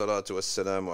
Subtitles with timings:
[0.00, 0.90] salatu wassalamu.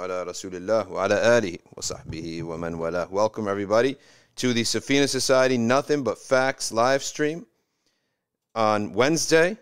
[3.11, 3.97] Welcome everybody
[4.37, 7.47] to the Safina Society Nothing But Facts live stream
[8.55, 9.57] on Wednesday,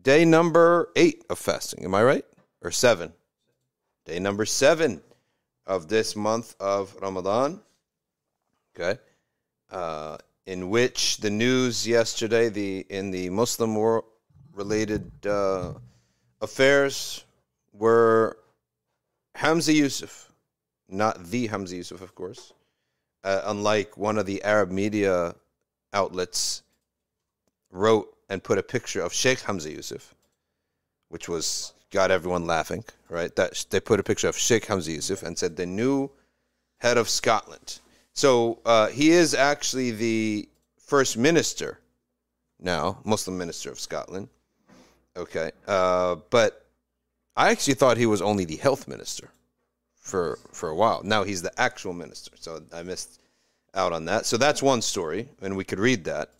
[0.00, 1.84] day number eight of fasting.
[1.84, 2.24] Am I right?
[2.62, 3.12] Or seven?
[4.06, 5.02] Day number seven
[5.66, 7.60] of this month of Ramadan.
[8.74, 8.98] Okay.
[9.70, 10.16] Uh,
[10.46, 14.04] in which the news yesterday, the in the Muslim world
[14.54, 15.74] related uh,
[16.40, 17.24] affairs
[17.76, 18.38] were
[19.36, 20.28] Humza Yousaf,
[20.88, 22.52] not the Hamza Yusuf, of course.
[23.22, 25.34] Uh, unlike one of the Arab media
[25.92, 26.62] outlets
[27.70, 30.14] wrote and put a picture of Sheikh Hamza Yusuf,
[31.08, 33.34] which was got everyone laughing, right?
[33.36, 36.10] That they put a picture of Sheikh Hamza Yusuf and said the new
[36.78, 37.80] head of Scotland.
[38.12, 41.78] So uh, he is actually the first minister
[42.60, 44.28] now, Muslim minister of Scotland.
[45.16, 46.63] Okay, uh, but
[47.36, 49.30] I actually thought he was only the health minister
[50.00, 51.02] for for a while.
[51.02, 53.20] Now he's the actual minister, so I missed
[53.74, 54.26] out on that.
[54.26, 56.30] So that's one story, and we could read that.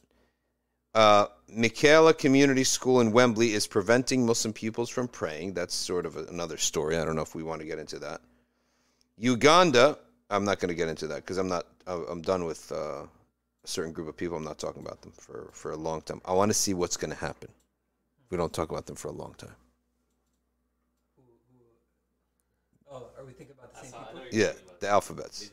[0.95, 5.55] Uh, Michaela Community School in Wembley is preventing Muslim pupils from praying.
[5.55, 6.97] That's sort of another story.
[6.97, 8.21] I don't know if we want to get into that.
[9.17, 9.99] Uganda,
[10.31, 11.67] I'm not going to get into that because I'm not.
[11.87, 13.09] I'm done with uh, a
[13.67, 14.37] certain group of people.
[14.37, 16.21] I'm not talking about them for for a long time.
[16.25, 17.49] I want to see what's going to happen.
[18.31, 19.55] We don't talk about them for a long time.
[22.91, 24.21] Oh, are we thinking about the same people?
[24.35, 25.51] Yeah, the alphabets.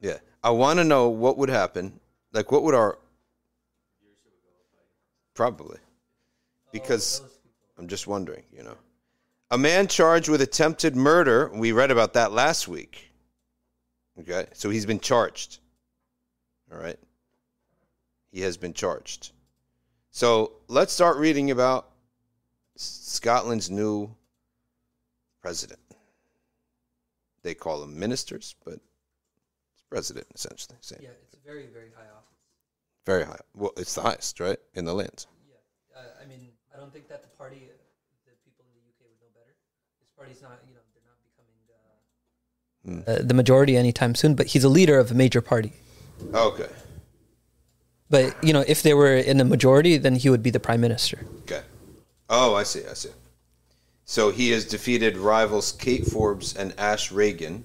[0.00, 1.98] Yeah, I want to know what would happen.
[2.32, 2.98] Like, what would our
[5.34, 5.78] probably
[6.70, 7.22] because
[7.76, 8.76] I'm just wondering, you know.
[9.50, 11.50] A man charged with attempted murder.
[11.52, 13.12] We read about that last week.
[14.20, 15.58] Okay, so he's been charged.
[16.72, 16.98] All right,
[18.30, 19.32] he has been charged.
[20.10, 21.90] So let's start reading about
[22.76, 24.14] Scotland's new
[25.42, 25.80] president.
[27.44, 28.80] They call them ministers, but
[29.74, 30.78] it's president essentially.
[30.80, 30.98] Same.
[31.02, 32.40] Yeah, it's a very, very high office.
[33.04, 33.38] Very high.
[33.54, 35.26] Well, it's the highest, right, in the land.
[35.46, 35.56] Yeah,
[35.94, 37.76] uh, I mean, I don't think that the party, uh,
[38.24, 39.54] the people in the UK would know better.
[40.00, 41.20] This party's not, you know, they're not
[43.04, 44.34] becoming uh, uh, the majority anytime soon.
[44.34, 45.74] But he's a leader of a major party.
[46.32, 46.70] Okay.
[48.08, 50.80] But you know, if they were in the majority, then he would be the prime
[50.80, 51.26] minister.
[51.42, 51.62] Okay.
[52.30, 52.86] Oh, I see.
[52.90, 53.10] I see.
[54.04, 57.64] So he has defeated rivals Kate Forbes and Ash Regan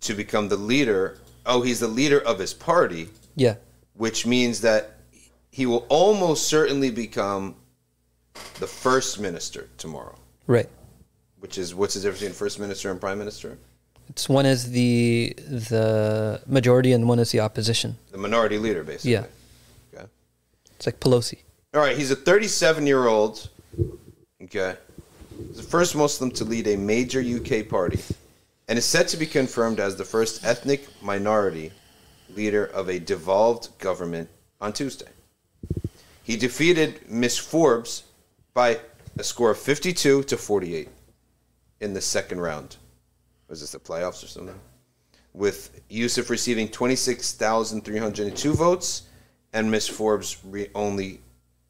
[0.00, 1.18] to become the leader.
[1.44, 3.54] Oh, he's the leader of his party, Yeah,
[3.94, 4.98] which means that
[5.50, 7.54] he will almost certainly become
[8.58, 10.16] the first minister tomorrow.
[10.46, 10.68] right.
[11.38, 13.56] Which is what's the difference between first minister and prime minister?
[14.08, 17.98] It's one is the the majority and one is the opposition.
[18.10, 19.12] The minority leader, basically.
[19.12, 19.26] Yeah.
[19.94, 20.06] Okay.
[20.76, 21.38] It's like Pelosi.
[21.74, 23.48] All right, he's a 37 year old.
[24.42, 24.74] Okay.
[25.36, 28.00] The first Muslim to lead a major UK party
[28.68, 31.72] and is set to be confirmed as the first ethnic minority
[32.34, 34.30] leader of a devolved government
[34.60, 35.08] on Tuesday.
[36.22, 38.04] He defeated Miss Forbes
[38.54, 38.80] by
[39.18, 40.88] a score of 52 to 48
[41.80, 42.76] in the second round.
[43.48, 44.58] Was this the playoffs or something?
[45.34, 49.02] With Yousaf receiving 26,302 votes
[49.52, 51.20] and Miss Forbes re- only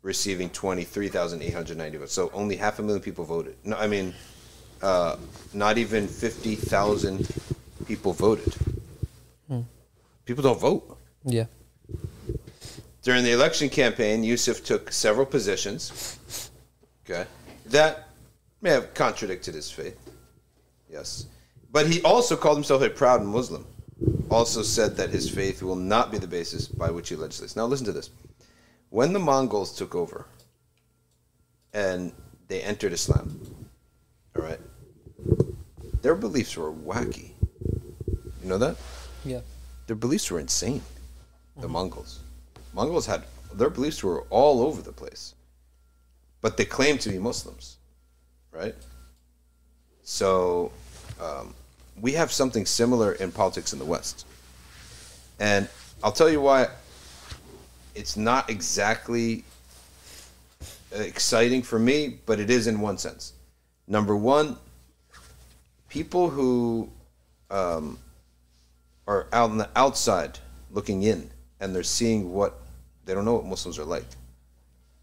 [0.06, 2.12] receiving 23,890 votes.
[2.12, 3.56] So only half a million people voted.
[3.64, 4.14] No, I mean,
[4.80, 5.16] uh,
[5.52, 7.28] not even 50,000
[7.86, 8.54] people voted.
[10.24, 10.98] People don't vote.
[11.24, 11.46] Yeah.
[13.02, 16.18] During the election campaign, Yousaf took several positions.
[17.04, 17.26] Okay.
[17.66, 18.08] That
[18.60, 19.96] may have contradicted his faith.
[20.90, 21.26] Yes.
[21.70, 23.64] But he also called himself a proud Muslim.
[24.30, 27.54] Also said that his faith will not be the basis by which he legislates.
[27.54, 28.10] Now listen to this.
[28.96, 30.24] When the Mongols took over
[31.74, 32.12] and
[32.48, 33.38] they entered Islam,
[34.34, 34.58] all right,
[36.00, 37.32] their beliefs were wacky.
[38.42, 38.76] You know that?
[39.22, 39.40] Yeah.
[39.86, 40.80] Their beliefs were insane.
[41.58, 42.20] The Mongols.
[42.72, 45.34] Mongols had their beliefs were all over the place.
[46.40, 47.76] But they claimed to be Muslims,
[48.50, 48.74] right?
[50.04, 50.72] So
[51.20, 51.52] um,
[52.00, 54.24] we have something similar in politics in the West.
[55.38, 55.68] And
[56.02, 56.68] I'll tell you why
[57.96, 59.42] it's not exactly
[60.92, 63.32] exciting for me, but it is in one sense.
[63.88, 64.56] Number one,
[65.88, 66.90] people who
[67.50, 67.98] um,
[69.06, 70.38] are out on the outside
[70.70, 72.60] looking in and they're seeing what
[73.06, 74.04] they don't know what Muslims are like.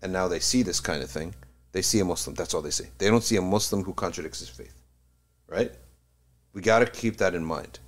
[0.01, 1.33] And now they see this kind of thing.
[1.71, 2.85] They see a Muslim, that's all they see.
[2.99, 4.75] They don't see a Muslim who contradicts his faith.
[5.47, 5.71] Right?
[6.53, 7.79] We got to keep that in mind.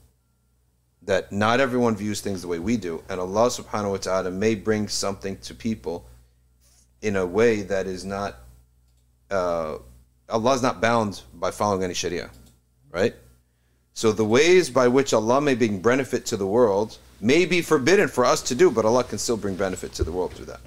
[1.06, 4.56] That not everyone views things the way we do, and Allah subhanahu wa ta'ala may
[4.56, 6.06] bring something to people
[7.02, 8.38] in a way that is not
[9.30, 9.78] uh,
[10.30, 12.30] Allah is not bound by following any Sharia,
[12.92, 13.14] right?
[13.94, 18.08] So the ways by which Allah may bring benefit to the world may be forbidden
[18.08, 20.60] for us to do, but Allah can still bring benefit to the world through that.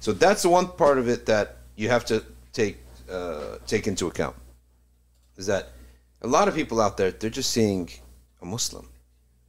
[0.00, 2.22] So that's the one part of it that you have to
[2.52, 2.78] take
[3.10, 4.36] uh, take into account.
[5.36, 5.72] Is that
[6.22, 7.90] a lot of people out there they're just seeing
[8.42, 8.88] a Muslim,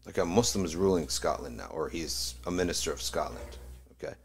[0.07, 3.57] like a Muslim is ruling Scotland now, or he's a minister of Scotland.
[4.01, 4.15] Okay,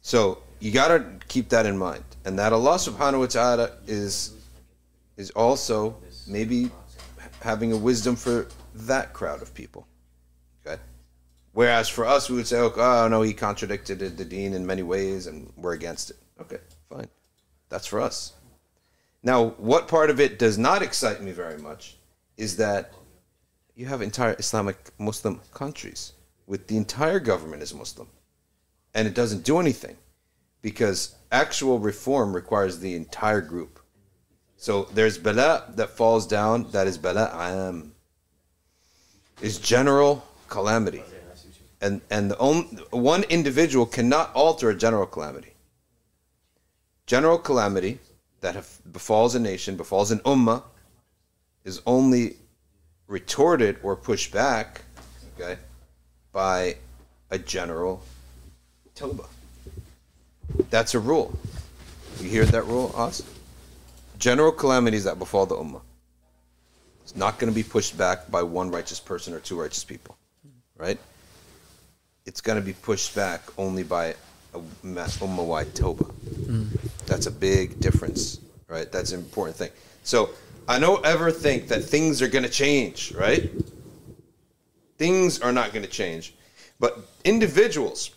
[0.00, 4.32] so you got to keep that in mind, and that Allah Subhanahu wa Taala is
[5.16, 5.96] is also
[6.26, 6.70] maybe
[7.40, 9.86] having a wisdom for that crowd of people.
[10.66, 10.80] Okay.
[11.52, 14.82] Whereas for us, we would say, oh, oh no, he contradicted the deen in many
[14.82, 16.16] ways and we're against it.
[16.40, 16.58] Okay,
[16.88, 17.08] fine.
[17.68, 18.32] That's for us.
[19.22, 21.96] Now, what part of it does not excite me very much
[22.36, 22.92] is that
[23.74, 26.12] you have entire Islamic Muslim countries
[26.46, 28.08] with the entire government is Muslim
[28.94, 29.96] and it doesn't do anything
[30.62, 33.80] because actual reform requires the entire group.
[34.56, 37.92] So there's bala that falls down, that is bala am.
[39.42, 41.02] Is general calamity.
[41.80, 45.52] And and the only, one individual cannot alter a general calamity.
[47.06, 47.98] General calamity
[48.40, 50.62] that befalls a nation, befalls an ummah,
[51.64, 52.36] is only
[53.06, 54.82] retorted or pushed back,
[55.38, 55.58] okay,
[56.32, 56.76] by
[57.30, 58.02] a general
[58.94, 59.24] Toba.
[60.70, 61.36] That's a rule.
[62.20, 63.22] You hear that rule, Us?
[64.18, 65.82] General calamities that befall the ummah.
[67.02, 70.16] It's not going to be pushed back by one righteous person or two righteous people,
[70.76, 70.98] right?
[72.24, 74.14] It's going to be pushed back only by
[74.54, 76.04] a ummah-wide Toba.
[76.04, 76.68] Mm.
[77.06, 78.90] That's a big difference, right?
[78.90, 79.70] That's an important thing.
[80.04, 80.30] So
[80.66, 83.50] I don't ever think that things are going to change, right?
[84.96, 86.34] Things are not going to change,
[86.78, 88.10] but individuals,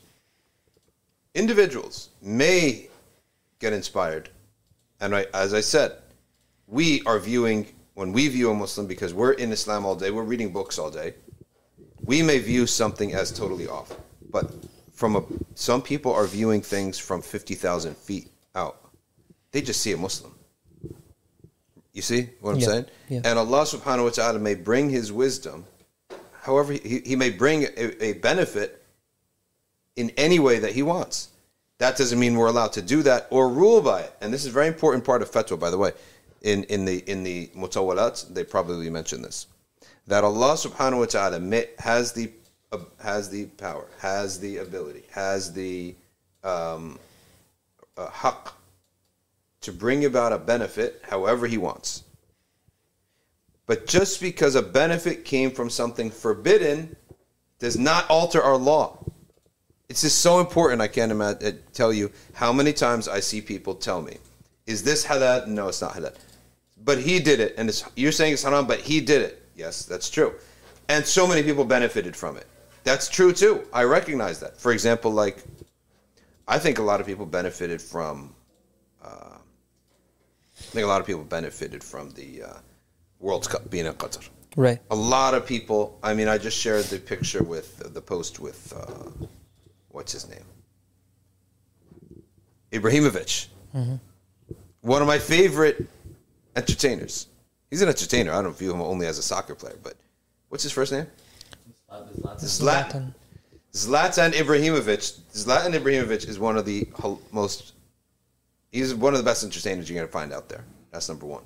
[1.34, 2.88] individuals may
[3.60, 4.30] get inspired
[5.00, 5.94] and I, as I said,
[6.68, 10.24] we are viewing, when we view a Muslim, because we're in Islam all day, we're
[10.24, 11.14] reading books all day,
[12.04, 13.96] we may view something as totally off.
[14.32, 14.52] But
[14.92, 15.24] from a,
[15.56, 18.90] some people are viewing things from 50,000 feet out.
[19.52, 20.34] They just see a Muslim.
[21.98, 22.86] You see what I'm Yeah, saying?
[23.10, 23.22] yeah.
[23.26, 25.66] And Allah subhanahu wa ta'ala may bring His wisdom,
[26.44, 28.84] however, He, he may bring a, a benefit
[29.96, 31.30] in any way that He wants.
[31.80, 34.14] That doesn't mean we're allowed to do that or rule by it.
[34.22, 35.92] And this is a very important part of fatwa, by the way.
[36.44, 39.48] In, in the in the mutawalat, they probably mention this.
[40.06, 42.30] That Allah subhanahu wa ta'ala may- has the
[42.72, 45.96] uh, has the power, has the ability, has the
[46.44, 47.00] um,
[47.98, 48.52] uh, haqq
[49.62, 52.04] to bring about a benefit however he wants.
[53.66, 56.96] But just because a benefit came from something forbidden
[57.60, 58.98] does not alter our law.
[59.90, 60.82] It's just so important.
[60.82, 64.18] I can't imagine, uh, tell you how many times I see people tell me,
[64.66, 66.14] "Is this halal?" No, it's not halal.
[66.84, 69.42] But he did it, and you're saying it's haram, but he did it.
[69.56, 70.34] Yes, that's true.
[70.88, 72.48] And so many people benefited from it.
[72.84, 73.68] That's true too.
[73.74, 74.58] I recognize that.
[74.58, 75.44] For example, like
[76.48, 78.34] I think a lot of people benefited from.
[80.68, 82.54] Uh, I think a lot of people benefited from the uh,
[83.20, 84.28] World Cup being in Qatar.
[84.56, 84.80] Right.
[84.90, 86.00] A lot of people.
[86.04, 89.26] I mean, I just shared the picture with the post with uh,
[89.90, 90.44] what's his name,
[92.72, 93.48] Ibrahimovic.
[94.82, 95.88] One of my favorite
[96.56, 97.28] entertainers.
[97.70, 98.32] He's an entertainer.
[98.32, 99.96] I don't view him only as a soccer player, but
[100.50, 101.06] what's his first name?
[101.92, 102.40] Zlatan.
[102.40, 103.14] Zlatan.
[103.74, 105.20] Zlatan Ibrahimovic.
[105.34, 106.88] Zlatan Ibrahimovic is one of the
[107.32, 107.74] most.
[108.72, 110.64] He's one of the best entertainers you're gonna find out there.
[110.92, 111.44] That's number one.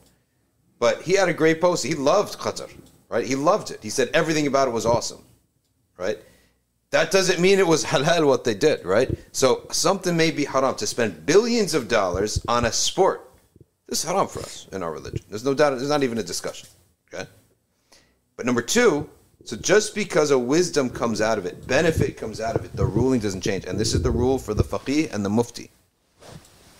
[0.80, 1.84] But he had a great post.
[1.86, 2.72] He loved Qatar,
[3.10, 3.26] right?
[3.26, 3.80] He loved it.
[3.84, 5.24] He said everything about it was awesome,
[5.98, 6.18] right?
[6.92, 9.10] That doesn't mean it was halal what they did, right?
[9.32, 13.30] So something may be haram to spend billions of dollars on a sport.
[13.88, 15.22] This is haram for us in our religion.
[15.30, 15.78] There's no doubt.
[15.78, 16.68] There's not even a discussion.
[17.14, 17.30] Okay.
[18.36, 19.10] But number two,
[19.46, 22.86] so just because a wisdom comes out of it, benefit comes out of it, the
[22.86, 23.66] ruling doesn't change.
[23.66, 25.72] And this is the rule for the faqih and the mufti.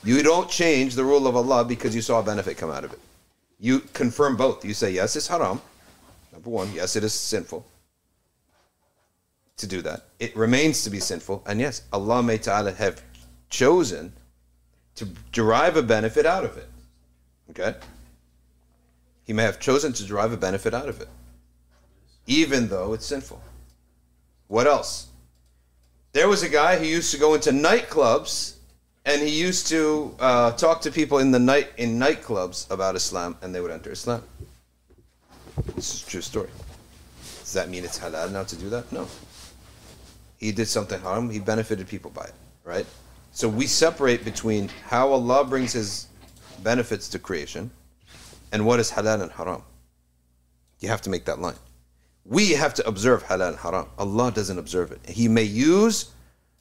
[0.04, 2.94] You don't change the rule of Allah because you saw a benefit come out of
[2.94, 3.00] it.
[3.60, 4.66] You confirm both.
[4.66, 5.62] You say, yes, it's haram.
[6.34, 7.66] Number one, yes, it is sinful
[9.58, 10.06] to do that.
[10.20, 11.44] It remains to be sinful.
[11.46, 13.04] And yes, Allah may ta'ala have
[13.50, 14.14] chosen
[14.96, 16.68] to derive a benefit out of it.
[17.52, 17.76] Okay?
[19.24, 21.10] He may have chosen to derive a benefit out of it,
[22.26, 23.42] even though it's sinful.
[24.48, 25.08] What else?
[26.14, 28.56] There was a guy who used to go into nightclubs
[29.06, 33.38] and he used to uh, talk to people in the night in nightclubs about Islam,
[33.42, 34.24] and they would enter Islam.
[35.76, 36.50] This is a true story.
[37.40, 38.92] Does that mean it's halal now to do that?
[38.92, 39.08] No.
[40.38, 41.30] He did something haram.
[41.30, 42.86] He benefited people by it, right?
[43.32, 46.08] So we separate between how Allah brings His
[46.64, 47.72] benefits to creation,
[48.52, 49.64] and what is halal and haram.
[50.80, 51.56] You have to make that line.
[52.26, 53.88] We have to observe halal and haram.
[53.98, 55.00] Allah doesn't observe it.
[55.10, 56.12] He may use,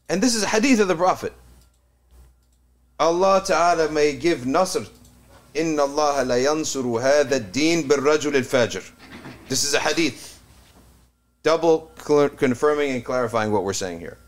[0.09, 1.35] and this is a hadith of the Prophet.
[3.01, 4.87] Allah Ta'ala may give nasr.
[5.55, 8.89] Inna Allah la yansuru hadha din bil rajul al fajir.
[9.49, 10.39] This is a hadith.
[11.43, 14.19] Double confirming and clarifying what we're saying here.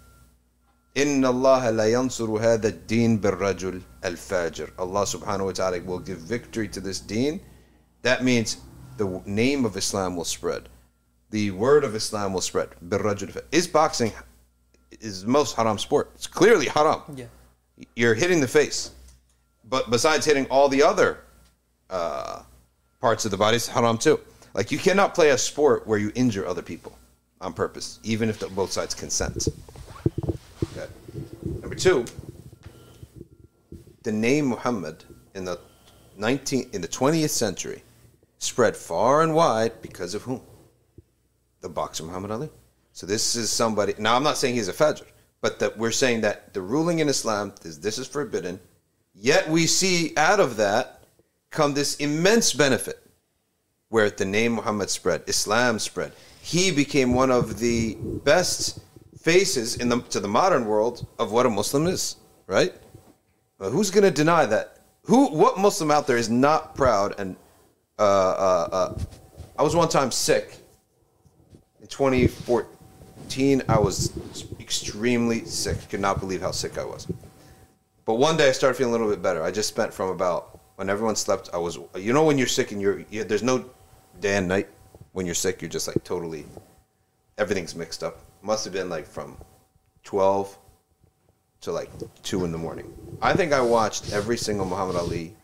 [0.95, 4.71] Inna Allah la yansuru hadha din bil rajul al fajir.
[4.79, 7.43] Allah subhanahu wa ta'ala will give victory to this deen.
[8.00, 8.57] That means
[8.97, 10.71] the name of Islam will spread.
[11.29, 12.71] The word of Islam will spread.
[12.88, 13.38] Bil rajul.
[13.52, 14.12] Is boxing
[15.00, 16.11] is the most haram sport?
[16.14, 17.26] It's clearly haram Yeah.
[17.97, 18.91] You're hitting the face.
[19.69, 21.21] But besides hitting all the other
[21.89, 22.43] uh,
[23.01, 24.21] parts of the body, it's haram too.
[24.55, 26.97] Like you cannot play a sport where you injure other people
[27.41, 29.49] on purpose, even if the, both sides consent.
[30.73, 30.91] Okay.
[31.61, 32.05] Number two,
[34.03, 35.59] the name Muhammad in the
[36.19, 37.83] 19th, in the 20th century
[38.39, 40.41] spread far and wide because of whom?
[41.61, 42.51] The boxer Muhammad Ali.
[42.93, 43.95] So this is somebody.
[43.99, 45.07] Now I'm not saying he's a fajir,
[45.43, 48.59] but that we're saying that the ruling in Islam is this is forbidden.
[49.15, 51.03] Yet we see out of that
[51.51, 52.99] come this immense benefit,
[53.91, 56.13] where the name Muhammad spread, Islam spread.
[56.41, 58.81] He became one of the best
[59.21, 62.17] faces in the to the modern world of what a Muslim is.
[62.47, 62.73] Right?
[63.59, 64.79] Who's going to deny that?
[65.05, 65.27] Who?
[65.29, 67.37] What Muslim out there is not proud and
[67.99, 68.99] uh, uh, uh,
[69.59, 70.57] I was one time sick
[71.81, 72.69] in 2014.
[73.69, 74.12] I was
[74.61, 75.88] extremely sick.
[75.88, 77.07] Could not believe how sick I was.
[78.05, 79.43] But one day I started feeling a little bit better.
[79.43, 81.50] I just spent from about when everyone slept.
[81.55, 83.64] I was, you know, when you're sick and you're, you, there's no
[84.21, 84.69] day and night.
[85.12, 86.47] When you're sick, you're just like totally,
[87.38, 88.19] everything's mixed up.
[88.43, 89.37] Must have been like from
[90.05, 90.59] 12
[91.62, 91.91] to like
[92.23, 92.93] two in the morning.
[93.21, 95.35] I think I watched every single Muhammad Ali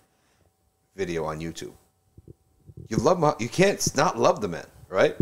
[0.96, 1.72] video on YouTube.
[2.88, 5.16] You love Muhammad, you can't not love the man, right?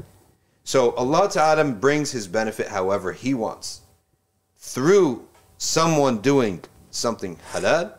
[0.66, 3.82] So Allah Ta'ala brings his benefit however he wants.
[4.58, 7.92] Through someone doing something halal,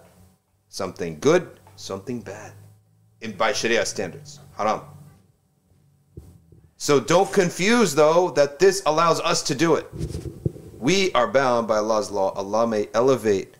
[0.68, 2.52] something good, something bad.
[3.22, 4.42] In by Sharia standards.
[4.58, 4.82] Haram.
[6.76, 9.88] So don't confuse though that this allows us to do it.
[10.78, 12.34] We are bound by Allah's law.
[12.34, 13.56] Allah may elevate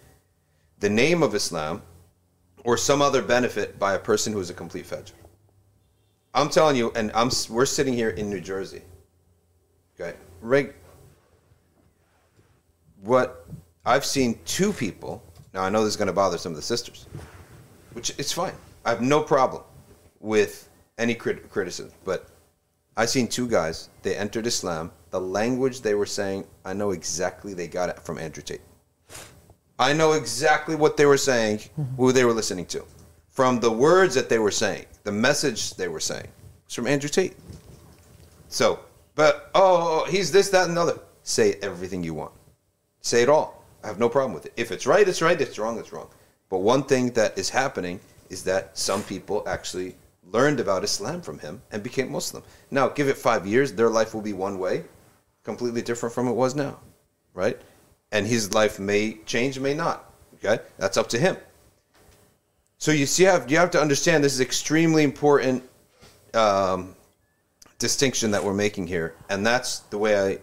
[0.82, 1.82] the name of Islam
[2.66, 5.14] or some other benefit by a person who is a complete fajir.
[6.34, 8.82] I'm telling you, and I'm we're sitting here in New Jersey.
[10.00, 10.76] Okay, Reg,
[13.02, 13.48] what
[13.86, 15.24] I've seen two people.
[15.54, 17.08] Now I know this is going to bother some of the sisters,
[17.94, 18.54] which it's fine.
[18.86, 19.64] I have no problem
[20.20, 22.28] with any crit- criticism, but
[22.96, 23.90] I've seen two guys.
[24.04, 24.92] They entered Islam.
[25.10, 28.62] The language they were saying, I know exactly they got it from Andrew Tate.
[29.80, 31.62] I know exactly what they were saying,
[31.98, 32.84] who they were listening to.
[33.30, 36.28] From the words that they were saying, the message they were saying
[36.66, 37.36] was from Andrew Tate.
[38.50, 38.80] So,
[39.18, 41.00] but, oh, oh, he's this, that, and another.
[41.24, 42.32] Say everything you want.
[43.02, 43.66] Say it all.
[43.84, 44.54] I have no problem with it.
[44.56, 45.42] If it's right, it's right.
[45.42, 46.08] If it's wrong, it's wrong.
[46.50, 49.96] But one thing that is happening is that some people actually
[50.32, 52.44] learned about Islam from him and became Muslim.
[52.70, 54.84] Now, give it five years, their life will be one way,
[55.44, 56.78] completely different from it was now,
[57.34, 57.60] right?
[58.12, 60.14] And his life may change, may not.
[60.36, 61.38] Okay, that's up to him.
[62.78, 65.64] So you see, you have, you have to understand this is extremely important
[66.36, 66.96] um,
[67.80, 70.40] distinction that we're making here, and that's the way I.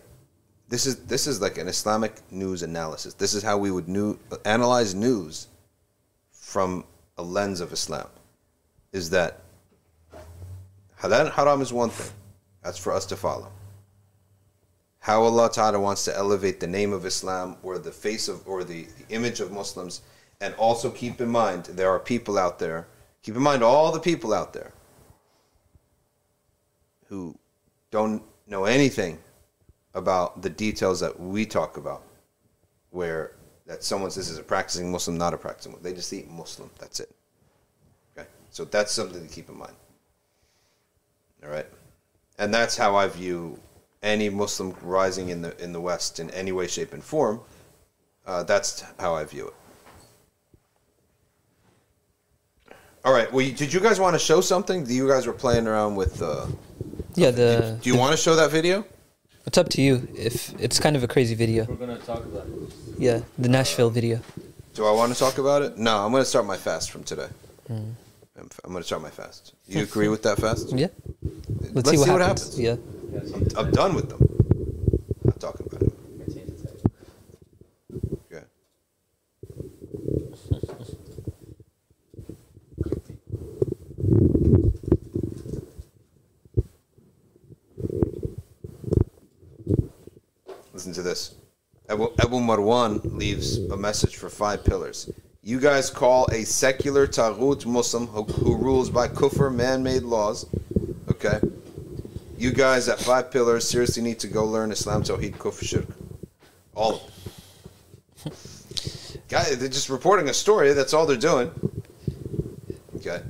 [0.68, 3.14] This is this is like an Islamic news analysis.
[3.14, 5.48] This is how we would new, analyze news
[6.32, 6.84] from
[7.18, 8.08] a lens of Islam.
[8.92, 9.40] Is that
[11.00, 12.12] halal and haram is one thing.
[12.62, 13.50] That's for us to follow.
[15.00, 18.64] How Allah Ta'ala wants to elevate the name of Islam or the face of or
[18.64, 20.00] the, the image of Muslims.
[20.40, 22.86] And also keep in mind there are people out there.
[23.22, 24.72] Keep in mind all the people out there
[27.14, 27.38] who
[27.92, 29.16] don't know anything
[29.94, 32.02] about the details that we talk about,
[32.90, 35.84] where that someone says is a practicing Muslim, not a practicing Muslim.
[35.84, 36.70] They just eat Muslim.
[36.80, 37.14] That's it.
[38.12, 39.76] Okay, so that's something to keep in mind.
[41.44, 41.66] All right,
[42.40, 43.60] and that's how I view
[44.02, 47.40] any Muslim rising in the in the West in any way, shape, and form.
[48.26, 49.54] Uh, that's how I view it.
[53.04, 53.32] All right.
[53.32, 54.84] Well, did you guys want to show something?
[54.86, 56.20] You guys were playing around with.
[56.20, 56.46] Uh,
[57.16, 57.78] Yeah, the.
[57.80, 58.84] do you want to show that video?
[59.46, 60.08] It's up to you.
[60.16, 61.64] If it's kind of a crazy video.
[61.64, 62.74] We're gonna talk about it.
[62.98, 64.20] Yeah, the Nashville video.
[64.74, 65.78] Do I want to talk about it?
[65.78, 67.28] No, I'm going to start my fast from today.
[67.70, 67.94] Mm.
[68.36, 69.54] I'm, I'm going to start my fast.
[69.68, 70.72] You agree with that fast?
[70.72, 70.88] Yeah.
[71.72, 72.58] Let's, see, what, happens.
[72.58, 72.72] Yeah.
[73.34, 74.18] I'm, I'm done with them.
[75.22, 75.92] Not talking about it.
[78.32, 78.44] Okay.
[90.84, 91.34] Listen to this.
[91.88, 95.10] Abu, Abu Marwan leaves a message for five pillars.
[95.42, 100.44] You guys call a secular Taghut Muslim who, who rules by kufr, man made laws.
[101.10, 101.40] Okay?
[102.36, 105.86] You guys at five pillars seriously need to go learn Islam, Tawheed, Kufr, Shirk.
[106.74, 107.00] All of
[108.24, 108.32] them.
[109.30, 110.74] Guys, they're just reporting a story.
[110.74, 111.50] That's all they're doing.
[112.96, 113.22] Okay.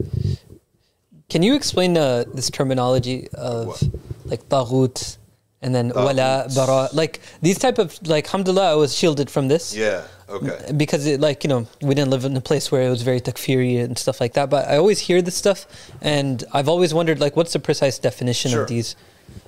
[1.28, 3.82] Can you explain uh, this terminology of What?
[4.25, 5.18] like taghut
[5.64, 6.54] and then wala, Taghut.
[6.56, 6.88] bara?
[6.92, 7.14] Like
[7.47, 9.75] these type of like, alhamdulillah, I was shielded from this.
[9.75, 10.02] Yeah.
[10.37, 10.59] Okay.
[10.83, 13.21] Because it like you know we didn't live in a place where it was very
[13.21, 14.47] takfiri and stuff like that.
[14.54, 15.66] But I always hear this stuff,
[16.00, 18.62] and I've always wondered like what's the precise definition Sure.
[18.62, 18.97] of these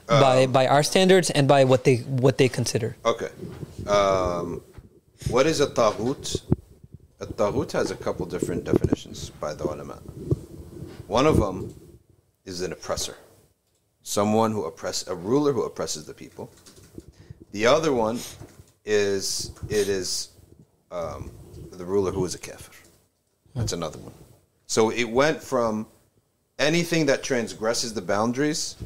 [0.06, 2.96] by by our standards and by what they what they consider.
[3.04, 3.30] Okay.
[3.87, 4.62] Um,
[5.35, 6.42] what is a taghut?
[7.20, 9.99] A taghut has a couple different definitions by the ulama.
[11.06, 11.56] One of them
[12.44, 13.16] is an oppressor,
[14.06, 16.48] someone who oppress a ruler who oppresses the people.
[17.50, 18.20] The other one
[18.84, 20.28] is it is
[20.92, 21.32] um,
[21.72, 22.72] the ruler who is a kafir.
[23.56, 24.14] That's another one.
[24.68, 25.88] So it went from
[26.56, 28.76] anything that transgresses the boundaries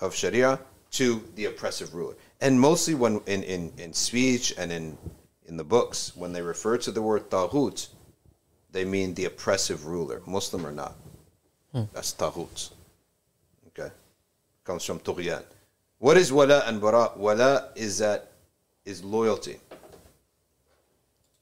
[0.00, 0.60] of Sharia
[0.92, 2.14] to the oppressive ruler.
[2.40, 4.96] And mostly when in, in, in speech and in
[5.46, 7.88] in the books, when they refer to the word taghut,
[8.70, 10.94] they mean the oppressive ruler, Muslim or not.
[11.92, 12.70] That's taghut.
[14.64, 15.42] Comes from tughyan.
[15.98, 17.10] What is wala and bara?
[17.16, 18.32] Wala is that
[18.84, 19.56] is loyalty.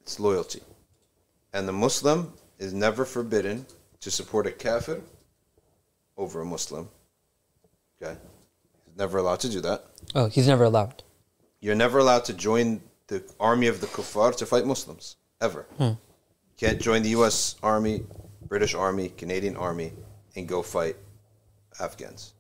[0.00, 0.60] It's loyalty.
[1.52, 3.66] And the Muslim is never forbidden
[4.00, 5.02] to support a kafir
[6.16, 6.88] over a Muslim.
[8.00, 8.16] Okay.
[8.86, 9.84] He's never allowed to do that.
[10.14, 11.02] Oh, he's never allowed.
[11.60, 15.16] You're never allowed to join the army of the kuffar to fight Muslims.
[15.40, 15.66] Ever.
[15.76, 15.92] Hmm.
[16.56, 18.04] Can't join the US Army,
[18.46, 19.92] British Army, Canadian Army,
[20.36, 20.96] and go fight
[21.78, 22.34] Afghans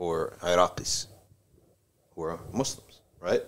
[0.00, 1.06] or Iraqis
[2.14, 3.42] who are Muslims, right?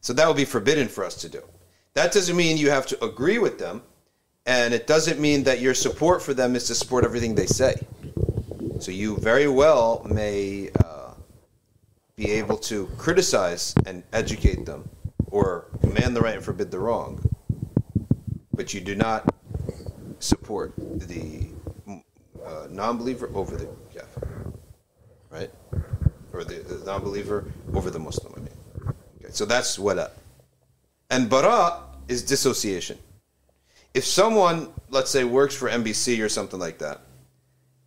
[0.00, 1.42] So that would be forbidden for us to do.
[1.94, 3.82] That doesn't mean you have to agree with them,
[4.44, 7.74] and it doesn't mean that your support for them is to support everything they say.
[8.80, 11.12] So you very well may uh,
[12.16, 14.88] be able to criticize and educate them,
[15.30, 17.22] or command the right and forbid the wrong,
[18.54, 19.32] but you do not
[20.18, 21.46] support the
[22.44, 24.52] uh, non-believer over the kafir,
[25.30, 25.50] right?
[26.32, 28.32] Or the, the non-believer over the Muslim.
[28.36, 30.10] I mean, okay, so that's wala.
[31.10, 32.98] And bara is dissociation.
[33.94, 37.02] If someone, let's say, works for NBC or something like that,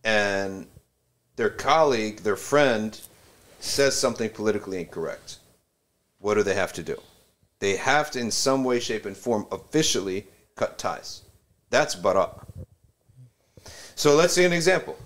[0.04, 0.68] and
[1.34, 2.98] their colleague, their friend,
[3.58, 5.38] says something politically incorrect,
[6.20, 6.96] what do they have to do?
[7.58, 11.22] They have to, in some way, shape, and form, officially cut ties.
[11.70, 12.30] That's bara.
[13.96, 14.96] So let's see an example.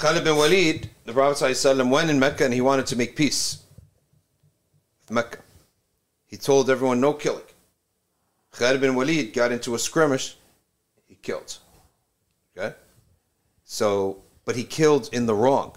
[0.00, 3.62] Khalid bin Walid, the Prophet ﷺ, went in Mecca and he wanted to make peace.
[5.10, 5.40] Mecca.
[6.26, 7.44] He told everyone no killing.
[8.52, 10.38] Khalid bin Walid got into a skirmish,
[11.06, 11.58] he killed.
[12.56, 12.74] Okay?
[13.64, 15.76] So, but he killed in the wrong.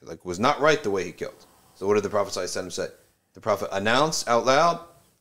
[0.00, 1.44] Like, was not right the way he killed.
[1.74, 2.86] So, what did the Prophet ﷺ say?
[3.34, 4.78] The Prophet announced out loud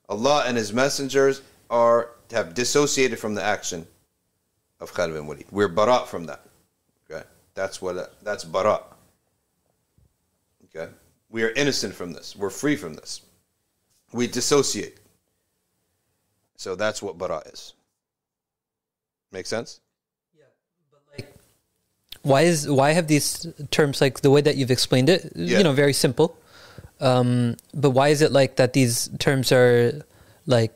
[0.08, 3.88] Allah and His messengers are have dissociated from the action
[4.80, 5.48] of Khalid bin Walid.
[5.50, 6.45] We're barat from that.
[7.56, 8.84] That's what that's barat.
[10.66, 10.92] Okay?
[11.30, 12.36] We are innocent from this.
[12.36, 13.22] We're free from this.
[14.12, 14.98] We dissociate.
[16.58, 17.74] So that's what bara is.
[19.32, 19.80] Make sense?
[20.38, 20.44] Yeah,
[20.92, 21.34] but like
[22.22, 25.32] why is why have these terms like the way that you've explained it?
[25.36, 25.58] Yeah.
[25.58, 26.38] You know, very simple.
[27.00, 28.74] Um, but why is it like that?
[28.74, 30.06] These terms are
[30.46, 30.74] like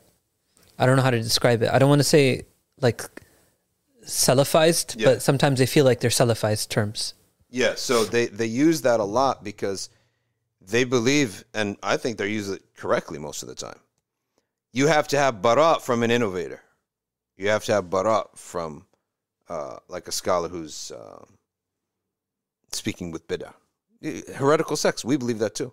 [0.78, 1.70] I don't know how to describe it.
[1.70, 2.46] I don't want to say
[2.80, 3.02] like
[4.04, 5.06] salafized, Yeah.
[5.08, 7.14] but sometimes they feel like they're salafized terms.
[7.48, 9.90] Yeah, so they, they use that a lot because
[10.60, 13.78] they believe, and I think they use it correctly most of the time.
[14.72, 16.62] You have to have barat from an innovator.
[17.36, 18.86] You have to have barat from
[19.48, 21.26] uh, like a scholar who's um
[22.72, 23.54] speaking with bid'ah.
[24.36, 25.72] Heretical sects, we believe that too.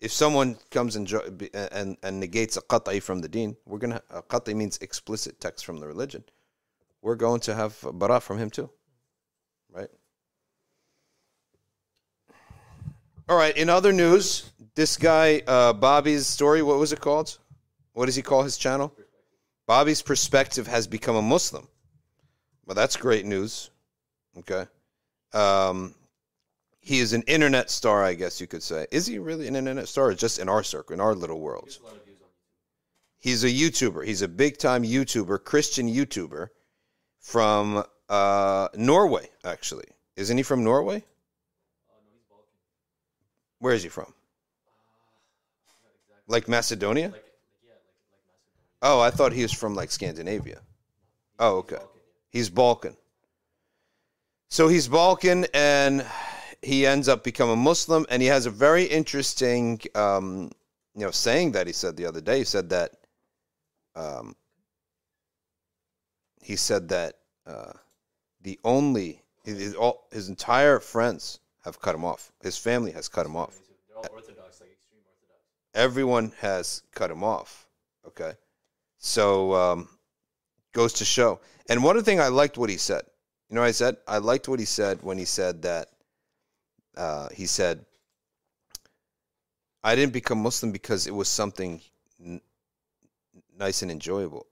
[0.00, 1.10] If someone comes and,
[1.52, 5.66] and, and negates a qat'i from the deen, we're gonna a qat'i means explicit text
[5.66, 6.24] from the religion.
[7.06, 8.68] We're going to have barat from him too,
[9.72, 9.88] right?
[13.28, 13.56] All right.
[13.56, 16.62] In other news, this guy uh, Bobby's story.
[16.62, 17.38] What was it called?
[17.92, 18.92] What does he call his channel?
[19.68, 21.68] Bobby's perspective has become a Muslim.
[22.64, 23.70] Well, that's great news.
[24.38, 24.66] Okay.
[25.32, 25.94] Um,
[26.80, 28.88] he is an internet star, I guess you could say.
[28.90, 31.78] Is he really an internet star, or just in our circle, in our little world?
[33.20, 34.04] He's a YouTuber.
[34.04, 36.48] He's a big time YouTuber, Christian YouTuber
[37.26, 39.86] from uh, Norway, actually.
[40.14, 41.02] Isn't he from Norway?
[43.58, 44.14] Where is he from?
[46.28, 47.12] Like Macedonia?
[48.80, 50.60] Oh, I thought he was from like Scandinavia.
[51.40, 51.82] Oh, okay.
[52.30, 52.96] He's Balkan.
[54.48, 56.06] So he's Balkan and
[56.62, 60.52] he ends up becoming a Muslim and he has a very interesting um,
[60.94, 62.38] you know saying that he said the other day.
[62.38, 62.92] He said that
[63.96, 64.36] um,
[66.46, 67.72] he said that uh,
[68.42, 72.30] the only his, all, his entire friends have cut him off.
[72.40, 73.58] His family has cut him off.
[73.88, 75.42] They're all orthodox, like extreme orthodox.
[75.74, 77.66] Everyone has cut him off.
[78.06, 78.34] Okay,
[78.98, 79.88] so um,
[80.72, 81.40] goes to show.
[81.68, 83.02] And one of thing I liked what he said.
[83.48, 85.88] You know, what I said I liked what he said when he said that.
[86.96, 87.84] Uh, he said,
[89.82, 91.80] "I didn't become Muslim because it was something
[92.24, 92.40] n-
[93.58, 94.46] nice and enjoyable.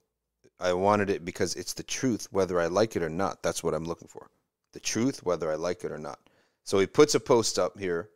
[0.64, 3.42] I wanted it because it's the truth, whether I like it or not.
[3.42, 4.30] That's what I'm looking for.
[4.72, 6.18] The truth, whether I like it or not."
[6.64, 8.10] So he puts a post up here,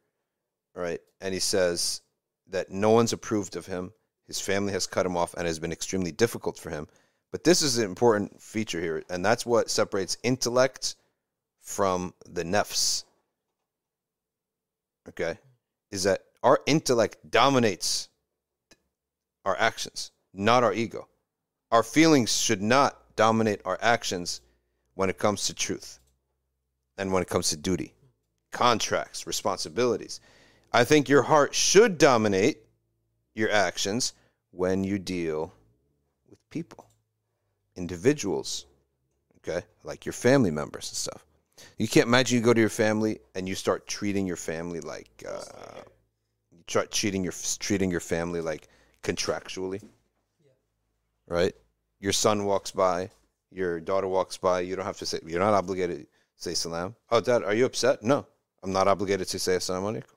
[0.75, 2.01] right, and he says
[2.47, 3.93] that no one's approved of him.
[4.27, 6.89] His family has cut him off and has been extremely difficult for him.
[7.31, 10.97] But this is an important feature here, and that's what separates intellect
[11.61, 13.05] from the nefs.
[15.09, 15.39] Okay?
[15.91, 18.09] Is that our intellect dominates
[19.45, 21.09] our actions, not our ego.
[21.71, 24.41] Our feelings should not dominate our actions
[24.95, 25.99] when it comes to truth
[26.97, 27.95] and when it comes to duty,
[28.51, 30.21] contracts, responsibilities.
[30.73, 32.59] I think your heart should dominate
[33.35, 34.13] your actions
[34.51, 35.53] when you deal
[36.29, 36.87] with people,
[37.77, 38.67] individuals,
[39.39, 41.25] okay, like your family members and stuff.
[41.77, 45.25] You can't imagine you go to your family and you start treating your family like
[45.29, 45.83] uh,
[46.67, 48.69] treating your treating your family like
[49.03, 49.83] contractually,
[51.29, 51.55] right?
[52.01, 53.11] Your son walks by,
[53.51, 54.61] your daughter walks by.
[54.61, 55.21] You don't have to say.
[55.27, 56.95] You're not obligated to say salam.
[57.11, 58.03] Oh, dad, are you upset?
[58.03, 58.27] No,
[58.63, 60.15] I'm not obligated to say assalamu alaikum.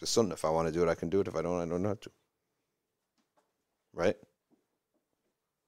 [0.00, 0.16] It's.
[0.16, 1.28] If I want to do it, I can do it.
[1.28, 2.10] If I don't, I don't have to.
[3.94, 4.16] Right?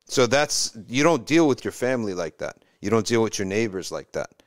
[0.06, 2.64] So that's you don't deal with your family like that.
[2.80, 4.42] You don't deal with your neighbors like that.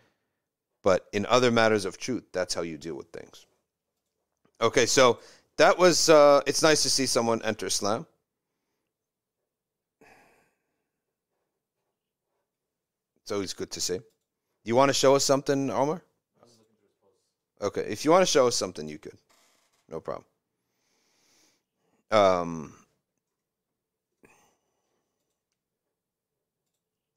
[0.83, 3.45] But in other matters of truth, that's how you deal with things.
[4.61, 5.19] Okay, so
[5.57, 8.05] that was uh it's nice to see someone enter Islam.
[13.27, 13.99] It's always good to see.
[14.63, 16.01] You want to show us something, Omar?
[17.61, 19.17] Okay, if you want to show us something, you could.
[19.89, 20.23] No problem.
[22.09, 22.73] Um,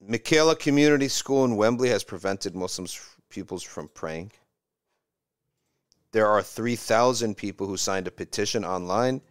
[0.05, 4.33] Michaela Community School in Wembley has prevented Muslims pupils from praying.
[6.11, 9.21] There are 3,000 people who signed a petition online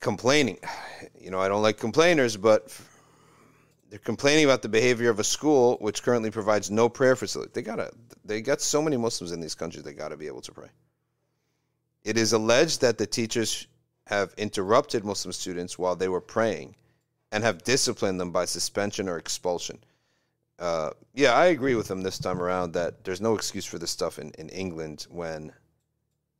[0.00, 0.58] complaining.
[1.20, 2.76] You know, I don't like complainers, but
[3.88, 7.50] they're complaining about the behavior of a school which currently provides no prayer facility.
[7.54, 7.90] They gotta,
[8.24, 9.84] they got so many Muslims in these countries.
[9.84, 10.68] They gotta be able to pray.
[12.04, 13.66] It is alleged that the teachers
[14.06, 16.74] have interrupted Muslim students while they were praying,
[17.30, 19.78] and have disciplined them by suspension or expulsion.
[20.58, 23.90] Uh, yeah, I agree with them this time around that there's no excuse for this
[23.90, 25.52] stuff in, in England when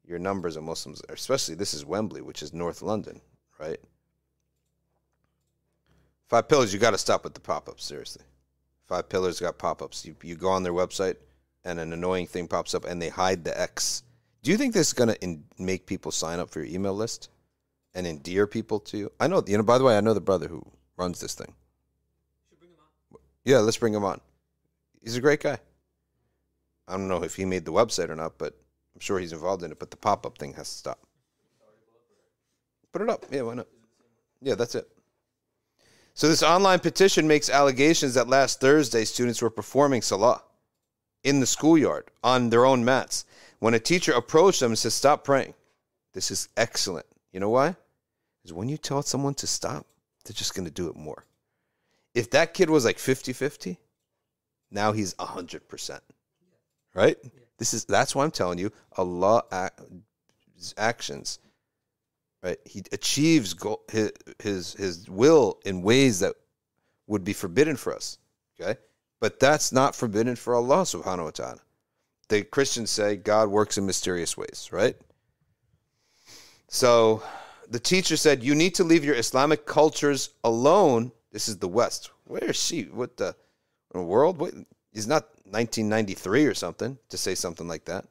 [0.04, 3.20] your numbers of Muslims, especially this is Wembley, which is North London,
[3.58, 3.78] right?
[6.28, 8.22] Five Pillars, you got to stop with the pop ups, seriously.
[8.86, 10.04] Five Pillars got pop ups.
[10.04, 11.16] You, you go on their website
[11.64, 14.02] and an annoying thing pops up and they hide the X.
[14.42, 17.30] Do you think this is going to make people sign up for your email list
[17.94, 19.12] and endear people to you?
[19.18, 20.62] I know, you know, by the way, I know the brother who
[20.96, 21.52] runs this thing.
[23.44, 24.20] Yeah, let's bring him on.
[25.02, 25.58] He's a great guy.
[26.86, 28.54] I don't know if he made the website or not, but
[28.94, 29.78] I'm sure he's involved in it.
[29.78, 30.98] But the pop up thing has to stop.
[32.92, 33.24] Put it up.
[33.30, 33.66] Yeah, why not?
[34.40, 34.88] Yeah, that's it.
[36.18, 40.42] So this online petition makes allegations that last Thursday students were performing salah
[41.22, 43.24] in the schoolyard on their own mats.
[43.60, 45.54] When a teacher approached them and said, Stop praying.
[46.14, 47.06] This is excellent.
[47.30, 47.76] You know why?
[48.42, 49.86] Because when you tell someone to stop,
[50.24, 51.24] they're just going to do it more.
[52.16, 53.78] If that kid was like 50 50,
[54.72, 56.00] now he's 100%.
[56.94, 57.16] Right?
[57.58, 61.38] This is that's why I'm telling you Allah ac- actions
[62.42, 62.58] right?
[62.64, 63.54] He achieves
[63.90, 66.34] his, his his will in ways that
[67.06, 68.18] would be forbidden for us
[68.60, 68.78] okay?
[69.20, 71.60] But that's not forbidden for Allah subhanahu wa ta'ala.
[72.28, 74.96] The Christians say God works in mysterious ways right?
[76.68, 77.22] So
[77.70, 81.12] the teacher said you need to leave your Islamic cultures alone.
[81.32, 82.10] This is the West.
[82.24, 82.84] Where is she?
[82.84, 83.34] What the
[83.94, 84.38] world?
[84.38, 84.54] What
[84.92, 88.04] he's not 1993 or something to say something like that.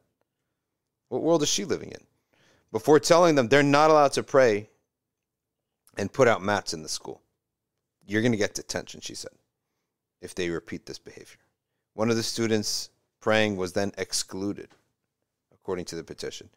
[1.10, 2.07] What world is she living in?
[2.72, 4.70] Before telling them they're not allowed to pray
[5.98, 7.22] and put out mats in the school.
[8.06, 9.32] You're going to get detention, she said,
[10.22, 11.40] if they repeat this behavior.
[11.94, 14.70] One of the students praying was then excluded,
[15.54, 16.50] according to the petition.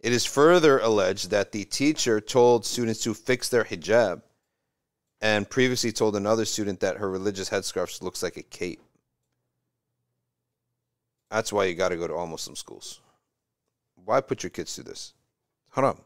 [0.00, 4.22] It is further alleged that the teacher told students to fix their hijab
[5.20, 8.82] and previously told another student that her religious headscarf looks like a cape.
[11.30, 13.00] That's why you got to go to all Muslim schools.
[14.04, 15.12] Why put your kids through this?
[15.70, 15.98] Haram,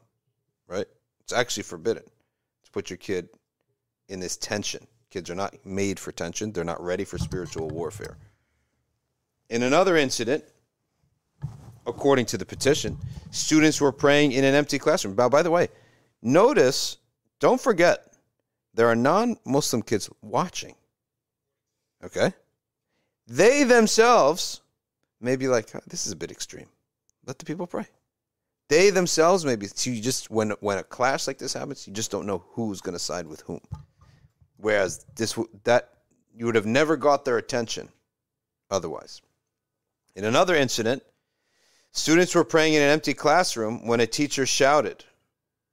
[0.68, 0.86] right?
[1.20, 2.02] It's actually forbidden
[2.64, 3.28] to put your kid
[4.08, 4.86] in this tension.
[5.10, 8.16] Kids are not made for tension, they're not ready for spiritual warfare.
[9.48, 10.44] In another incident,
[11.86, 12.98] according to the petition,
[13.30, 15.14] students were praying in an empty classroom.
[15.14, 15.68] By, by the way,
[16.22, 16.98] notice,
[17.40, 18.14] don't forget,
[18.74, 20.74] there are non Muslim kids watching.
[22.02, 22.32] Okay?
[23.26, 24.60] They themselves
[25.20, 26.68] may be like, this is a bit extreme.
[27.26, 27.86] Let the people pray.
[28.68, 32.10] They themselves maybe so you just when when a clash like this happens, you just
[32.10, 33.60] don't know who's going to side with whom.
[34.56, 35.90] Whereas this that
[36.34, 37.88] you would have never got their attention
[38.70, 39.20] otherwise.
[40.16, 41.02] In another incident,
[41.92, 45.04] students were praying in an empty classroom when a teacher shouted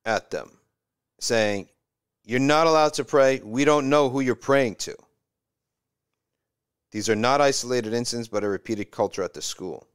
[0.06, 0.58] at them,
[1.20, 1.70] saying,
[2.26, 3.40] You're not allowed to pray.
[3.44, 4.96] We don't know who you're praying to.
[6.92, 9.88] These are not isolated incidents, but a repeated culture at the school.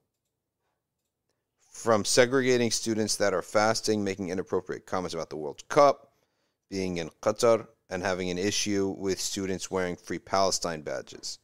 [1.77, 6.11] From segregating students that are fasting, making inappropriate comments about the World Cup,
[6.71, 11.39] being in Qatar, and having an issue with students wearing Free Palestine badges.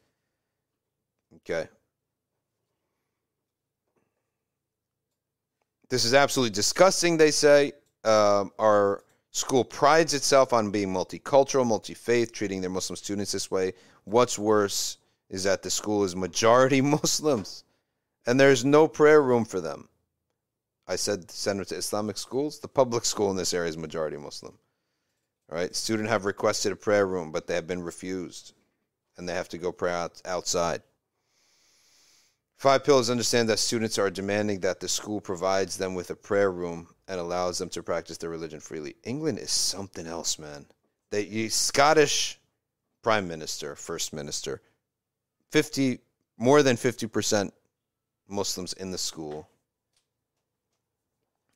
[1.36, 1.68] Okay.
[5.90, 7.72] This is absolutely disgusting, they say.
[8.02, 13.50] Um, our school prides itself on being multicultural, multi faith, treating their Muslim students this
[13.50, 13.74] way.
[14.04, 14.96] What's worse
[15.28, 17.64] is that the school is majority Muslims
[18.26, 19.88] and there's no prayer room for them.
[20.86, 22.58] I said send them to Islamic schools.
[22.58, 24.58] The public school in this area is majority Muslim.
[25.50, 28.54] All right, students have requested a prayer room, but they have been refused,
[29.16, 30.82] and they have to go pray out, outside.
[32.56, 36.50] Five Pillars understand that students are demanding that the school provides them with a prayer
[36.50, 38.94] room and allows them to practice their religion freely.
[39.02, 40.66] England is something else, man.
[41.10, 42.38] The Scottish
[43.02, 44.62] Prime Minister, First Minister,
[45.50, 45.98] fifty
[46.38, 47.52] more than fifty percent
[48.28, 49.48] Muslims in the school.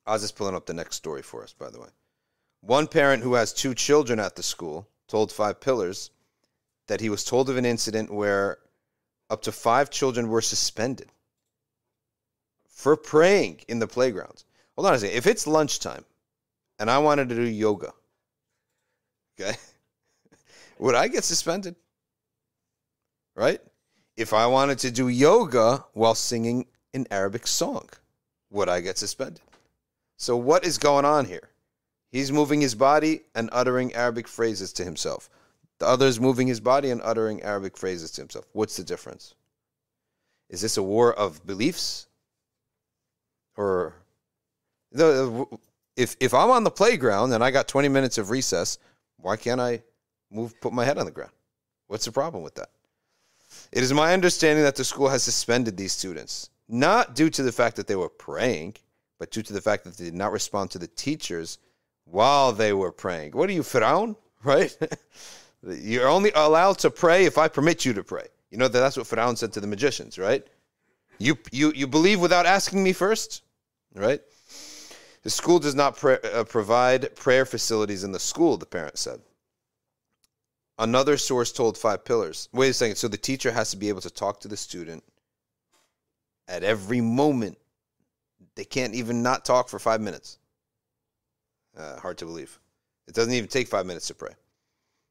[0.06, 1.88] I was just pulling up the next story for us, by the way.
[2.60, 6.10] One parent who has two children at the school told Five Pillars
[6.86, 8.58] that he was told of an incident where
[9.28, 11.10] up to five children were suspended
[12.68, 14.44] for praying in the playgrounds.
[14.76, 15.16] Hold on a second.
[15.16, 16.04] If it's lunchtime
[16.78, 17.92] and I wanted to do yoga,
[19.40, 19.56] okay,
[20.78, 21.74] would I get suspended?
[23.34, 23.60] Right?
[24.16, 27.88] If I wanted to do yoga while singing an Arabic song,
[28.50, 29.40] would I get suspended?
[30.16, 31.50] So, what is going on here?
[32.10, 35.28] He's moving his body and uttering Arabic phrases to himself.
[35.78, 38.46] The other is moving his body and uttering Arabic phrases to himself.
[38.52, 39.34] What's the difference?
[40.48, 42.06] Is this a war of beliefs?
[43.56, 43.94] Or
[45.96, 48.78] if if I'm on the playground and I got 20 minutes of recess,
[49.18, 49.82] why can't I
[50.30, 51.32] move put my head on the ground?
[51.88, 52.70] What's the problem with that?
[53.72, 57.52] It is my understanding that the school has suspended these students, not due to the
[57.52, 58.76] fact that they were praying,
[59.18, 61.58] but due to the fact that they did not respond to the teachers
[62.04, 63.32] while they were praying.
[63.32, 64.16] What are you, Firaun?
[64.44, 64.76] Right?
[65.66, 68.28] You're only allowed to pray if I permit you to pray.
[68.50, 70.46] You know that that's what Firaun said to the magicians, right?
[71.18, 73.42] You, you, you believe without asking me first,
[73.94, 74.20] right?
[75.24, 79.20] The school does not uh, provide prayer facilities in the school, the parent said.
[80.78, 82.48] Another source told Five Pillars.
[82.52, 82.96] Wait a second.
[82.96, 85.02] So the teacher has to be able to talk to the student
[86.46, 87.58] at every moment.
[88.56, 90.38] They can't even not talk for five minutes.
[91.76, 92.58] Uh, hard to believe.
[93.06, 94.32] It doesn't even take five minutes to pray.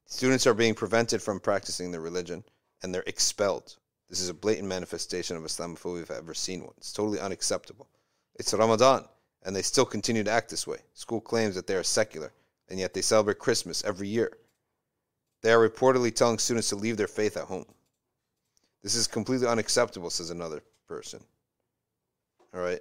[0.06, 2.44] Students are being prevented from practicing their religion
[2.82, 3.76] and they're expelled.
[4.10, 6.74] This is a blatant manifestation of Islamophobia if I've ever seen one.
[6.76, 7.88] It's totally unacceptable.
[8.34, 9.04] It's Ramadan
[9.44, 10.78] and they still continue to act this way.
[10.94, 12.32] School claims that they are secular
[12.68, 14.36] and yet they celebrate Christmas every year.
[15.42, 17.66] They are reportedly telling students to leave their faith at home.
[18.82, 21.20] This is completely unacceptable, says another person.
[22.54, 22.80] All right?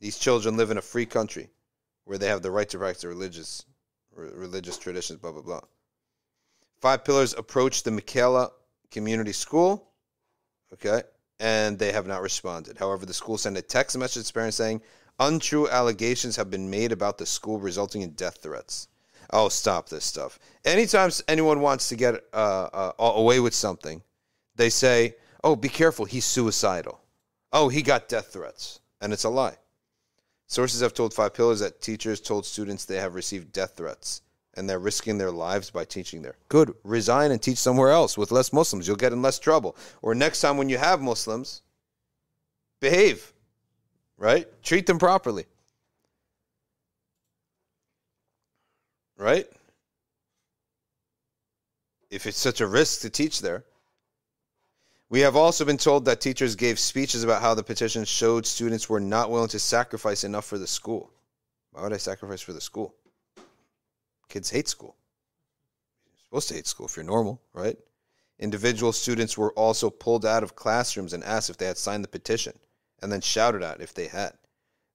[0.00, 1.50] These children live in a free country
[2.04, 3.64] where they have the right to practice religious
[4.14, 5.60] religious traditions, blah blah blah.
[6.80, 8.50] Five Pillars approached the Michaela
[8.90, 9.90] Community School,
[10.72, 11.02] okay,
[11.40, 12.78] and they have not responded.
[12.78, 14.80] However, the school sent a text message to parents saying
[15.18, 18.88] untrue allegations have been made about the school, resulting in death threats.
[19.30, 20.38] Oh, stop this stuff.
[20.64, 24.02] Anytime anyone wants to get uh, uh, away with something,
[24.56, 27.00] they say, "Oh, be careful, he's suicidal."
[27.52, 29.56] Oh, he got death threats, and it's a lie.
[30.48, 34.22] Sources have told Five Pillars that teachers told students they have received death threats
[34.54, 36.36] and they're risking their lives by teaching there.
[36.48, 38.88] Good, resign and teach somewhere else with less Muslims.
[38.88, 39.76] You'll get in less trouble.
[40.00, 41.62] Or next time when you have Muslims,
[42.80, 43.32] behave,
[44.16, 44.48] right?
[44.62, 45.44] Treat them properly.
[49.18, 49.46] Right?
[52.10, 53.64] If it's such a risk to teach there,
[55.10, 58.88] we have also been told that teachers gave speeches about how the petition showed students
[58.88, 61.10] were not willing to sacrifice enough for the school.
[61.72, 62.94] Why would I sacrifice for the school?
[64.28, 64.96] Kids hate school.
[66.04, 67.78] You're supposed to hate school if you're normal, right?
[68.38, 72.08] Individual students were also pulled out of classrooms and asked if they had signed the
[72.08, 72.52] petition,
[73.00, 74.34] and then shouted at if they had.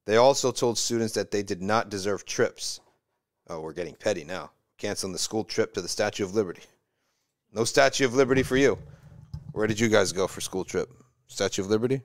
[0.05, 2.81] They also told students that they did not deserve trips.
[3.49, 4.51] Oh, we're getting petty now.
[4.77, 6.63] Canceling the school trip to the Statue of Liberty.
[7.51, 8.77] No Statue of Liberty for you.
[9.53, 10.91] Where did you guys go for school trip?
[11.27, 12.01] Statue of Liberty?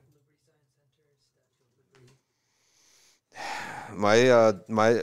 [3.93, 5.01] My uh my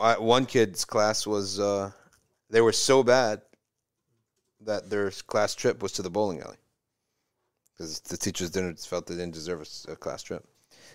[0.00, 1.90] I- one kid's class was uh
[2.48, 3.42] they were so bad
[4.62, 6.56] that their class trip was to the bowling alley
[7.76, 10.42] because the teachers didn't felt they didn't deserve a class trip.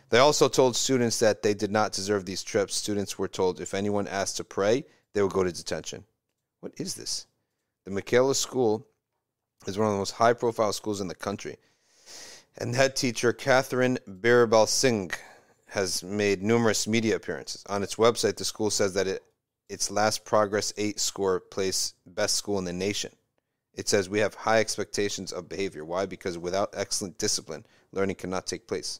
[0.09, 2.73] They also told students that they did not deserve these trips.
[2.75, 4.83] Students were told if anyone asked to pray,
[5.13, 6.03] they would go to detention.
[6.61, 7.27] What is this?
[7.85, 8.87] The Michaela School
[9.67, 11.57] is one of the most high profile schools in the country.
[12.57, 15.11] And head teacher Catherine Birabal Singh
[15.67, 17.63] has made numerous media appearances.
[17.67, 19.23] On its website, the school says that it
[19.69, 23.11] its last Progress 8 score place best school in the nation.
[23.73, 25.83] It says we have high expectations of behavior.
[25.83, 26.05] Why?
[26.05, 28.99] Because without excellent discipline, learning cannot take place.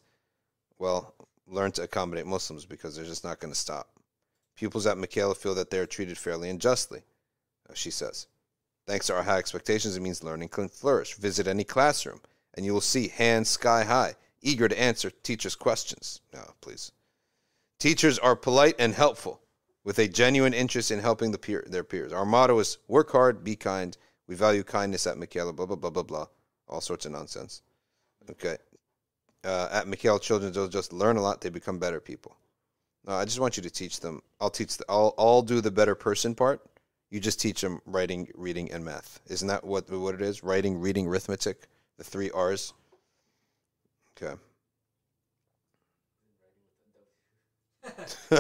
[0.80, 1.14] Well,
[1.48, 3.90] learn to accommodate Muslims because they're just not going to stop.
[4.56, 7.04] Pupils at Michaela feel that they are treated fairly and justly,
[7.74, 8.28] she says.
[8.86, 11.16] Thanks to our high expectations, it means learning can flourish.
[11.16, 12.20] Visit any classroom,
[12.54, 16.22] and you will see hands sky high, eager to answer teachers' questions.
[16.34, 16.92] No, please.
[17.80, 19.42] Teachers are polite and helpful,
[19.84, 22.14] with a genuine interest in helping the peer, their peers.
[22.14, 23.98] Our motto is work hard, be kind.
[24.28, 26.28] We value kindness at Michaela, blah, blah, blah, blah, blah.
[26.68, 27.62] All sorts of nonsense.
[28.32, 28.58] Okay.
[29.44, 32.38] Uh, at Michaela, children don't just learn a lot, they become better people.
[33.06, 34.22] No, I just want you to teach them.
[34.40, 34.78] I'll teach.
[34.88, 36.62] I'll, I'll do the better person part.
[37.14, 39.20] You just teach them writing, reading, and math.
[39.28, 40.44] Isn't that what what it is?
[40.44, 42.74] Writing, reading, arithmetic, the three R's.
[44.18, 44.34] Okay.
[48.32, 48.36] uh,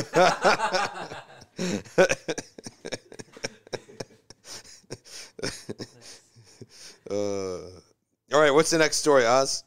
[8.31, 9.63] all right, what's the next story, Oz?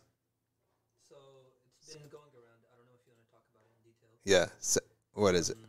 [1.08, 1.16] So
[1.78, 2.58] it's been going around.
[2.72, 4.10] I don't know if you want to talk about it in detail.
[4.24, 4.46] Yeah.
[4.58, 4.78] s
[5.12, 5.66] what is it the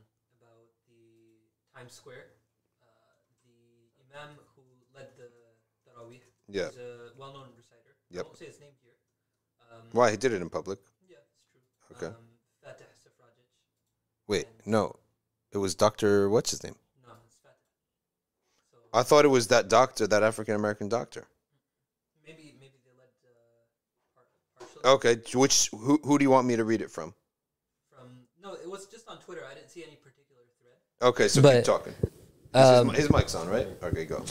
[1.75, 2.33] Times Square,
[2.81, 2.85] uh,
[3.45, 4.63] the imam who
[4.95, 5.29] led the
[5.85, 6.36] Tarawih.
[6.49, 6.67] Yeah.
[6.69, 7.95] He's a well-known reciter.
[8.11, 8.23] Yep.
[8.23, 8.93] I won't say his name here.
[9.71, 10.79] Um, Why he did it in public?
[11.09, 11.17] Yeah,
[11.55, 11.67] it's
[11.99, 12.07] true.
[12.07, 12.15] Okay.
[12.15, 12.21] Um,
[12.65, 13.47] Fatih Seferagic.
[14.27, 14.95] Wait, no,
[15.51, 16.29] it was Doctor.
[16.29, 16.75] What's his name?
[17.05, 18.71] No, it's Fatih.
[18.71, 21.27] So I thought it was that doctor, that African American doctor.
[22.25, 26.55] maybe maybe they led uh, par- partially Okay, which who who do you want me
[26.55, 27.13] to read it from?
[27.91, 28.07] from.
[28.41, 29.43] No, it was just on Twitter.
[29.49, 31.09] I didn't see any particular thread.
[31.09, 31.93] Okay, so But, keep talking.
[32.53, 33.67] Um, his, his mic's on, right?
[33.83, 34.23] Okay, go.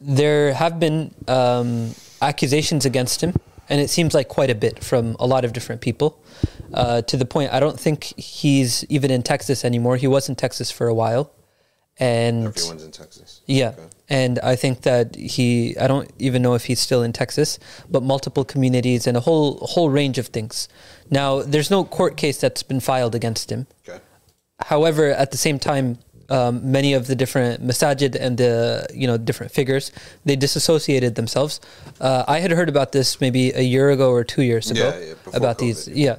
[0.00, 3.34] There have been um, accusations against him,
[3.68, 6.18] and it seems like quite a bit from a lot of different people.
[6.72, 9.96] Uh, to the point, I don't think he's even in Texas anymore.
[9.96, 11.32] He was in Texas for a while,
[11.98, 13.40] and Everyone's in Texas.
[13.46, 13.82] yeah, Okay.
[14.08, 15.76] and I think that he.
[15.78, 17.58] I don't even know if he's still in Texas,
[17.90, 20.68] but multiple communities and a whole whole range of things.
[21.10, 23.66] Now, there's no court case that's been filed against him.
[23.86, 23.98] Okay.
[24.66, 25.98] However, at the same time,
[26.30, 29.90] um, many of the different masajid and the you know different figures
[30.24, 31.60] they disassociated themselves.
[32.00, 35.06] Uh, I had heard about this maybe a year ago or two years ago Yeah,
[35.08, 35.88] yeah, about these.
[35.88, 35.96] COVID.
[36.06, 36.16] Yeah.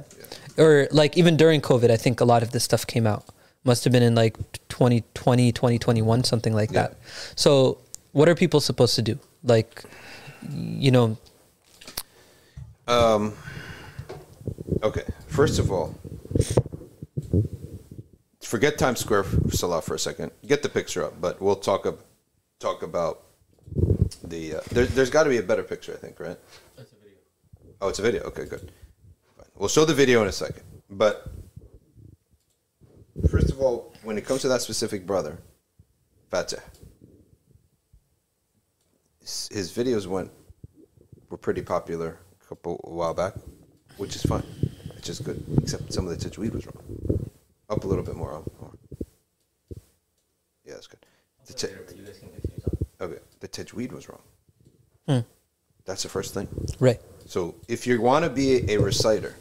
[0.64, 3.24] or like even during COVID, I think a lot of this stuff came out.
[3.64, 4.36] Must have been in like
[4.68, 6.82] 2020, 2021, something like Yeah.
[6.88, 6.96] that.
[7.36, 7.78] So,
[8.12, 9.18] what are people supposed to do?
[9.44, 9.82] Like,
[10.52, 11.16] you know,
[12.88, 13.32] Um.
[14.82, 15.04] Okay.
[15.28, 15.94] First of all,
[18.52, 20.30] forget Times Square for Salah for a second.
[20.46, 22.04] Get the picture up, but we'll talk ab-
[22.60, 23.22] talk about
[24.22, 24.56] the.
[24.56, 26.38] Uh, there, there's got to be a better picture, I think, right?
[26.76, 27.18] That's a video.
[27.80, 28.22] Oh, it's a video.
[28.24, 28.60] Okay, good.
[29.38, 29.46] Fine.
[29.56, 30.64] We'll show the video in a second.
[30.90, 31.14] But
[33.30, 35.38] first of all, when it comes to that specific brother,
[36.30, 36.60] Fatih,
[39.22, 40.30] his his videos went
[41.30, 43.32] were pretty popular a couple a while back,
[43.96, 44.44] which is fine.
[44.98, 46.91] It's just good, except some of the tajweed was wrong.
[47.72, 48.34] Up a little bit more.
[48.34, 48.74] Up more.
[50.66, 51.00] Yeah, that's good.
[51.46, 54.20] The ta- okay, the tajweed was wrong.
[55.08, 55.20] Hmm.
[55.86, 56.48] That's the first thing.
[56.78, 57.00] Right.
[57.24, 59.34] So if you want to be a reciter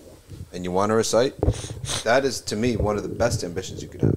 [0.54, 1.34] and you want to recite,
[2.06, 4.16] that is to me one of the best ambitions you could have.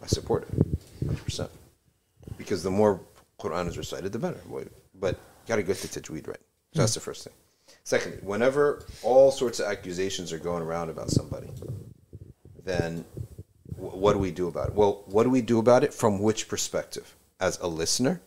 [0.00, 1.48] I support it, 100%.
[2.38, 3.00] Because the more
[3.40, 4.38] Quran is recited, the better.
[4.94, 6.38] But you got to get the tajweed right.
[6.72, 7.32] So that's the first thing.
[7.82, 11.48] Secondly, whenever all sorts of accusations are going around about somebody,
[12.64, 13.15] then wh-
[13.94, 14.74] what do we do about it?
[14.74, 17.14] Well, what do we do about it from which perspective?
[17.40, 18.20] as a listener?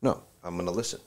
[0.00, 1.00] No, I'm going to listen.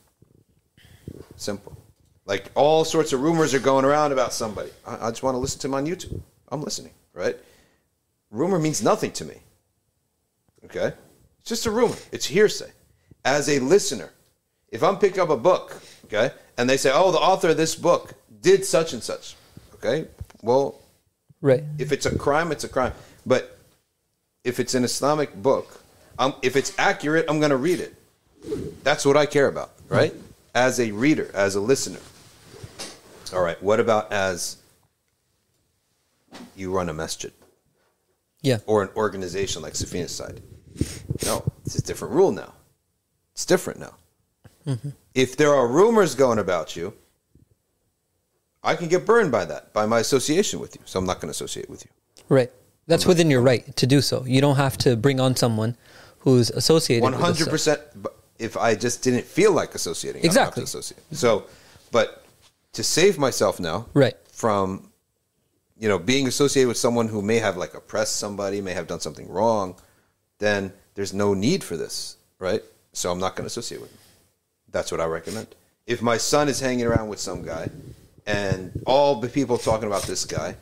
[1.38, 1.78] Simple.
[2.26, 4.70] Like all sorts of rumors are going around about somebody.
[4.86, 6.20] I, I just want to listen to them on YouTube.
[6.49, 7.38] I'm listening, right?
[8.32, 9.36] Rumor means nothing to me.
[10.66, 10.93] Okay?
[11.39, 11.95] It's just a rumor.
[12.11, 12.72] It's hearsay.
[13.24, 14.11] As a listener,
[14.70, 17.76] if I'm picking up a book, okay, and they say, oh, the author of this
[17.76, 19.36] book did such and such,
[19.76, 20.07] okay,
[20.41, 20.82] well,
[21.41, 21.63] Right.
[21.78, 22.93] if it's a crime, it's a crime.
[23.26, 23.55] But
[24.45, 25.81] if it's an Islamic book,
[26.17, 27.93] um, if it's accurate, I'm going to read it.
[28.83, 30.13] That's what I care about, right?
[30.53, 31.99] As a reader, as a listener.
[33.33, 33.61] All right.
[33.61, 34.57] What about as
[36.55, 37.33] you run a masjid
[38.41, 38.59] Yeah.
[38.65, 40.41] or an organization like Safina Society?
[41.25, 42.53] No, it's a different rule now.
[43.33, 43.95] It's different now.
[45.13, 46.93] If there are rumors going about you,
[48.63, 50.81] I can get burned by that, by my association with you.
[50.85, 51.91] So I'm not going to associate with you.
[52.29, 52.51] Right.
[52.88, 54.23] That's within your right to do so.
[54.25, 55.75] You don't have to bring on someone
[56.19, 57.03] who's associated.
[57.03, 57.81] With One hundred percent.
[58.38, 60.63] If I just didn't feel like associating, I don't have to Exactly.
[60.63, 61.01] associate.
[61.13, 61.45] So,
[61.91, 62.25] but
[62.73, 64.15] to save myself now, Right.
[64.31, 64.89] from
[65.79, 68.99] you know being associated with someone who may have like oppressed somebody, may have done
[68.99, 69.75] something wrong,
[70.39, 72.61] then there's no need for this, right?
[72.93, 73.99] So I'm not going to associate with him.
[74.71, 75.47] That's what I recommend.
[75.88, 77.69] If my son is hanging around with some guy,
[78.25, 80.55] and all the people talking about this guy,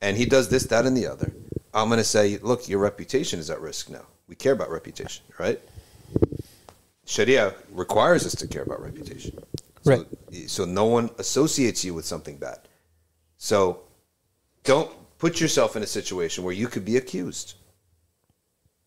[0.00, 1.32] and he does this, that, and the other,
[1.74, 4.06] I'm going to say, look, your reputation is at risk now.
[4.28, 5.60] We care about reputation, right?
[7.06, 9.38] Sharia requires us to care about reputation.
[9.82, 10.50] So, Right.
[10.50, 12.58] So no one associates you with something bad.
[13.36, 13.80] So
[14.64, 17.54] don't put yourself in a situation where you could be accused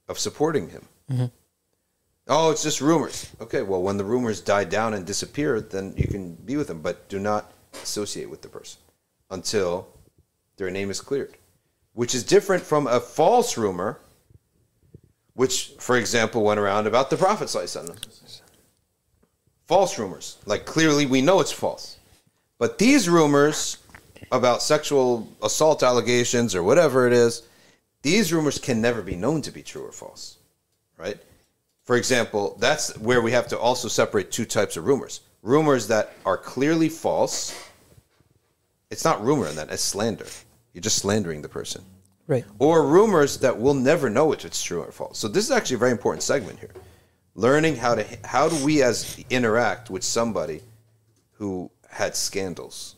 [0.07, 0.88] of supporting him.
[1.11, 1.25] Mm-hmm.
[2.27, 3.29] Oh, it's just rumors.
[3.41, 6.82] Okay, well, when the rumors die down and disappear, then you can be with them,
[6.82, 7.51] but do not
[7.82, 8.79] associate with the person
[9.32, 9.88] until
[10.57, 11.36] their name is cleared,
[11.93, 13.99] which is different from a false rumor,
[15.33, 17.49] which, for example, went around about the Prophet.
[19.67, 20.37] False rumors.
[20.45, 21.97] Like, clearly we know it's false.
[22.57, 23.77] But these rumors
[24.31, 27.43] about sexual assault allegations or whatever it is,
[28.01, 30.37] these rumors can never be known to be true or false,
[30.97, 31.17] right?
[31.83, 35.21] For example, that's where we have to also separate two types of rumors.
[35.41, 37.53] Rumors that are clearly false.
[38.89, 40.27] It's not rumor in that, it's slander.
[40.74, 41.84] You're just slandering the person.
[42.28, 42.45] Right.
[42.59, 45.17] Or rumors that we'll never know if it's true or false.
[45.17, 46.72] So this is actually a very important segment here.
[47.36, 50.61] Learning how to how do we as interact with somebody
[51.34, 52.95] who had scandals.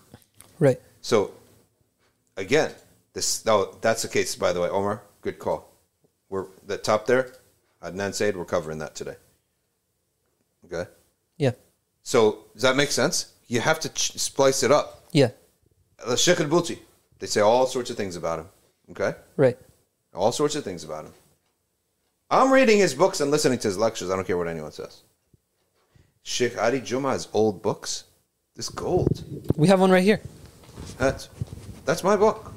[0.60, 0.80] Right.
[1.02, 1.32] So
[2.38, 2.72] again,
[3.14, 5.02] this no, that's the case by the way, Omar.
[5.22, 5.70] Good call.
[6.30, 7.34] We're the top there,
[7.82, 9.16] Adnan Syed, we're covering that today.
[10.66, 10.90] Okay.
[11.38, 11.52] Yeah.
[12.02, 13.34] So does that make sense?
[13.48, 15.04] You have to ch- splice it up.
[15.12, 15.30] Yeah.
[16.06, 16.80] The Sheikh al Buti,
[17.24, 18.48] they say all sorts of things about him.
[18.92, 19.18] Okay?
[19.38, 19.58] Right.
[20.14, 21.14] All sorts of things about him.
[22.30, 24.10] I'm reading his books and listening to his lectures.
[24.10, 25.04] I don't care what anyone says.
[26.24, 28.04] Sheikh Ali Juma's old books.
[28.58, 29.24] This gold.
[29.56, 30.20] We have one right here.
[30.98, 31.30] That's
[31.86, 32.52] that's my book.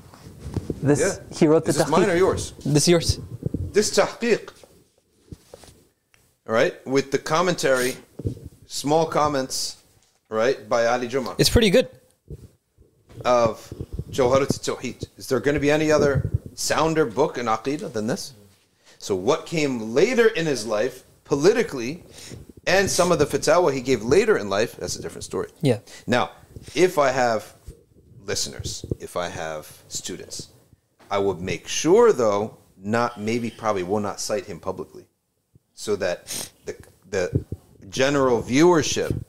[0.83, 1.39] This Yeah.
[1.39, 2.53] he wrote the Is this mine or yours?
[2.65, 3.21] This is yours.
[3.73, 4.51] This tahqiq.
[6.49, 7.95] All right, with the commentary,
[8.67, 9.77] small comments,
[10.29, 11.89] right, by Ali Juma It's pretty good.
[13.25, 13.73] of
[14.11, 15.07] Jawharat Tawheed.
[15.17, 18.35] Is there going to be any other sounder book in Aqidah than this?
[18.99, 22.03] So, what came later in his life, politically,
[22.67, 25.51] and some of the fatwa he gave later in life, that's a different story.
[25.61, 25.81] Yeah.
[26.07, 26.31] Now,
[26.75, 27.55] if I have
[28.25, 30.49] listeners, if I have students,
[31.11, 35.07] I would make sure, though, not maybe probably will not cite him publicly,
[35.75, 36.77] so that the
[37.09, 37.45] the
[37.89, 39.23] general viewership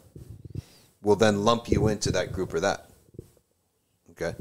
[1.02, 2.90] will then lump you into that group or that.
[4.12, 4.36] Okay,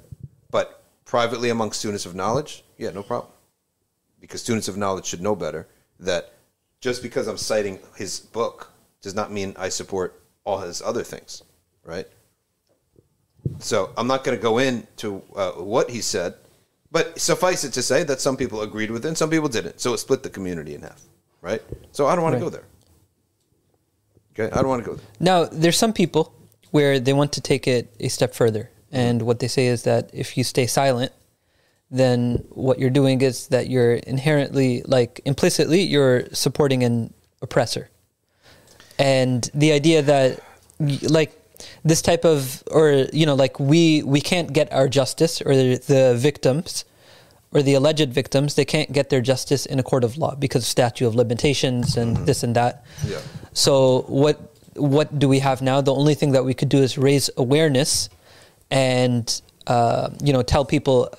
[1.07, 3.33] privately among students of knowledge, yeah, no problem,
[4.21, 5.67] because students of knowledge should know better
[5.99, 6.35] that
[6.81, 11.43] just because I'm citing his book does not mean I support all his other things,
[11.85, 12.07] right?
[13.59, 16.35] So I'm not going to go into uh, what he said,
[16.91, 19.81] but suffice it to say that some people agreed with it and some people didn't.
[19.81, 21.03] So it split the community in half,
[21.41, 21.63] right?
[21.93, 22.65] So I don't want to go there.
[24.39, 25.07] Okay, I don't want to go there.
[25.19, 26.35] Now, there's some people
[26.73, 28.71] where they want to take it a step further.
[28.93, 31.13] And what they say is that if you stay silent,
[31.91, 37.13] then what you're doing is that you're inherently, like implicitly, you're supporting an
[37.43, 37.91] oppressor.
[38.99, 40.41] And the idea that,
[41.03, 41.33] like,
[41.85, 45.77] this type of, or, you know, like we, we can't get our justice or the,
[45.87, 46.85] the victims
[47.53, 50.63] or the alleged victims, they can't get their justice in a court of law because
[50.63, 52.25] of statute of limitations and mm-hmm.
[52.25, 52.85] this and that.
[53.07, 53.21] Yeah.
[53.53, 55.81] So what what do we have now?
[55.81, 58.11] The only thing that we could do is raise awareness
[58.71, 61.13] and uh, you know tell people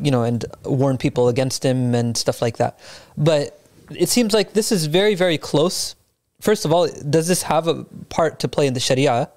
[0.00, 2.78] you know and warn people against him and stuff like that.
[3.16, 5.96] But it seems like this is very very close
[6.40, 9.30] first of all, does this have a part to play in the Sharia?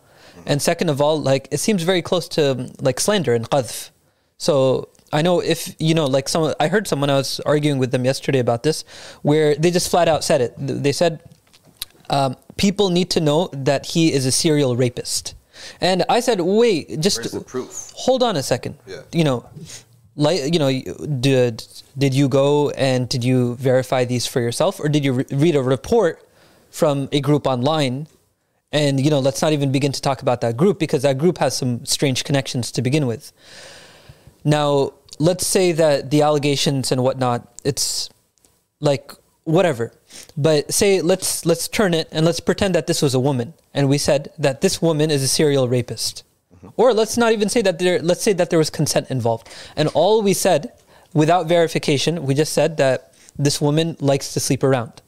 [0.46, 3.90] And second of all, like it seems very close to like slander and qadf.
[4.38, 7.92] So I know if you know, like some, I heard someone I was arguing with
[7.92, 8.84] them yesterday about this,
[9.22, 10.54] where they just flat out said it.
[10.58, 11.22] They said
[12.10, 15.36] um, people need to know that he is a serial rapist.
[15.82, 17.36] And I said, wait, just
[17.96, 18.78] hold on a second.
[18.86, 19.02] Yeah.
[19.12, 19.50] You know,
[20.16, 20.70] like you know,
[21.20, 21.66] did
[21.98, 25.56] did you go and did you verify these for yourself, or did you re- read
[25.56, 26.28] a report
[26.72, 28.08] from a group online?
[28.72, 31.38] And you know, let's not even begin to talk about that group because that group
[31.40, 33.32] has some strange connections to begin with.
[34.44, 38.10] Now, let's say that the allegations and whatnot, it's
[38.80, 39.12] like
[39.50, 39.92] whatever.
[40.38, 43.90] But say let's let's turn it and let's pretend that this was a woman and
[43.90, 46.24] we said that this woman is a serial rapist.
[46.56, 46.70] Mm-hmm.
[46.78, 49.50] Or let's not even say that there let's say that there was consent involved.
[49.76, 50.72] And all we said
[51.14, 55.02] without verification, we just said that this woman likes to sleep around.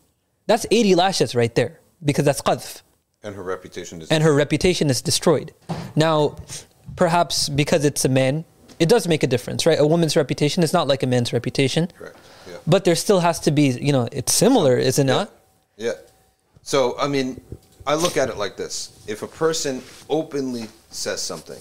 [0.47, 2.81] That's 80 lashes right there because that's qadf
[3.23, 4.09] And her reputation is.
[4.09, 5.53] and her reputation is destroyed.
[5.95, 6.37] Now,
[6.95, 8.45] perhaps because it's a man,
[8.79, 9.79] it does make a difference, right?
[9.79, 11.87] A woman's reputation is not like a man's reputation.
[11.97, 12.17] Correct.
[12.65, 12.71] Yeah.
[12.71, 15.31] But there still has to be, you know, it's similar, is it not?
[15.77, 15.93] Yeah.
[16.63, 17.41] So, I mean,
[17.85, 21.59] I look at it like this: if a person openly says something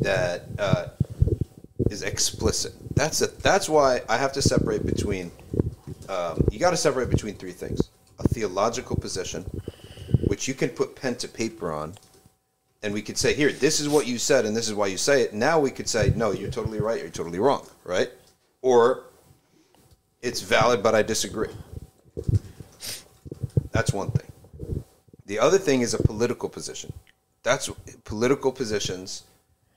[0.00, 0.88] that uh,
[1.90, 5.30] is explicit, that's a, That's why I have to separate between.
[6.08, 9.44] Um, you got to separate between three things: a theological position,
[10.26, 11.94] which you can put pen to paper on,
[12.82, 14.96] and we could say, "Here, this is what you said, and this is why you
[14.98, 17.00] say it." Now we could say, "No, you're totally right.
[17.00, 18.10] You're totally wrong." Right?
[18.60, 19.04] Or
[20.22, 21.50] it's valid, but I disagree.
[23.72, 24.84] That's one thing.
[25.26, 26.92] The other thing is a political position.
[27.42, 27.68] That's
[28.04, 29.24] political positions.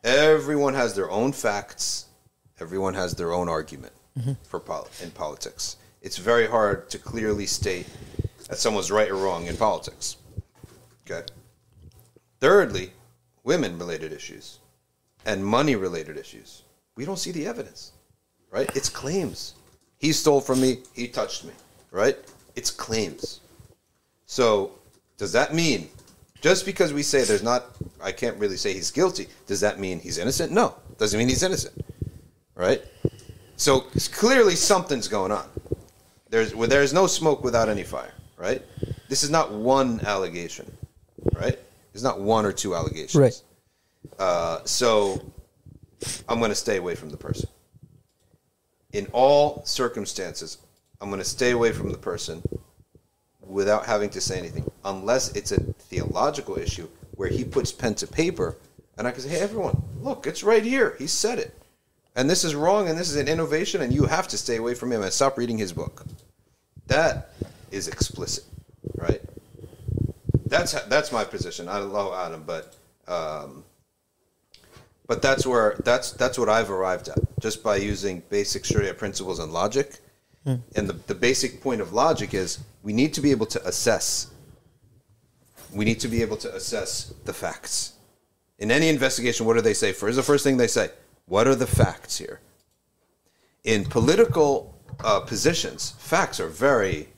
[0.04, 2.06] Everyone has their own facts.
[2.60, 4.34] Everyone has their own argument mm-hmm.
[4.44, 5.78] for pol- in politics.
[6.02, 7.88] It's very hard to clearly state
[8.48, 10.18] that someone's right or wrong in politics.
[11.06, 11.26] Okay.
[12.40, 12.92] Thirdly,
[13.44, 14.60] women-related issues
[15.26, 16.64] and money-related issues.
[16.96, 17.92] We don't see the evidence,
[18.52, 18.70] right?
[18.76, 19.56] It's claims.
[19.98, 20.80] He stole from me.
[20.94, 21.54] He touched me,
[21.92, 22.18] right?
[22.56, 23.40] It's claims.
[24.26, 24.72] So,
[25.18, 25.90] does that mean
[26.46, 27.66] just because we say there's not,
[28.00, 30.52] I can't really say he's guilty, does that mean he's innocent?
[30.52, 31.84] No, doesn't mean he's innocent,
[32.54, 32.84] right?
[33.56, 33.80] So
[34.12, 35.48] clearly something's going on.
[36.30, 38.62] There's well, there's no smoke without any fire, right?
[39.10, 40.72] This is not one allegation,
[41.34, 41.58] right?
[41.96, 43.42] It's not one or two allegations, Right.
[44.20, 45.20] Uh, so
[46.30, 47.50] I'm going to stay away from the person.
[48.96, 50.58] In all circumstances,
[51.02, 52.42] I'm going to stay away from the person
[53.42, 58.08] without having to say anything, unless it's a theological issue where he puts pen to
[58.08, 58.56] paper,
[58.98, 60.96] and I can say, "Hey, everyone, look, it's right here.
[60.98, 61.54] He said it,
[62.16, 64.74] and this is wrong, and this is an innovation, and you have to stay away
[64.76, 66.06] from him and stop reading his book."
[66.88, 67.34] That
[67.72, 68.46] is explicit,
[68.96, 69.22] right?
[70.46, 71.68] That's that's my position.
[71.68, 72.74] I love Adam, but
[73.10, 73.66] um,
[75.08, 79.40] but that's where that's that's what I've arrived at just by using basic Sharia principles
[79.40, 80.00] and logic.
[80.76, 84.28] And the, the basic point of logic is we need to be able to assess.
[85.74, 87.94] We need to be able to assess the facts.
[88.60, 90.16] In any investigation, what do they say first?
[90.16, 90.90] The first thing they say,
[91.26, 92.40] what are the facts here?
[93.64, 97.10] In political uh, positions, facts are very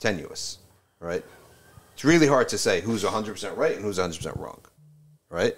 [0.00, 0.58] tenuous,
[0.98, 1.24] right?
[1.94, 4.60] It's really hard to say who's 100% right and who's 100% wrong,
[5.28, 5.56] right?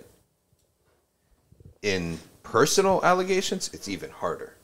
[1.82, 4.54] In personal allegations, it's even harder,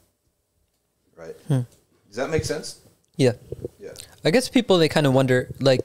[1.17, 1.35] right?
[1.49, 2.79] Does that make sense?
[3.17, 3.33] Yeah.
[3.81, 3.91] Yeah.
[4.25, 5.81] I guess people they kind of wonder like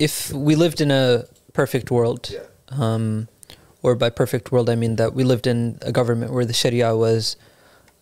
[0.00, 2.40] if we lived in a perfect world, Yeah.
[2.70, 3.28] um,
[3.82, 6.96] or by perfect world I mean that we lived in a government where the Sharia
[6.96, 7.36] was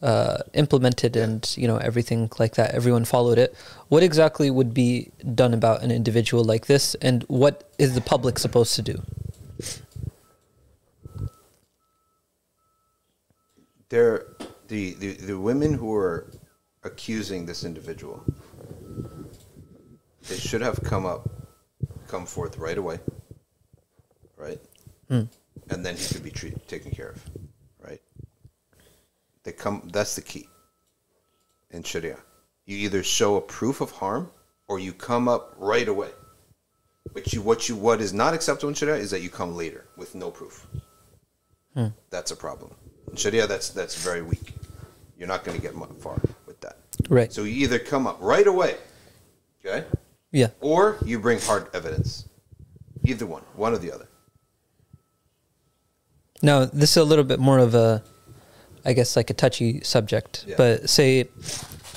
[0.00, 3.54] uh, implemented and you know everything like that, everyone followed it.
[3.88, 8.38] What exactly would be done about an individual like this, and what is the public
[8.38, 9.02] supposed to do?
[13.92, 14.24] They're,
[14.68, 16.30] the, the, the women who are
[16.82, 18.24] accusing this individual,
[20.30, 21.28] they should have come up,
[22.08, 23.00] come forth right away,
[24.38, 24.58] right?
[25.08, 25.24] Hmm.
[25.68, 27.22] And then he could be treated, taken care of,
[27.86, 28.00] right?
[29.42, 29.90] They come.
[29.92, 30.48] That's the key
[31.70, 32.16] in Sharia.
[32.64, 34.30] You either show a proof of harm
[34.68, 36.12] or you come up right away.
[37.12, 39.84] But you, what you, what is not acceptable in Sharia is that you come later
[39.98, 40.66] with no proof.
[41.74, 41.88] Hmm.
[42.08, 42.74] That's a problem.
[43.10, 44.54] In Sharia, that's that's very weak.
[45.18, 46.78] You're not going to get far with that.
[47.08, 47.32] Right.
[47.32, 48.76] So you either come up right away,
[49.64, 49.86] okay,
[50.32, 50.48] Yeah.
[50.60, 52.28] or you bring hard evidence.
[53.04, 54.08] Either one, one or the other.
[56.42, 58.02] Now, this is a little bit more of a,
[58.84, 60.44] I guess, like a touchy subject.
[60.46, 60.54] Yeah.
[60.56, 61.28] But say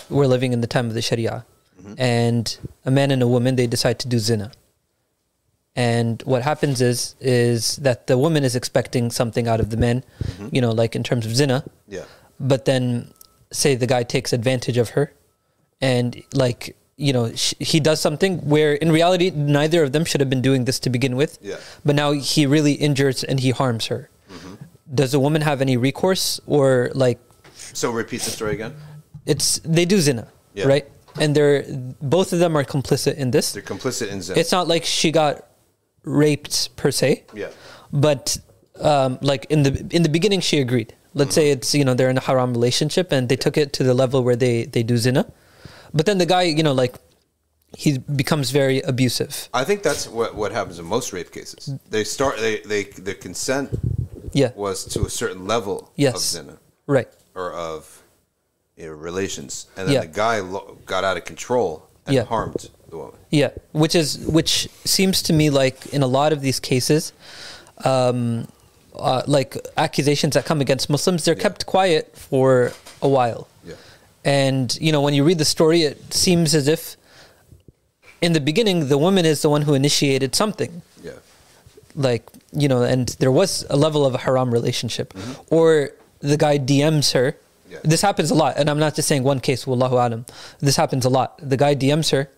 [0.09, 1.45] we're living in the time of the Sharia,
[1.81, 1.93] mm-hmm.
[1.97, 4.51] and a man and a woman they decide to do zina.
[5.75, 10.03] And what happens is is that the woman is expecting something out of the man,
[10.23, 10.47] mm-hmm.
[10.51, 11.65] you know, like in terms of zina.
[11.87, 12.05] Yeah.
[12.39, 13.11] But then,
[13.51, 15.13] say the guy takes advantage of her,
[15.81, 20.21] and like you know sh- he does something where in reality neither of them should
[20.21, 21.37] have been doing this to begin with.
[21.41, 21.57] Yeah.
[21.83, 24.09] But now he really injures and he harms her.
[24.31, 24.55] Mm-hmm.
[24.95, 27.19] Does the woman have any recourse or like
[27.73, 28.75] So repeat the story again.
[29.25, 30.67] it's they do zina, Yeah.
[30.67, 30.87] right?
[31.19, 31.63] And they're
[32.01, 33.51] both of them are complicit in this.
[33.51, 34.39] They're complicit in zina.
[34.39, 35.47] It's not like she got
[36.05, 37.23] raped per se.
[37.33, 37.49] Yeah.
[37.91, 38.37] But
[38.81, 40.93] um, like in the in the beginning, she agreed.
[41.13, 41.57] Let's say Mm-hmm.
[41.59, 44.23] it's you know they're in a haram relationship and they took it to the level
[44.23, 45.25] where they they do zina,
[45.93, 46.95] but then the guy you know like
[47.77, 49.49] he becomes very abusive.
[49.53, 51.69] I think that's what what happens in most rape cases.
[51.89, 53.69] They start they they the consent
[54.33, 54.51] Yeah.
[54.55, 56.15] was to a certain level yes.
[56.15, 57.07] of zina Right.
[57.33, 58.03] or of
[58.77, 60.01] you know, relations, and then Yeah.
[60.01, 62.23] the guy lo- got out of control and Yeah.
[62.23, 63.15] harmed the woman.
[63.31, 67.11] Yeah, which is which seems to me like in a lot of these cases,
[67.83, 68.47] um,
[68.97, 71.41] uh, like accusations that come against Muslims, they're Yeah.
[71.41, 73.47] kept quiet for a while.
[73.67, 73.73] Yeah.
[74.23, 76.95] And you know, when you read the story, it seems as if
[78.21, 80.81] in the beginning the woman is the one who initiated something.
[81.03, 81.11] Yeah.
[81.95, 85.13] Like you know, and there was a level of a haram relationship,
[85.49, 85.89] or
[86.19, 87.35] the guy DMs her.
[87.65, 87.73] Mm-hmm.
[87.73, 87.79] Yeah.
[87.83, 89.65] This happens a lot, and I'm not just saying one case.
[89.65, 90.25] Wallahu alam.
[90.59, 91.39] This happens a lot.
[91.41, 92.29] The guy DMs her.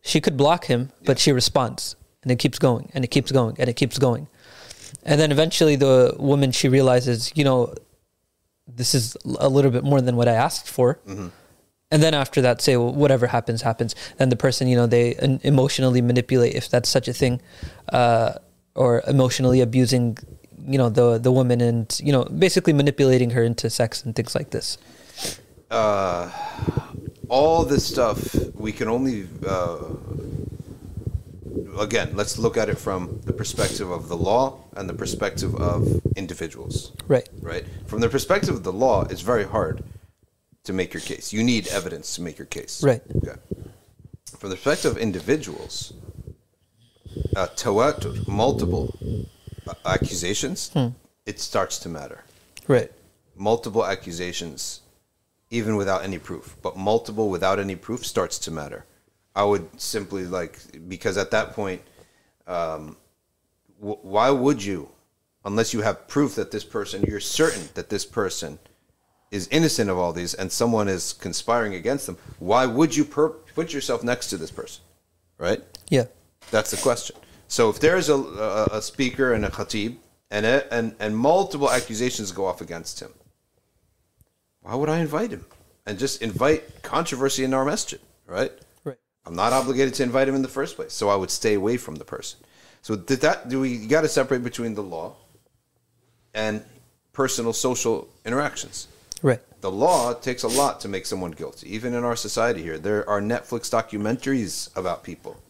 [0.00, 3.56] She could block him, but she responds, and it keeps going, and it keeps going,
[3.58, 4.28] and it keeps going,
[5.02, 7.74] and then eventually the woman she realizes, you know,
[8.66, 11.00] this is a little bit more than what I asked for.
[11.90, 13.94] And then after that, say well, whatever happens, happens.
[14.18, 17.40] Then the person, you know, they emotionally manipulate, if that's such a thing,
[17.92, 18.34] uh,
[18.74, 20.18] or emotionally abusing,
[20.66, 24.34] you know, the the woman, and you know, basically manipulating her into sex and things
[24.34, 24.78] like this.
[25.70, 26.30] Uh,
[27.28, 29.78] all this stuff we can only uh,
[31.78, 36.00] again let's look at it from the perspective of the law and the perspective of
[36.16, 36.92] individuals.
[37.06, 37.28] Right.
[37.42, 37.66] right?
[37.86, 39.84] From the perspective of the law it's very hard
[40.64, 41.32] to make your case.
[41.32, 42.82] You need evidence to make your case.
[42.82, 43.02] Right.
[43.16, 43.38] okay
[44.38, 45.92] from the perspective of individuals
[47.36, 48.94] uh, tawatur, multiple
[49.84, 50.70] accusations
[51.26, 52.24] it starts to matter
[52.66, 52.90] Right.
[53.36, 54.80] multiple accusations
[55.50, 58.84] even without any proof but multiple without any proof starts to matter
[59.34, 60.58] i would simply like
[60.88, 61.80] because at that point
[62.46, 62.96] um,
[63.80, 64.88] w- why would you
[65.44, 68.58] unless you have proof that this person you're certain that this person
[69.30, 73.30] is innocent of all these and someone is conspiring against them why would you per-
[73.54, 74.82] put yourself next to this person
[75.38, 76.06] right Yeah.
[76.50, 77.16] that's the question.
[77.48, 79.96] So if there's a, a, a speaker and a khatib
[80.30, 83.10] and, a, and and multiple accusations go off against him,
[84.60, 85.44] why would I invite him
[85.86, 88.52] and just invite controversy in our masjid, right?
[88.84, 88.98] Right.
[89.24, 91.78] I'm not obligated to invite him in the first place, so I would stay away
[91.78, 92.38] from the person.
[92.82, 93.48] So did that?
[93.48, 95.16] Do we got to separate between the law
[96.34, 96.62] and
[97.12, 98.88] personal social interactions?
[99.20, 99.40] Right.
[99.60, 101.74] the law takes a lot to make someone guilty.
[101.74, 105.42] Even in our society here, there are Netflix documentaries about people,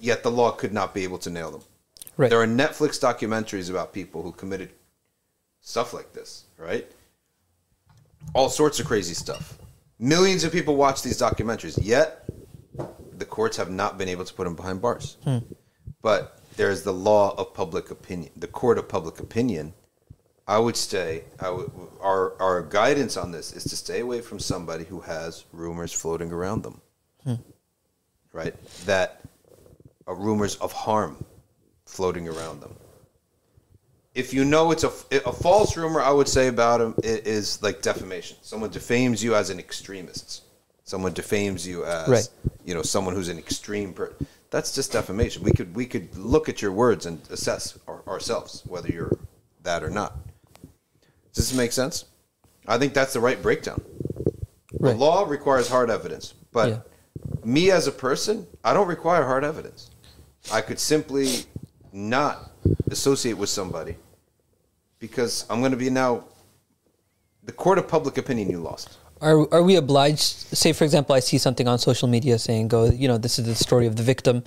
[0.00, 1.62] yet the law could not be able to nail them.
[2.16, 2.30] Right.
[2.30, 4.70] There are Netflix documentaries about people who committed
[5.60, 6.90] stuff like this, right?
[8.34, 9.58] All sorts of crazy stuff.
[9.98, 12.24] Millions of people watch these documentaries, yet
[13.16, 15.16] the courts have not been able to put them behind bars.
[15.24, 15.38] Hmm.
[16.02, 19.74] But there's the law of public opinion, the court of public opinion.
[20.46, 20.76] I would.
[21.38, 21.70] I would,
[22.00, 26.32] our our guidance on this is to stay away from somebody who has rumors floating
[26.32, 26.80] around them,
[27.22, 27.34] hmm.
[28.32, 28.54] right?
[28.86, 29.20] That
[30.14, 31.24] rumors of harm
[31.86, 32.74] floating around them.
[34.14, 34.88] If you know it's a,
[35.24, 38.36] a false rumor, I would say about him i- is like defamation.
[38.42, 40.42] Someone defames you as an extremist.
[40.84, 42.28] Someone defames you as Right.
[42.64, 43.92] you know someone who's an extreme.
[43.92, 44.12] Per-
[44.50, 45.44] that's just defamation.
[45.44, 49.12] We could we could look at your words and assess our, ourselves whether you're
[49.62, 50.16] that or not.
[51.32, 52.06] Does this make sense?
[52.66, 53.80] I think that's the right breakdown.
[54.80, 54.92] Right.
[54.92, 56.78] The law requires hard evidence, but Yeah.
[57.44, 59.89] me as a person, I don't require hard evidence.
[60.52, 61.44] I could simply
[61.92, 62.50] not
[62.90, 63.96] associate with somebody
[64.98, 66.24] because I'm going to be now
[67.42, 68.50] the court of public opinion.
[68.50, 68.98] You lost.
[69.20, 70.22] Are are we obliged?
[70.22, 73.46] Say, for example, I see something on social media saying, "Go, you know, this is
[73.46, 74.44] the story of the victim.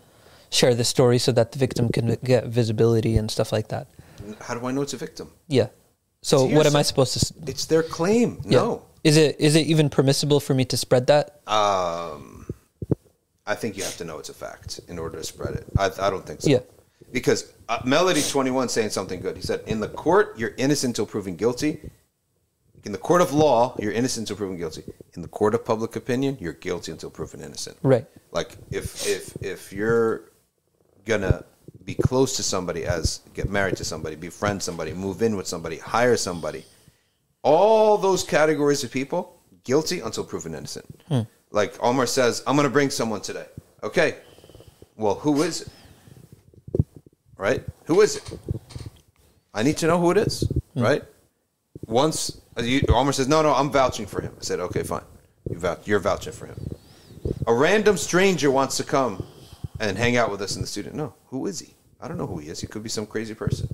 [0.49, 3.87] Share this story so that the victim can get visibility and stuff like that."
[4.39, 5.31] How do I know it's a victim?
[5.47, 5.67] Yeah.
[6.21, 7.33] So what am I supposed to?
[7.47, 8.41] It's their claim.
[8.45, 8.59] Yeah.
[8.59, 8.85] No.
[9.03, 11.41] Is it is it even permissible for me to spread that?
[11.45, 12.32] Um,
[13.45, 15.65] I think you have to know it's a fact in order to spread it.
[15.77, 16.49] I, I don't think so.
[16.49, 16.59] Yeah.
[17.11, 19.35] Because uh, Melody 21 saying something good.
[19.35, 21.79] He said, In the court, you're innocent until proven guilty.
[22.85, 24.83] in the court of law, you're innocent until proven guilty.
[25.13, 27.77] In the court of public opinion, you're guilty until proven innocent.
[27.83, 28.05] Right.
[28.31, 30.31] Like if if if you're
[31.05, 31.43] gonna
[31.85, 35.77] be close to somebody as get married to somebody, befriend somebody, move in with somebody,
[35.77, 36.65] hire somebody,
[37.43, 41.03] all those categories of people, guilty until proven innocent.
[41.53, 43.45] Like Omar says, I'm gonna bring someone today.
[43.83, 44.17] Okay.
[44.97, 45.67] Well, who is it?
[47.37, 47.63] Right?
[47.85, 48.39] Who is it?
[49.53, 50.51] I need to know who it is.
[50.75, 51.03] Right?
[51.85, 55.03] Once uh, you, Omar says, "No, no, I'm vouching for him." I said, "Okay, fine.
[55.49, 56.57] You vouch, you're vouching for him."
[57.45, 59.23] A random stranger wants to come
[59.79, 60.95] and hang out with us in the student.
[60.95, 61.75] No, who is he?
[62.01, 62.61] I don't know who he is.
[62.61, 63.67] He could be some crazy person.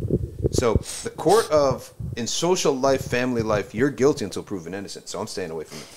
[0.51, 0.73] So
[1.03, 5.07] the court of in social life, family life, you're guilty until proven innocent.
[5.07, 5.87] So I'm staying away from it.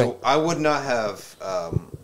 [0.00, 1.96] So I would not have um,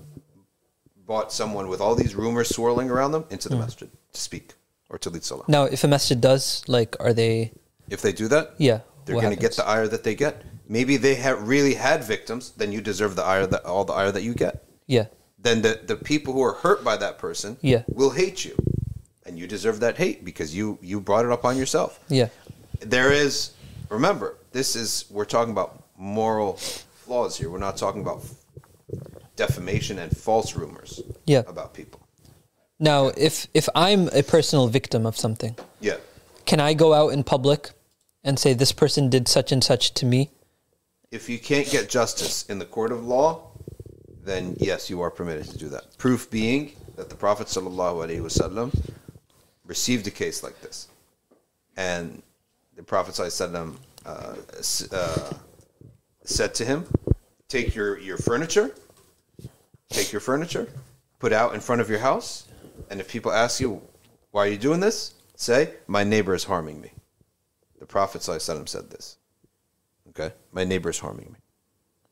[1.07, 4.55] bought someone with all these rumors swirling around them into the masjid to speak
[4.89, 5.45] or to lead salah.
[5.49, 7.53] Now, if a masjid does, like, are they?
[7.89, 8.81] If they do that, Yeah.
[9.05, 10.43] they're going to get the ire that they get.
[10.69, 14.13] Maybe they have really had victims, then you deserve the ire that all the ire
[14.13, 14.65] that you get.
[14.87, 15.07] Yeah.
[15.39, 17.83] Then the, the people who are hurt by that person Yeah.
[17.89, 18.57] will hate you.
[19.27, 22.01] And you deserve that hate because you you brought it upon yourself.
[22.09, 22.29] Yeah.
[22.81, 23.51] There is
[23.89, 26.59] remember, this is we're talking about moral
[27.11, 27.51] flaws here.
[27.51, 28.23] We're not talking about
[29.35, 31.43] defamation and false rumors Yeah.
[31.55, 31.99] about people.
[32.79, 35.97] Now, if if I'm a personal victim of something, Yeah.
[36.47, 37.61] can I go out in public
[38.23, 40.31] and say this person did such and such to me?
[41.11, 43.29] If you can't get justice in the court of law,
[44.31, 45.85] then yes, you are permitted to do that.
[45.99, 46.63] Proof being
[46.95, 48.69] that the Prophet sallallahu alaihi wasallam
[49.67, 50.87] received a case like this,
[51.77, 52.23] and
[52.77, 53.69] the Prophet sallallahu alaihi wasallam
[54.13, 55.33] uh, uh,
[56.25, 56.87] said to him,
[57.51, 58.75] "Take your your furniture,
[59.91, 60.67] take your furniture,
[61.19, 62.49] put out in front of your house,
[62.89, 63.83] and if people ask you
[64.31, 66.93] why are you doing this, say my neighbor is harming me."
[67.79, 69.17] The Prophet sallallahu alaihi wasallam said this.
[70.11, 71.39] Okay, my neighbor is harming me.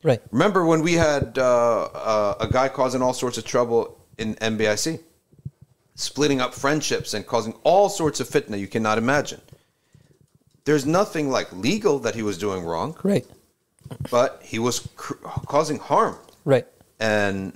[0.02, 0.22] Right.
[0.30, 5.00] Remember when we had uh, uh, a guy causing all sorts of trouble in NBIC,
[5.94, 9.40] splitting up friendships and causing all sorts of fitna you cannot imagine.
[10.64, 13.26] There's nothing like legal that he was doing wrong, Right.
[14.10, 15.14] But he was cr-
[15.46, 16.16] causing harm.
[16.44, 16.66] Right.
[17.00, 17.52] And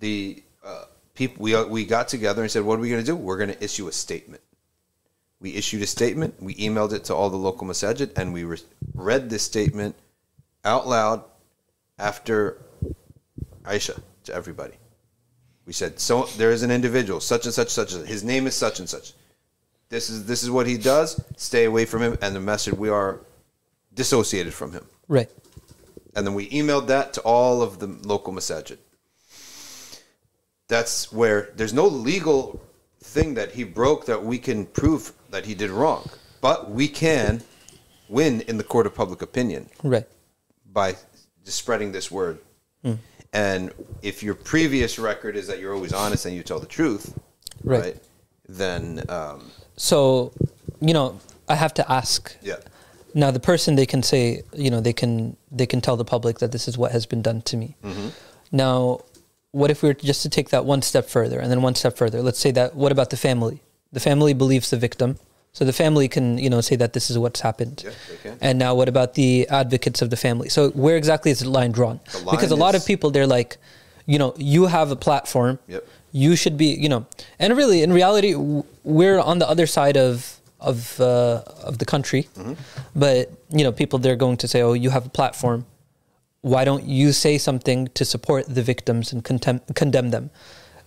[0.00, 0.84] the uh,
[1.14, 3.16] people we we got together and said, "What are we going to do?
[3.16, 4.42] We're going to issue a statement."
[5.40, 6.42] We issued a statement.
[6.42, 8.58] We emailed it to all the local masajid, and we re-
[8.94, 9.94] read this statement
[10.64, 11.22] out loud
[11.98, 12.62] after
[13.70, 14.74] Isha to everybody.
[15.66, 17.92] We said, "So there is an individual, such and such, such.
[17.92, 19.12] and His name is such and such.
[19.90, 21.22] This is this is what he does.
[21.36, 23.20] Stay away from him." And the message: We are
[23.94, 24.86] dissociated from him.
[25.08, 25.30] Right.
[26.16, 28.78] And then we emailed that to all of the local masajid.
[30.68, 32.60] That's where there's no legal
[33.02, 36.08] thing that he broke that we can prove that he did wrong.
[36.40, 37.42] But we can
[38.08, 40.06] win in the court of public opinion Right.
[40.72, 40.96] by
[41.44, 42.38] just spreading this word.
[43.32, 47.18] And if your previous record is that you're always honest and you tell the truth,
[47.64, 47.80] Right.
[47.80, 47.96] right,
[48.48, 50.30] then um, So,
[50.80, 52.36] you know, I have to ask.
[52.42, 52.58] yeah,
[53.14, 56.40] Now, the person they can say, you know, they can they can tell the public
[56.40, 57.76] that this is what has been done to me.
[57.84, 58.08] Mm-hmm.
[58.50, 59.00] Now,
[59.52, 61.96] what if we were just to take that one step further, and then one step
[61.96, 62.20] further?
[62.22, 62.74] Let's say that.
[62.74, 63.62] What about the family?
[63.92, 65.18] The family believes the victim,
[65.52, 67.82] so the family can, you know, say that this is what's happened.
[67.84, 68.38] Yeah, they can.
[68.40, 70.48] And now, what about the advocates of the family?
[70.48, 72.00] So, where exactly is the line drawn?
[72.10, 73.58] The line because a lot of people, they're like,
[74.06, 75.60] you know, you have a platform.
[75.68, 75.86] Yep.
[76.10, 77.06] You should be, you know,
[77.38, 78.34] and really, in reality,
[78.82, 82.28] we're on the other side of of uh, of the country,
[82.94, 85.66] but you know, people they're going to say, "Oh, you have a platform.
[86.40, 90.30] Why don't you say something to support the victims and contem- condemn them?"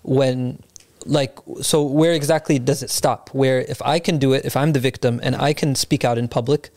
[0.04, 0.64] When,
[1.06, 3.30] like, so where exactly does it stop?
[3.34, 6.18] Where if I can do it, if I'm the victim and I can speak out
[6.18, 6.70] in public,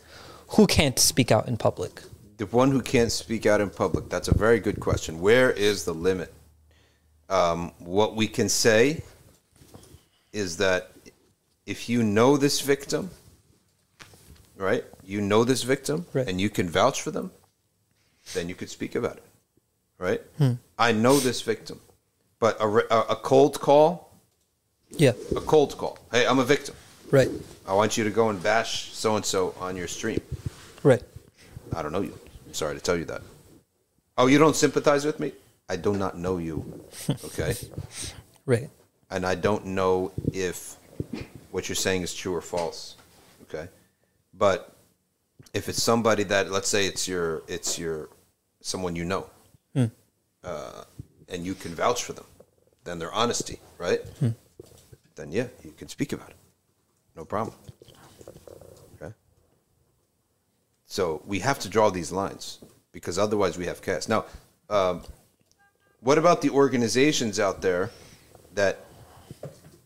[0.55, 2.01] who can't speak out in public?
[2.41, 4.09] the one who can't speak out in public.
[4.09, 5.21] That's a very good question.
[5.21, 6.33] Where is the limit?
[7.29, 9.03] Um, what we can say
[10.33, 10.90] is that
[11.71, 13.09] if you know this victim,
[14.57, 14.83] right?
[15.13, 16.27] You know this victim, Right.
[16.27, 17.31] and you can vouch for them,
[18.33, 19.23] then you could speak about it,
[19.97, 20.21] right?
[20.37, 20.53] Hmm.
[20.77, 21.79] I know this victim,
[22.39, 24.11] but a, a, a cold call,
[25.03, 25.97] Yeah, a cold call.
[26.11, 26.75] Hey, I'm a victim.
[27.11, 27.29] right,
[27.65, 30.21] I want you to go and bash so and so on your stream.
[30.83, 31.03] right,
[31.75, 32.15] I don't know you.
[32.47, 33.21] I'm sorry to tell you that.
[34.17, 35.31] Oh, you don't sympathize with me?
[35.69, 36.57] I do not know you.
[37.27, 37.55] Okay?
[38.45, 38.69] right,
[39.09, 40.75] and I don't know if
[41.51, 42.95] what you're saying is true or false.
[43.43, 43.67] Okay?
[44.33, 44.75] But
[45.53, 48.09] if it's somebody that let's say it's your it's your
[48.61, 49.29] someone you know
[50.43, 50.83] uh,
[51.29, 52.25] and you can vouch for them,
[52.83, 54.01] then their honesty, right?
[55.15, 56.35] Then yeah, you can speak about it.
[57.15, 57.55] No problem.
[58.95, 59.13] Okay?
[60.85, 62.59] So we have to draw these lines
[62.91, 64.07] because otherwise we have chaos.
[64.07, 64.25] Now,
[64.69, 65.03] um,
[65.99, 67.91] what about the organizations out there
[68.55, 68.85] that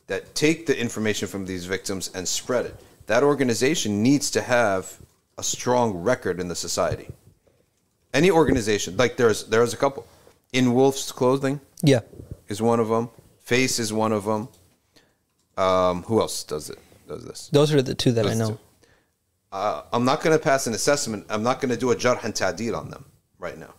[0.08, 2.76] that take the information from these victims and spread it?
[3.08, 4.98] That organization needs to have
[5.38, 7.10] a strong record in the society.
[8.14, 10.08] Any organization, like there's there's a couple.
[10.54, 12.00] In Wolf's Clothing Yeah.
[12.48, 13.10] is one of them.
[13.42, 14.48] FACE is one of them.
[15.58, 16.80] Um, who else does it?
[17.08, 17.50] Does this?
[17.52, 18.58] Those are the two that I know.
[19.52, 21.26] Uh, I'm not going to pass an assessment.
[21.30, 23.06] I'm not going to do a jarh and ta'dil on them
[23.38, 23.74] right now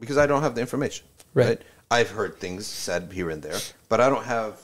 [0.00, 1.06] because I don't have the information.
[1.34, 1.60] Right.
[1.90, 3.58] I've heard things said here and there,
[3.88, 4.60] but I don't have.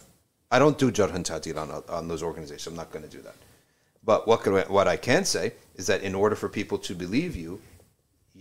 [0.55, 2.67] I don't do jarh and ta'dil on on those organizations.
[2.73, 3.37] I'm not going to do that.
[4.11, 5.47] But what could I, what I can say
[5.81, 7.53] is that in order for people to believe you,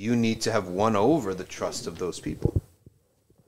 [0.05, 2.51] you need to have won over the trust of those people,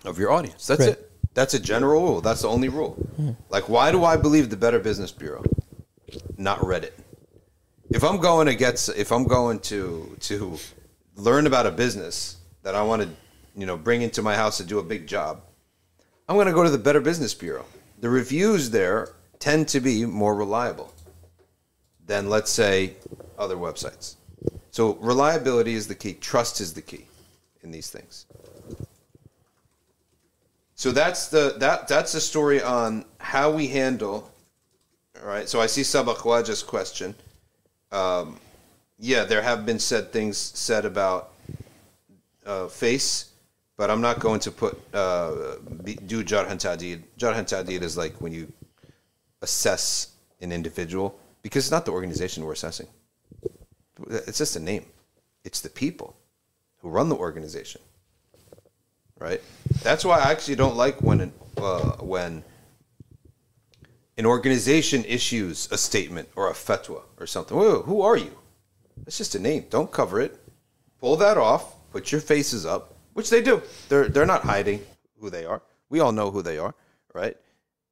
[0.06, 0.66] of your audience.
[0.68, 0.90] That's Right.
[0.98, 1.12] it.
[1.34, 2.22] That's a general rule.
[2.22, 2.94] That's the only rule.
[3.18, 3.32] Hmm.
[3.56, 5.44] Like, why do I believe the Better Business Bureau,
[6.38, 6.94] not Reddit?
[7.98, 9.80] If I'm going to get, if I'm going to
[10.30, 10.58] to
[11.28, 13.10] learn about a business that I want to,
[13.60, 15.42] you know, bring into my house to do a big job,
[16.28, 17.66] I'm going to go to the Better Business Bureau.
[18.00, 20.94] The reviews there tend to be more reliable
[22.06, 22.94] than, let's say,
[23.38, 24.16] other websites.
[24.72, 26.14] So reliability is the key.
[26.14, 27.06] Trust is the key
[27.64, 28.26] in these things.
[30.76, 34.30] So that's the that that's the story on how we handle.
[35.22, 35.48] All right.
[35.48, 37.16] So I see Sabah Khwaja's question.
[37.92, 38.38] Um,
[39.00, 41.32] yeah, there have been said things said about
[42.46, 43.32] uh, face,
[43.78, 47.00] but I'm not going to put uh, do jarh and ta'dil.
[47.18, 48.52] Jarh and ta'dil is like when you
[49.42, 52.88] assess an individual because it's not the organization we're assessing.
[54.10, 54.86] It's just a name.
[55.44, 56.18] It's the people
[56.80, 57.82] who run the organization,
[59.20, 59.42] right?
[59.84, 62.44] That's why I actually don't like when uh, when
[64.18, 67.56] an organization issues a statement or a fatwa or something.
[67.58, 68.38] Whoa, who are you?
[69.06, 69.66] It's just a name.
[69.70, 70.40] Don't cover it.
[71.00, 71.76] Pull that off.
[71.92, 73.62] Put your faces up, which they do.
[73.90, 74.82] They're they're not hiding
[75.20, 75.62] who they are.
[75.90, 76.76] We all know who they are,
[77.14, 77.36] right?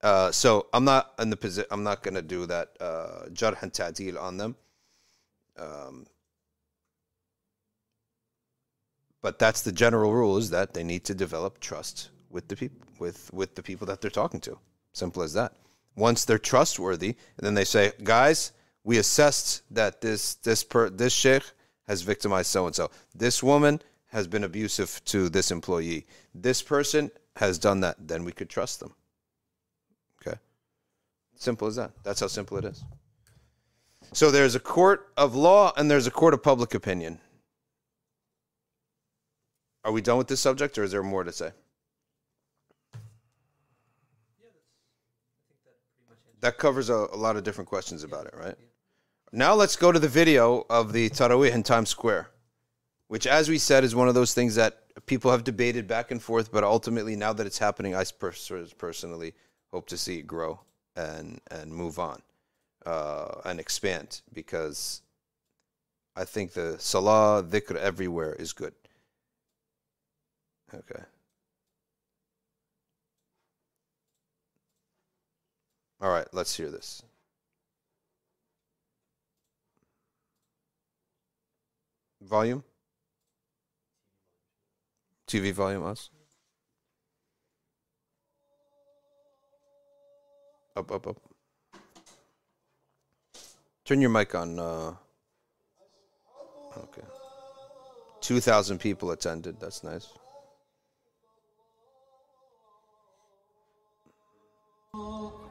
[0.01, 1.67] Uh, so I'm not in the position.
[1.71, 4.55] I'm not going to do that uh, jarh and ta'dil on them.
[5.57, 6.05] Um,
[9.21, 12.85] but that's the general rule: is that they need to develop trust with the people
[12.99, 14.59] with with the people that they're talking to.
[14.91, 15.53] Simple as that.
[15.95, 18.51] Once they're trustworthy, and then they say, "Guys,
[18.83, 21.43] we assessed that this this per this sheikh
[21.87, 22.91] has victimized so and so.
[23.15, 23.81] This woman
[24.13, 26.07] has been abusive to this employee.
[26.33, 28.07] This person has done that.
[28.07, 28.95] Then we could trust them."
[30.21, 30.37] Okay.
[31.35, 31.91] Simple as that.
[32.03, 32.83] That's how simple it is.
[34.13, 37.19] So there's a court of law and there's a court of public opinion.
[39.83, 41.51] Are we done with this subject or is there more to say?
[46.41, 48.55] That covers a, a lot of different questions about it, right?
[49.31, 52.29] Now let's go to the video of the Taraweeh in Times Square,
[53.13, 56.19] which, as we said, is one of those things that people have debated back and
[56.19, 59.35] forth, but ultimately, now that it's happening, I pers- personally
[59.69, 60.61] hope to see it grow
[60.95, 62.23] and, and move on
[62.87, 65.03] uh, and expand because
[66.15, 68.73] I think the salah, dhikr everywhere is good.
[70.73, 71.03] Okay.
[76.01, 77.03] All right, let's hear this.
[82.19, 82.63] Volume?
[85.33, 86.11] TV volume us.
[90.75, 91.17] Up, up, up.
[93.83, 94.59] Turn your mic on.
[94.59, 94.93] Uh,
[96.77, 97.01] okay.
[98.21, 99.59] 2,000 people attended.
[99.59, 100.07] That's nice.
[104.93, 105.42] Oh.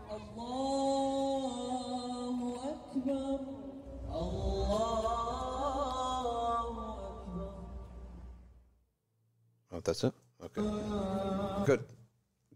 [9.72, 10.12] Oh, that's it?
[10.44, 11.64] Okay.
[11.64, 11.84] Good.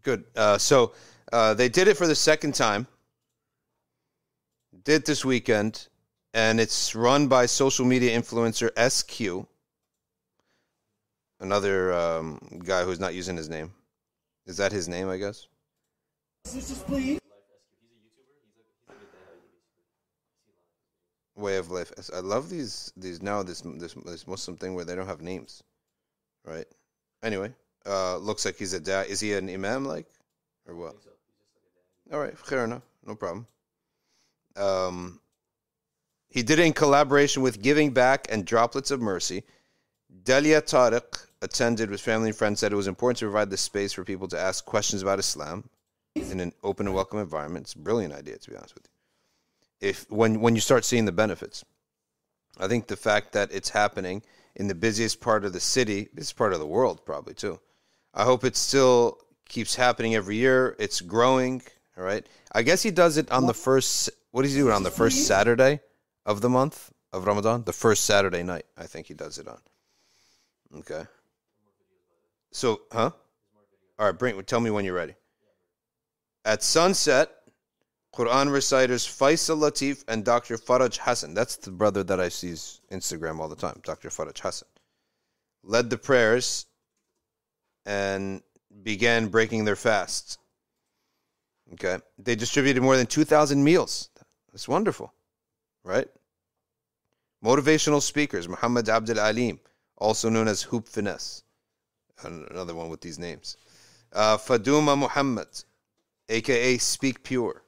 [0.03, 0.25] Good.
[0.35, 0.93] Uh, so
[1.33, 2.85] uh, they did it for the second time.
[4.83, 5.87] Did this weekend,
[6.33, 9.47] and it's run by social media influencer SQ,
[11.39, 13.73] another um, guy who's not using his name.
[14.45, 15.09] Is that his name?
[15.09, 15.47] I guess.
[21.35, 21.91] Way of life.
[22.13, 22.93] I love these.
[22.95, 25.63] These now this this this Muslim thing where they don't have names,
[26.45, 26.65] right?
[27.23, 27.51] Anyway,
[27.85, 29.01] uh, looks like he's a da.
[29.01, 30.05] Is he an imam like,
[30.67, 30.95] or what?
[32.11, 33.47] All right, fair enough, no problem.
[34.55, 35.19] Um,
[36.29, 39.43] he did it in collaboration with Giving Back and Droplets of Mercy.
[40.23, 42.59] Delia Tariq attended with family and friends.
[42.59, 45.69] Said it was important to provide this space for people to ask questions about Islam
[46.15, 47.65] in an open and welcome environment.
[47.65, 49.89] It's a brilliant idea, to be honest with you.
[49.89, 51.63] If when when you start seeing the benefits,
[52.57, 54.23] I think the fact that it's happening
[54.57, 57.59] in the busiest part of the city, busiest part of the world, probably too.
[58.13, 60.75] I hope it still keeps happening every year.
[60.79, 61.61] It's growing.
[61.97, 62.25] All right.
[62.51, 64.09] I guess he does it on the first.
[64.31, 65.79] What does he do it on the first Saturday
[66.25, 67.63] of the month of Ramadan?
[67.63, 68.65] The first Saturday night.
[68.75, 69.59] I think he does it on.
[70.79, 71.03] Okay.
[72.51, 73.11] So, huh?
[73.99, 74.17] All right.
[74.17, 74.41] Bring.
[74.43, 75.13] Tell me when you're ready.
[76.43, 77.29] At sunset,
[78.17, 80.57] Quran reciters Faisal Latif and Dr.
[80.57, 81.35] Faraj Hassan.
[81.35, 84.09] That's the brother that I see's Instagram all the time, Dr.
[84.09, 84.67] Faraj Hassan.
[85.61, 86.65] Led the prayers
[87.85, 88.41] and
[88.81, 90.39] began breaking their fasts.
[91.73, 91.99] Okay.
[92.17, 94.09] They distributed more than 2,000 meals.
[94.51, 95.13] That's wonderful,
[95.83, 96.07] right?
[97.45, 99.59] Motivational speakers, Muhammad Abdul Alim,
[99.95, 101.43] also known as Hoop Finesse.
[102.23, 103.57] Another one with these names.
[104.11, 105.49] Uh, Faduma Muhammad,
[106.29, 107.61] aka Speak Pure.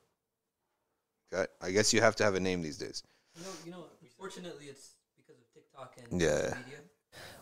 [1.34, 1.46] Okay.
[1.62, 3.04] I guess you have to have a name these days.
[3.36, 6.56] You know, you know, unfortunately, it's because of TikTok and Yeah.
[6.66, 6.80] media,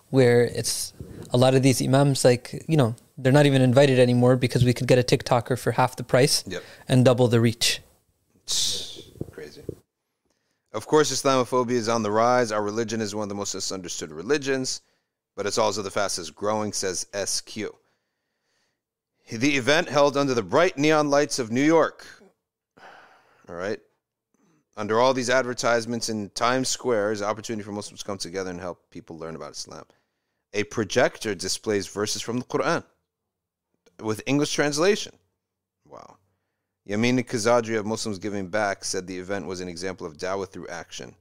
[0.09, 0.93] where it's
[1.31, 4.73] a lot of these imams, like you know, they're not even invited anymore because we
[4.73, 6.63] could get a TikToker for half the price Yep.
[6.87, 7.81] and double the reach.
[9.31, 9.63] Crazy.
[10.73, 12.51] Of course, Islamophobia is on the rise.
[12.51, 14.81] Our religion is one of the most misunderstood religions,
[15.35, 17.69] but it's also the fastest growing, says SQ.
[19.29, 22.05] The event held under the bright neon lights of New York.
[23.49, 23.79] All right.
[24.75, 28.59] Under all these advertisements in Times Square is opportunity for Muslims to come together and
[28.59, 29.85] help people learn about Islam.
[30.53, 32.83] A projector displays verses from the Quran
[33.99, 35.13] with English translation.
[35.85, 36.17] Wow.
[36.87, 40.67] Yamin Kazadri of Muslims Giving Back said the event was an example of dawah through
[40.67, 41.15] action.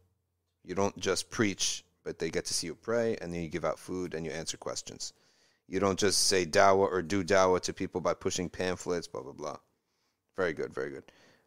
[0.65, 3.65] You don't just preach, but they get to see you pray, and then you give
[3.65, 5.13] out food and you answer questions.
[5.67, 9.33] You don't just say dawah or do dawah to people by pushing pamphlets, blah, blah,
[9.33, 9.57] blah.
[10.37, 11.05] Very good, very good.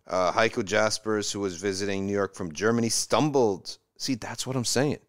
[0.10, 3.78] Uh, Heiko Jaspers, who was visiting New York from Germany, stumbled.
[3.98, 5.00] See, that's what I'm saying.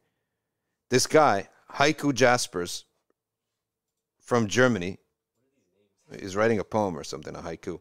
[0.91, 2.85] This guy, Heiko Jaspers,
[4.21, 4.99] from Germany,
[6.13, 7.81] is writing a poem or something, a haiku.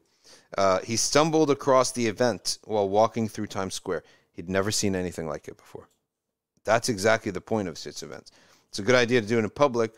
[0.57, 4.03] Uh, he stumbled across the event while walking through Times Square.
[4.31, 5.89] He'd never seen anything like it before.
[6.63, 8.31] That's exactly the point of such events.
[8.69, 9.93] It's a good idea to do it in public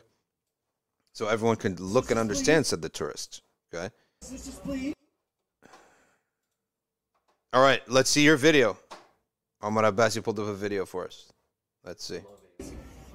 [1.13, 3.41] so everyone can look and understand, said the tourist.
[3.74, 3.89] Okay?
[7.54, 8.78] All right, let's see your video.
[9.62, 11.34] Omar Abbas, you pulled up a video for us.
[11.84, 12.22] Let's see.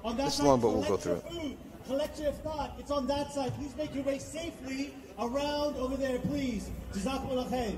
[0.03, 1.57] On that It's side, long, but we'll go through Food.
[1.87, 2.75] Collect your thought.
[2.77, 3.55] It's on that side.
[3.55, 6.69] Please make your way safely around over there, please.
[6.93, 7.75] Jazakumullah khair.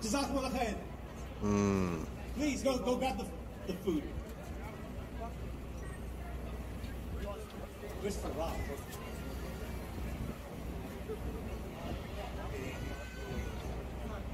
[0.00, 0.74] Jazakumullah khair.
[1.40, 2.04] Hmm.
[2.38, 3.26] Please go go grab the,
[3.66, 4.02] the food.
[8.00, 8.56] Where's the rock?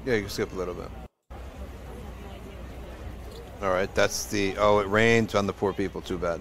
[0.04, 0.88] Yeah, you can skip a little bit.
[3.62, 4.56] All right, that's the.
[4.58, 6.00] Oh, it rained on the poor people.
[6.00, 6.40] Too bad.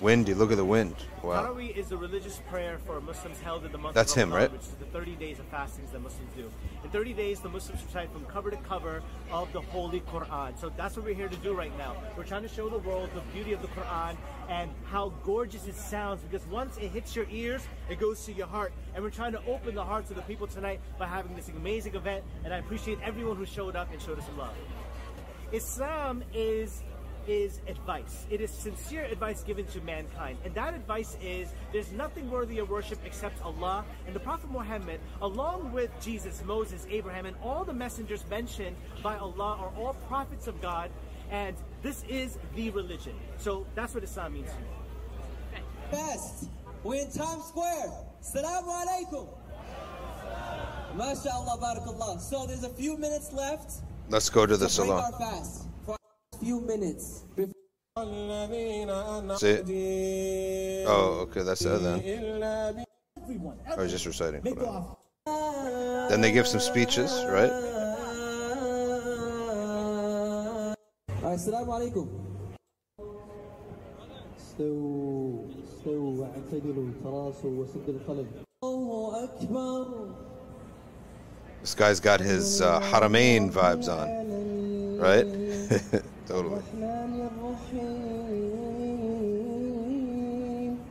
[0.00, 0.34] Windy.
[0.34, 0.94] Look at the wind.
[1.22, 1.46] Wow.
[1.46, 4.52] Tarawih is a religious prayer for Muslims held in the month That's of him, Ramadan,
[4.52, 4.60] right?
[4.60, 6.50] which is the 30 days of fastings that Muslims do.
[6.82, 10.58] In 30 days, the Muslims recite from cover to cover of the Holy Quran.
[10.58, 11.96] So that's what we're here to do right now.
[12.16, 14.16] We're trying to show the world the beauty of the Quran
[14.48, 18.46] and how gorgeous it sounds because once it hits your ears, it goes to your
[18.46, 18.72] heart.
[18.94, 21.94] And we're trying to open the hearts of the people tonight by having this amazing
[21.94, 22.24] event.
[22.44, 24.54] And I appreciate everyone who showed up and showed us some love.
[25.52, 26.82] Islam is
[27.26, 28.26] is advice.
[28.30, 30.38] It is sincere advice given to mankind.
[30.44, 35.00] And that advice is there's nothing worthy of worship except Allah and the Prophet Muhammad,
[35.22, 40.46] along with Jesus, Moses, Abraham, and all the messengers mentioned by Allah are all prophets
[40.46, 40.90] of God.
[41.30, 43.14] And this is the religion.
[43.38, 45.62] So that's what Islam means to me.
[45.90, 46.48] Best.
[46.82, 47.92] We're in Times Square.
[48.20, 49.28] Assalamu alaikum.
[50.96, 52.20] MashaAllah, barakallah.
[52.20, 55.73] So there's a few minutes left Let's go to the to
[56.43, 57.23] few minutes.
[57.35, 57.53] before-
[59.37, 60.83] See?
[60.87, 62.85] Oh, okay, that's the then.
[63.21, 63.57] Everyone.
[63.67, 64.41] I was just reciting.
[64.43, 64.95] Make Quran.
[65.27, 66.07] dua.
[66.09, 67.51] Then they give some speeches, right?
[71.21, 72.07] Alright, Assalamu alaikum.
[74.39, 78.27] استووا استووا واعتدلوا تراصوا وسد القلب
[78.63, 79.85] الله أكبر.
[81.61, 84.07] This guy's got his uh, Haramain vibes on,
[84.97, 85.27] right?
[86.26, 86.62] totally.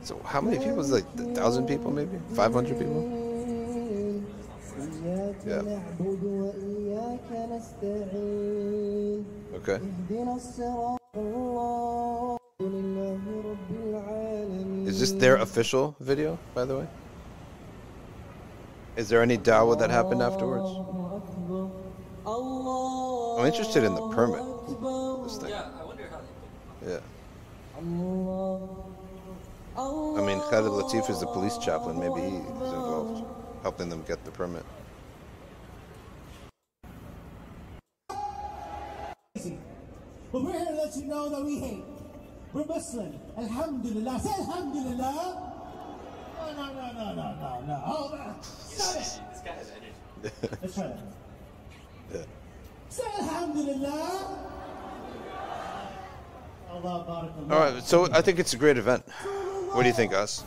[0.04, 2.18] So how many people is like a thousand people maybe?
[2.36, 3.02] Five hundred people?
[5.46, 5.62] Yeah.
[9.56, 9.80] Okay.
[14.88, 16.88] Is this their official video, by the way?
[18.96, 20.70] Is there any dawah that happened afterwards?
[23.40, 24.53] I'm interested in the permit.
[24.70, 25.24] Akbar.
[25.24, 25.50] This thing.
[25.50, 26.22] Yeah, I wonder how.
[26.88, 27.00] Yeah.
[29.76, 32.00] I mean, Khalid Latif is the police chaplain.
[32.00, 33.26] Maybe he's involved,
[33.64, 34.64] helping them get the permit.
[40.32, 41.84] But we're here to let you know that we hate.
[42.54, 43.20] We're Muslim.
[43.38, 44.20] Alhamdulillah.
[44.20, 45.54] Say Alhamdulillah.
[46.40, 47.76] No, no, no, no, no, no, no.
[47.76, 48.42] Hold on.
[48.42, 49.22] Stop it.
[50.62, 51.00] Let's try that.
[52.14, 52.26] Yeah.
[52.94, 54.40] Say Alhamdulillah.
[56.70, 57.52] Allah barakallah.
[57.52, 59.04] All right, so I think it's a great event.
[59.74, 60.44] What do you think, us?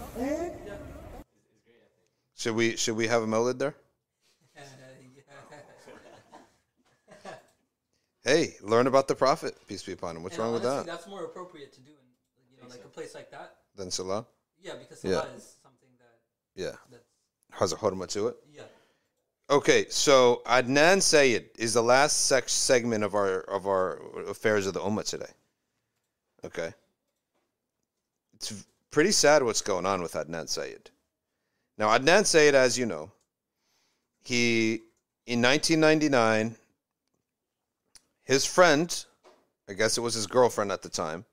[2.36, 3.74] Should we should we have a molid there?
[8.22, 10.22] Hey, learn about the Prophet, peace be upon him.
[10.22, 10.86] What's wrong with that?
[10.86, 12.06] That's more appropriate to do in
[12.50, 13.56] you know like a place like that.
[13.74, 14.26] Than Salah?
[14.60, 15.22] Yeah, because Yeah.
[15.22, 16.14] Salah is something that
[16.54, 16.76] Yeah.
[16.90, 17.06] that's
[17.58, 18.36] Has a horma to it?
[18.50, 18.62] yeah.
[19.48, 24.66] Okay, so uh, Adnan Syed is the last sex segment of our of our affairs
[24.66, 25.30] of the Ummah today.
[26.44, 26.74] Okay,
[28.34, 30.90] it's pretty sad what's going on with Adnan Syed.
[31.78, 33.12] Now, Adnan Syed, as you know,
[34.24, 34.82] he
[35.26, 36.56] in 1999,
[38.24, 39.04] his friend,
[39.68, 41.24] I guess it was his girlfriend at the time,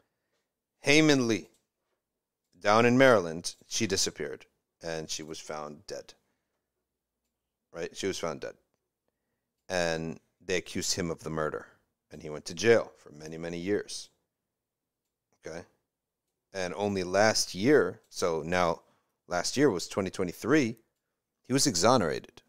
[0.82, 1.50] Hae Min Lee,
[2.60, 4.46] down in Maryland, she disappeared
[4.84, 6.14] and she was found dead
[7.74, 7.96] right?
[7.96, 8.54] She was found dead.
[9.70, 11.68] And they accused him of the murder.
[12.12, 14.10] And he went to jail for many, many years.
[15.46, 15.64] Okay?
[16.54, 18.82] And only last year, so now
[19.28, 20.78] last year was 2023,
[21.42, 22.42] he was exonerated.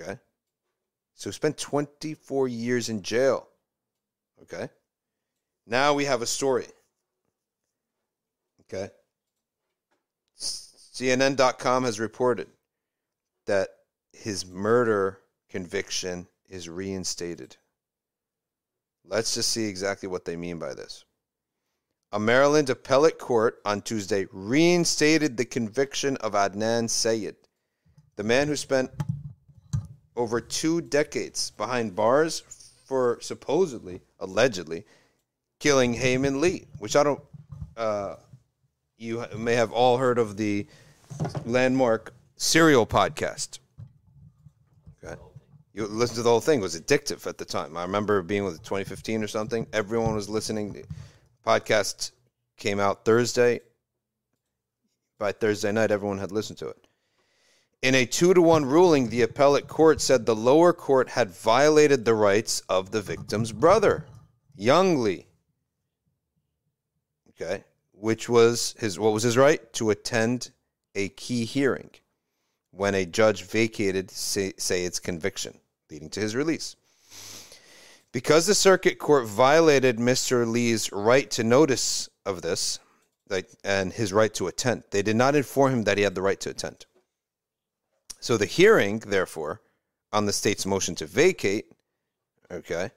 [0.00, 0.18] Okay?
[1.14, 3.48] So he spent 24 years in jail.
[4.42, 4.68] Okay?
[5.66, 6.66] Now we have a story.
[8.62, 8.90] Okay?
[10.38, 12.48] CNN.com has reported
[13.46, 13.68] that
[14.12, 15.18] his murder
[15.48, 17.56] conviction is reinstated.
[19.04, 21.04] Let's just see exactly what they mean by this.
[22.12, 27.36] A Maryland appellate court on Tuesday reinstated the conviction of Adnan Syed,
[28.16, 28.90] the man who spent
[30.14, 32.40] over two decades behind bars
[32.84, 34.84] for supposedly, allegedly,
[35.58, 37.22] killing Hae Min Lee, which I don't.
[37.76, 38.16] Uh,
[38.98, 40.66] you may have all heard of the
[41.46, 42.12] landmark
[42.42, 43.60] serial podcast.
[45.02, 45.20] Okay.
[45.72, 46.58] You listen to the whole thing.
[46.58, 47.76] It was addictive at the time.
[47.76, 49.66] I remember being with 2015 or something.
[49.72, 50.72] Everyone was listening.
[50.72, 50.84] The
[51.46, 52.10] podcast
[52.56, 53.60] came out Thursday.
[55.18, 56.88] By Thursday night, everyone had listened to it.
[57.80, 62.04] In a two to one ruling, the appellate court said the lower court had violated
[62.04, 64.04] the rights of the victim's brother,
[64.56, 65.26] Young Lee.
[67.30, 67.62] Okay,
[67.92, 70.50] which was his what was his right to attend
[70.94, 71.90] a key hearing
[72.72, 75.58] when a judge vacated say, Syed's conviction,
[75.90, 76.74] leading to his release.
[78.12, 80.46] Because the circuit court violated Mr.
[80.46, 82.78] Lee's right to notice of this,
[83.28, 86.22] like, and his right to attend, they did not inform him that he had the
[86.22, 86.84] right to attend.
[88.20, 89.62] So the hearing, therefore,
[90.12, 91.66] on the state's motion to vacate,
[92.50, 92.90] okay,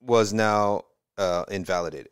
[0.00, 0.82] was now
[1.18, 2.10] uh, invalidated.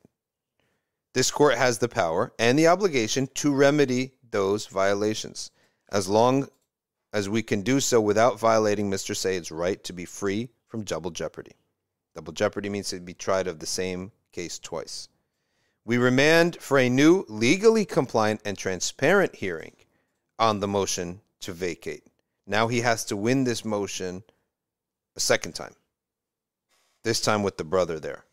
[1.13, 5.53] This court has the power and the obligation to remedy those violations
[5.93, 6.49] as long
[7.13, 9.15] as we can do so without violating Mr.
[9.15, 11.53] Syed's right to be free from double jeopardy.
[12.17, 15.09] Double jeopardy means to be tried of the same case twice.
[15.85, 19.77] We remand for a new, legally compliant, and transparent hearing
[20.41, 22.03] on the motion to vacate.
[22.45, 24.25] Now he has to win this motion
[25.15, 25.77] a second time,
[27.05, 28.25] this time with the brother there.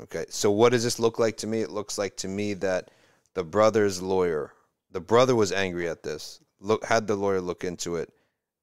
[0.00, 1.60] Okay, so what does this look like to me?
[1.60, 2.92] It looks like to me that
[3.34, 4.52] the brother's lawyer,
[4.92, 8.12] the brother was angry at this, look, had the lawyer look into it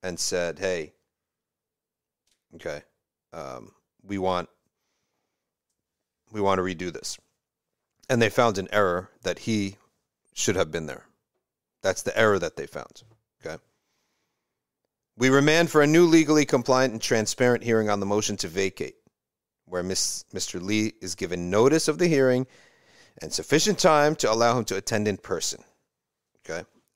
[0.03, 0.93] and said, hey,
[2.55, 2.83] okay,
[3.33, 3.71] um,
[4.03, 4.47] we want
[6.31, 7.17] we want to redo this.
[8.07, 9.77] And they found an error that he
[10.33, 11.05] should have been there.
[11.81, 13.03] That's the error that they found.
[13.43, 13.57] Okay.
[15.17, 18.95] We remand for a new legally compliant and transparent hearing on the motion to vacate,
[19.65, 20.61] where Miss, Mr.
[20.61, 22.45] Lee is given notice of the hearing
[23.21, 25.63] and sufficient time to allow him to attend in person.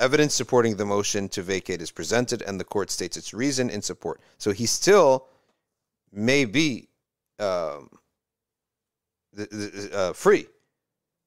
[0.03, 3.81] Evidence supporting the motion to vacate is presented, and the court states its reason in
[3.81, 4.19] support.
[4.37, 5.27] So he still
[6.11, 6.89] may be
[7.39, 7.89] um,
[9.93, 10.47] uh, free,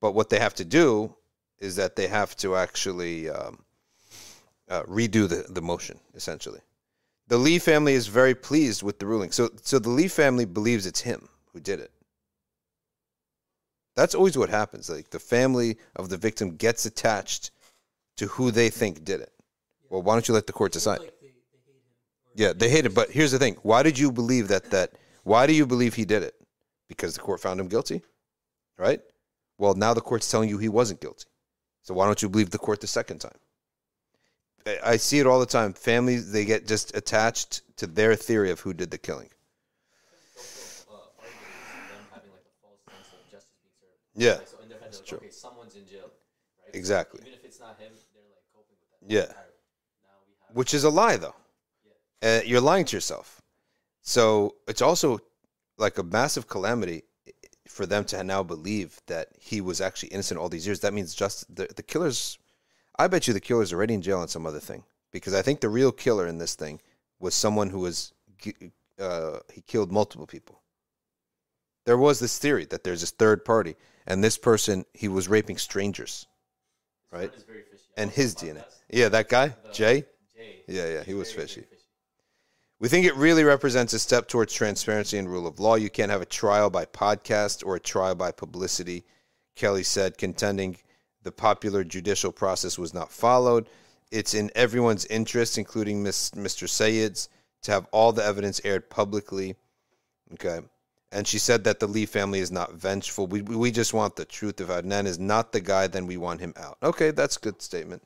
[0.03, 1.16] but what they have to do
[1.59, 3.65] is that they have to actually um,
[4.69, 6.61] uh, redo the, the motion, essentially.
[7.28, 9.32] The Lee family is very pleased with the ruling.
[9.32, 11.93] So, so the Lee family believes it's him who did it.
[13.94, 14.90] That's always what happens.
[14.90, 17.53] Like the family of the victim gets attached
[18.17, 19.33] to who they think did it.
[19.91, 21.01] Well, why don't you let the court decide?
[22.35, 22.95] Yeah, they hate it.
[22.95, 24.71] But here's the thing: why did you believe that?
[24.71, 24.93] That
[25.25, 26.35] why do you believe he did it?
[26.89, 28.01] because the court found him guilty,
[28.79, 29.01] right?
[29.59, 31.25] Well, now the court's telling you he wasn't guilty.
[31.83, 33.37] So why don't you believe the court the second time?
[34.65, 35.73] I- I see it all the time.
[35.73, 39.31] Families they get just attached to their theory of who did the killing.
[40.89, 40.95] Uh,
[44.15, 45.19] yeah, So in their head, like, true.
[45.19, 46.11] okay, someone's in jail.
[46.65, 46.75] Right?
[46.75, 47.21] exactly.
[47.23, 48.95] Even if it's not him, they're like coping with that.
[49.07, 49.33] Yeah.
[50.53, 51.35] Which is a lie, though.
[52.23, 53.41] Uh, you're lying to yourself.
[54.03, 55.19] So it's also
[55.78, 57.03] like a massive calamity
[57.69, 60.81] for them to now believe that he was actually innocent all these years.
[60.81, 62.39] That means just the, the killer's.
[62.99, 65.43] I bet you the killer's are already in jail on some other thing because I
[65.43, 66.81] think the real killer in this thing
[67.20, 68.12] was someone who was
[68.99, 70.62] uh, he killed multiple people.
[71.85, 73.77] There was this theory that there's this third party,
[74.07, 76.27] and this person he was raping strangers,
[77.12, 77.31] right?
[77.97, 78.65] And his DNA.
[78.91, 80.05] Yeah, that guy uh, Jay.
[80.37, 80.63] Jay.
[80.69, 81.65] Yeah, yeah, he was fishy.
[82.79, 85.77] We think it really represents a step towards transparency and rule of law.
[85.77, 89.05] You can't have a trial by podcast or a trial by publicity,
[89.55, 90.77] Kelly said, contending
[91.23, 93.69] the popular judicial process was not followed.
[94.13, 96.69] It's in everyone's interest, including Miss, Mr.
[96.69, 97.29] Syed's,
[97.63, 99.57] to have all the evidence aired publicly.
[100.35, 100.61] Okay.
[101.13, 103.27] And she said that the Lee family is not vengeful.
[103.27, 104.61] We, we just want the truth.
[104.61, 106.77] If Adnan is not the guy, then we want him out.
[106.83, 108.03] Okay, that's a good statement.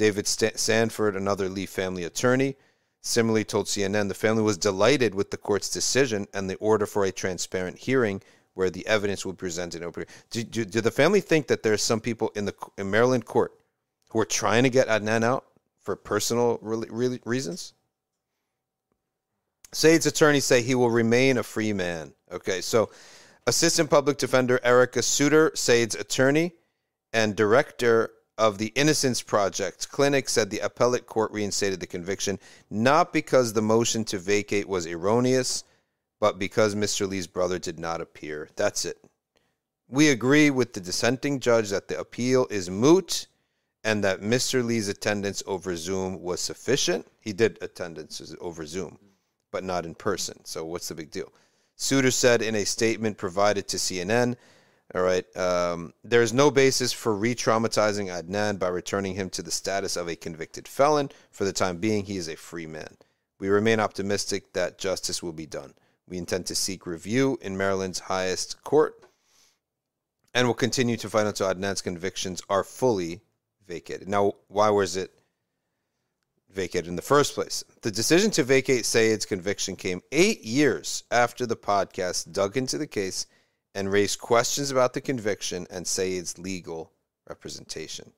[0.00, 2.56] David Sta- Sanford, another Lee family attorney,
[3.02, 7.04] similarly told CNN the family was delighted with the court's decision and the order for
[7.04, 8.22] a transparent hearing
[8.54, 9.82] where the evidence will be presented.
[10.30, 13.52] Do, do, do the family think that there's some people in the in Maryland court
[14.08, 15.44] who are trying to get Adnan out
[15.82, 17.74] for personal really, really reasons?
[19.70, 22.14] Syed's attorneys say he will remain a free man.
[22.32, 22.88] Okay, so
[23.46, 26.54] Assistant Public Defender Erica Suter, Syed's attorney,
[27.12, 32.38] and director of the Innocence Project Clinic said the appellate court reinstated the conviction
[32.70, 35.62] not because the motion to vacate was erroneous,
[36.20, 37.06] but because Mr.
[37.06, 38.48] Lee's brother did not appear.
[38.56, 38.96] That's it.
[39.88, 43.26] We agree with the dissenting judge that the appeal is moot
[43.84, 44.64] and that Mr.
[44.64, 47.06] Lee's attendance over Zoom was sufficient.
[47.20, 48.98] He did attendance over Zoom,
[49.50, 50.42] but not in person.
[50.44, 51.30] So what's the big deal?
[51.76, 54.36] Suter said in a statement provided to CNN,
[54.94, 59.42] all right, um, there is no basis for re traumatizing Adnan by returning him to
[59.42, 61.10] the status of a convicted felon.
[61.30, 62.96] For the time being, he is a free man.
[63.38, 65.74] We remain optimistic that justice will be done.
[66.08, 69.04] We intend to seek review in Maryland's highest court
[70.34, 73.20] and will continue to fight until Adnan's convictions are fully
[73.66, 74.08] vacated.
[74.08, 75.12] Now, why was it
[76.52, 77.62] vacated in the first place?
[77.82, 82.88] The decision to vacate Syed's conviction came eight years after the podcast dug into the
[82.88, 83.26] case
[83.74, 86.92] and raise questions about the conviction and Syed's legal
[87.28, 88.12] representation.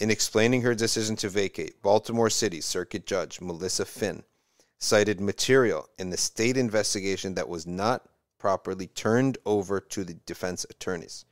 [0.00, 4.22] In explaining her decision to vacate, Baltimore City Circuit Judge Melissa Phinn
[4.78, 8.08] cited material in the state investigation that was not
[8.38, 11.24] properly turned over to the defense attorneys,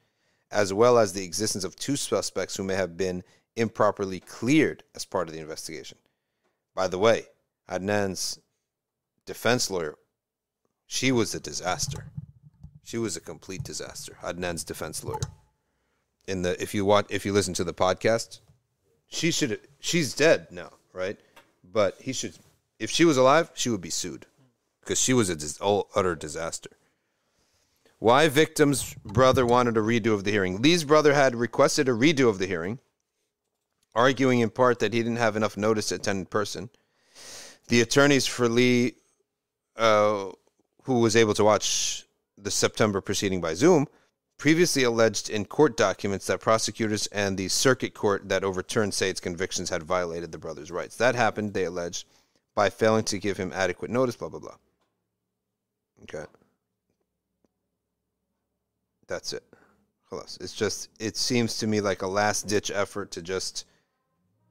[0.51, 3.22] as well as the existence of two suspects who may have been
[3.55, 5.98] improperly cleared as part of the investigation.
[6.74, 7.26] By the way,
[7.70, 8.40] Adnan's
[9.24, 9.97] defense lawyer,
[10.86, 12.06] she was a disaster.
[12.86, 14.16] She was a complete disaster.
[14.22, 15.18] Adnan's defense lawyer.
[16.28, 18.38] In the if you want if you listen to the podcast,
[19.08, 21.18] she should she's dead now, right?
[21.64, 22.34] But he should
[22.78, 24.26] if she was alive, she would be sued
[24.80, 26.70] because she was a dis, utter disaster.
[27.98, 30.62] Why victim's brother wanted a redo of the hearing?
[30.62, 32.78] Lee's brother had requested a redo of the hearing,
[33.96, 36.70] arguing in part that he didn't have enough notice to attend in person.
[37.66, 38.94] The attorneys for Lee,
[39.74, 40.30] uh,
[40.84, 42.06] who was able to watch
[42.38, 43.86] the September proceeding by Zoom,
[44.38, 49.70] previously alleged in court documents that prosecutors and the circuit court that overturned Syed's convictions
[49.70, 50.96] had violated the brother's rights.
[50.96, 52.06] That happened, they alleged,
[52.54, 54.56] by failing to give him adequate notice, blah, blah, blah.
[56.02, 56.24] Okay.
[59.06, 59.44] That's it.
[60.40, 63.66] It's just, it seems to me like a last ditch effort to just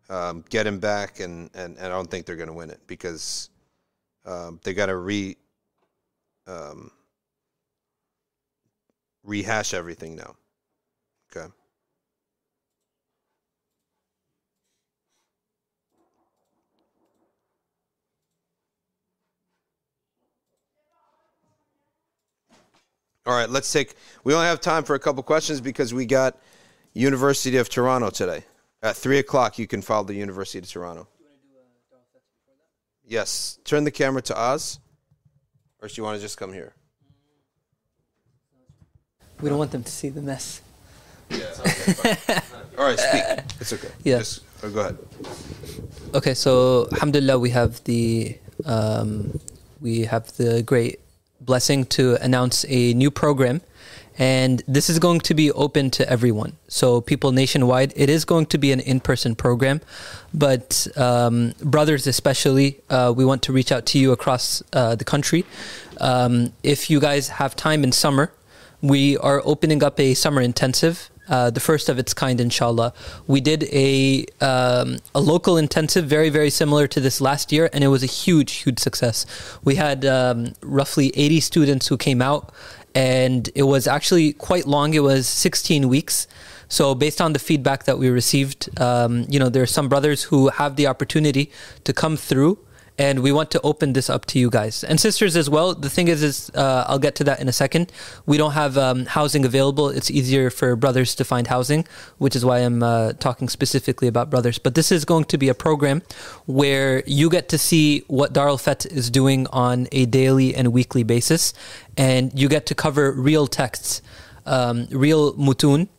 [0.09, 2.81] um, get him back, and, and, and I don't think they're going to win it
[2.87, 3.49] because
[4.25, 5.37] um, they got to re.
[6.47, 6.91] Um,
[9.26, 10.35] rehash everything now.
[11.35, 11.52] Okay.
[23.26, 23.95] All right, let's take.
[24.23, 26.38] We only have time for a couple questions because we got
[26.93, 28.43] University of Toronto today
[28.84, 29.57] at three o'clock.
[29.57, 31.07] You can follow the University of Toronto.
[33.03, 34.80] Yes, turn the camera to Oz,
[35.81, 36.74] or do you want to just come here?
[39.41, 40.61] We don't want them to see the mess.
[42.77, 43.23] All right, speak.
[43.59, 43.89] It's okay.
[44.03, 44.19] Yeah.
[44.19, 44.97] Just, oh, go ahead.
[46.13, 49.39] Okay, so alhamdulillah, we have the um,
[49.81, 50.99] we have the great
[51.41, 53.61] blessing to announce a new program.
[54.17, 56.55] And this is going to be open to everyone.
[56.69, 59.81] So, people nationwide, it is going to be an in person program.
[60.33, 65.03] But, um, brothers especially, uh, we want to reach out to you across uh, the
[65.03, 65.43] country.
[65.99, 68.31] Um, if you guys have time in summer,
[68.81, 72.93] we are opening up a summer intensive uh, the first of its kind, inshallah.
[73.27, 77.84] We did a um, a local intensive, very very similar to this last year, and
[77.84, 79.26] it was a huge huge success.
[79.64, 82.53] We had um, roughly 80 students who came out,
[82.93, 84.93] and it was actually quite long.
[84.93, 86.27] It was 16 weeks.
[86.68, 90.23] So based on the feedback that we received, um, you know, there are some brothers
[90.23, 91.52] who have the opportunity
[91.84, 92.57] to come through
[92.97, 95.73] and we want to open this up to you guys and sisters as well.
[95.73, 97.91] The thing is, is uh, I'll get to that in a second.
[98.26, 99.89] We don't have um, housing available.
[99.89, 101.85] It's easier for brothers to find housing,
[102.17, 104.57] which is why I'm uh, talking specifically about brothers.
[104.57, 106.03] But this is going to be a program
[106.45, 111.03] where you get to see what Darul Fet is doing on a daily and weekly
[111.03, 111.53] basis,
[111.97, 114.01] and you get to cover real texts,
[114.45, 115.89] um, real mutun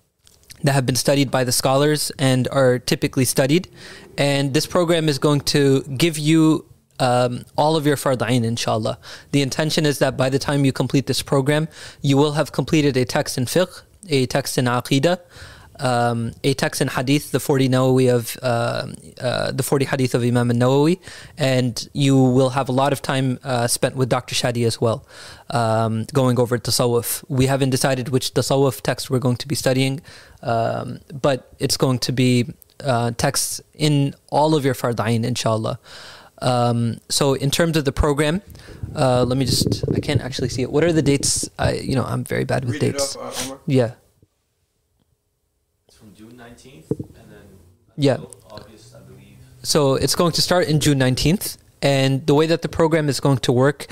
[0.62, 3.68] that have been studied by the scholars and are typically studied.
[4.16, 6.64] And this program is going to give you
[6.98, 8.98] um, all of your farda'in, inshallah.
[9.32, 11.68] The intention is that by the time you complete this program,
[12.02, 15.18] you will have completed a text in fiqh, a text in aqidah,
[15.78, 18.86] um, a text in hadith, the 40 Nawawi of uh,
[19.20, 20.98] uh, the 40 hadith of Imam Nawawi,
[21.36, 24.35] and you will have a lot of time uh, spent with Dr.
[24.35, 25.06] Shadi as well,
[25.51, 27.24] um, going over tasawwuf.
[27.28, 30.01] We haven't decided which tasawwuf text we're going to be studying,
[30.43, 32.47] um, but it's going to be
[32.82, 35.78] uh, texts in all of your farda'in, inshallah.
[36.42, 38.42] Um, so in terms of the program,
[38.94, 40.70] uh, let me just, I can't actually see it.
[40.70, 41.48] What are the dates?
[41.58, 43.16] I, you know, I'm very bad with Read it dates.
[43.16, 43.60] off, uh, Omar.
[43.66, 43.92] Yeah.
[45.88, 47.46] It's from June 19th and then
[47.96, 48.18] Yeah.
[48.50, 49.36] August, I believe.
[49.62, 51.56] So it's going to start in June 19th.
[51.82, 53.86] And the way that the program is going to work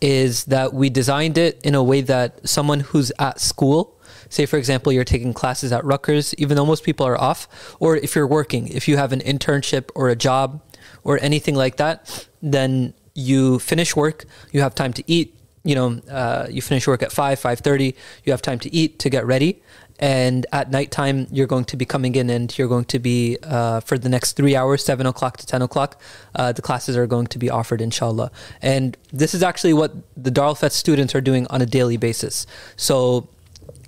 [0.00, 3.98] is that we designed it in a way that someone who's at school,
[4.28, 7.48] say for example, you're taking classes at Rutgers, even though most people are off,
[7.80, 10.60] or if you're working, if you have an internship or a job
[11.04, 16.00] or anything like that, then you finish work, you have time to eat, you know,
[16.10, 17.94] uh, you finish work at 5, 5.30,
[18.24, 19.62] you have time to eat, to get ready.
[20.00, 23.80] And at nighttime, you're going to be coming in and you're going to be, uh,
[23.80, 26.00] for the next three hours, 7 o'clock to 10 o'clock,
[26.34, 28.32] uh, the classes are going to be offered, inshallah.
[28.60, 32.46] And this is actually what the Darul Fet students are doing on a daily basis.
[32.76, 33.28] So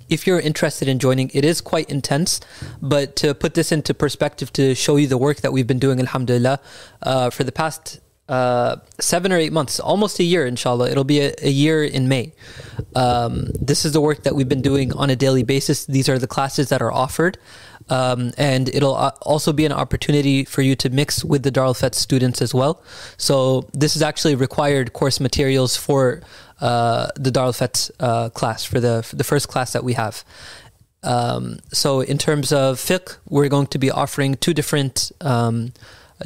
[0.09, 2.39] if you're interested in joining, it is quite intense.
[2.81, 5.99] But to put this into perspective, to show you the work that we've been doing,
[5.99, 6.59] alhamdulillah,
[7.03, 10.89] uh, for the past uh, seven or eight months, almost a year, inshallah.
[10.89, 12.33] It'll be a, a year in May.
[12.95, 15.85] Um, this is the work that we've been doing on a daily basis.
[15.85, 17.37] These are the classes that are offered.
[17.89, 21.77] Um, and it'll uh, also be an opportunity for you to mix with the Darul
[21.77, 22.83] Fet students as well.
[23.15, 26.21] So this is actually required course materials for
[26.61, 30.23] uh, the Darul Fet uh, class for the for the first class that we have.
[31.03, 35.73] Um, so in terms of fiqh, we're going to be offering two different um,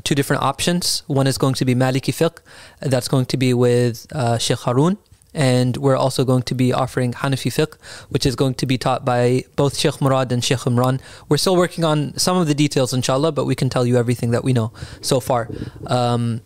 [0.04, 1.04] two different options.
[1.08, 2.38] One is going to be Maliki fiqh,
[2.80, 4.98] that's going to be with uh, Sheikh Harun,
[5.34, 7.76] and we're also going to be offering Hanafi fiqh,
[8.10, 11.02] which is going to be taught by both Sheikh Murad and Sheikh Imran.
[11.28, 14.32] We're still working on some of the details, inshallah, but we can tell you everything
[14.32, 14.72] that we know
[15.02, 15.50] so far.
[15.88, 16.42] Um,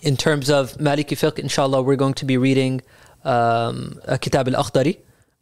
[0.00, 2.80] in terms of Maliki fiqh, inshallah, we're going to be reading
[3.24, 4.98] um, Kitab al Akhdari,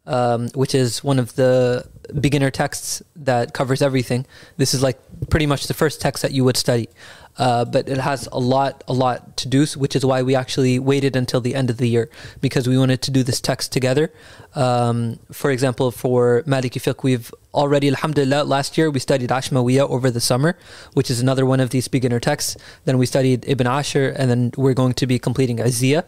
[0.06, 1.86] um, which is one of the
[2.20, 4.26] beginner texts that covers everything.
[4.56, 4.98] This is like
[5.28, 6.88] pretty much the first text that you would study.
[7.38, 10.78] Uh, but it has a lot, a lot to do, which is why we actually
[10.78, 14.12] waited until the end of the year because we wanted to do this text together.
[14.54, 20.10] Um, for example, for Maliki Fiqh, we've already, alhamdulillah, last year we studied Ashmawiya over
[20.10, 20.58] the summer,
[20.92, 22.56] which is another one of these beginner texts.
[22.84, 26.04] Then we studied Ibn Ashir, and then we're going to be completing Azziya.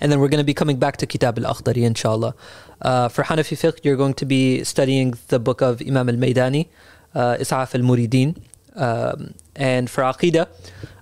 [0.00, 2.34] And then we're going to be coming back to Kitab al Akhdari, inshallah.
[2.82, 6.68] Uh, for Hanafi Fiqh, you're going to be studying the book of Imam al Maidani,
[7.14, 8.36] uh, Is'af al Muridin.
[8.74, 10.46] Um, and for Aqidah,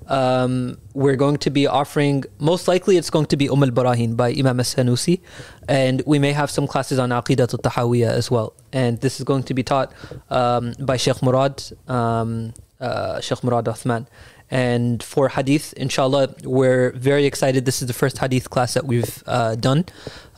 [0.06, 4.16] um, we're going to be offering, most likely it's going to be Umm al Barahin
[4.16, 5.20] by Imam al Sanusi.
[5.68, 8.55] And we may have some classes on Aqidah al Tahawiyah as well.
[8.72, 9.93] And this is going to be taught
[10.31, 14.06] um, by Sheikh Murad, um, uh, Sheikh Murad Uthman.
[14.51, 17.64] And for hadith, inshallah, we're very excited.
[17.64, 19.86] This is the first hadith class that we've uh, done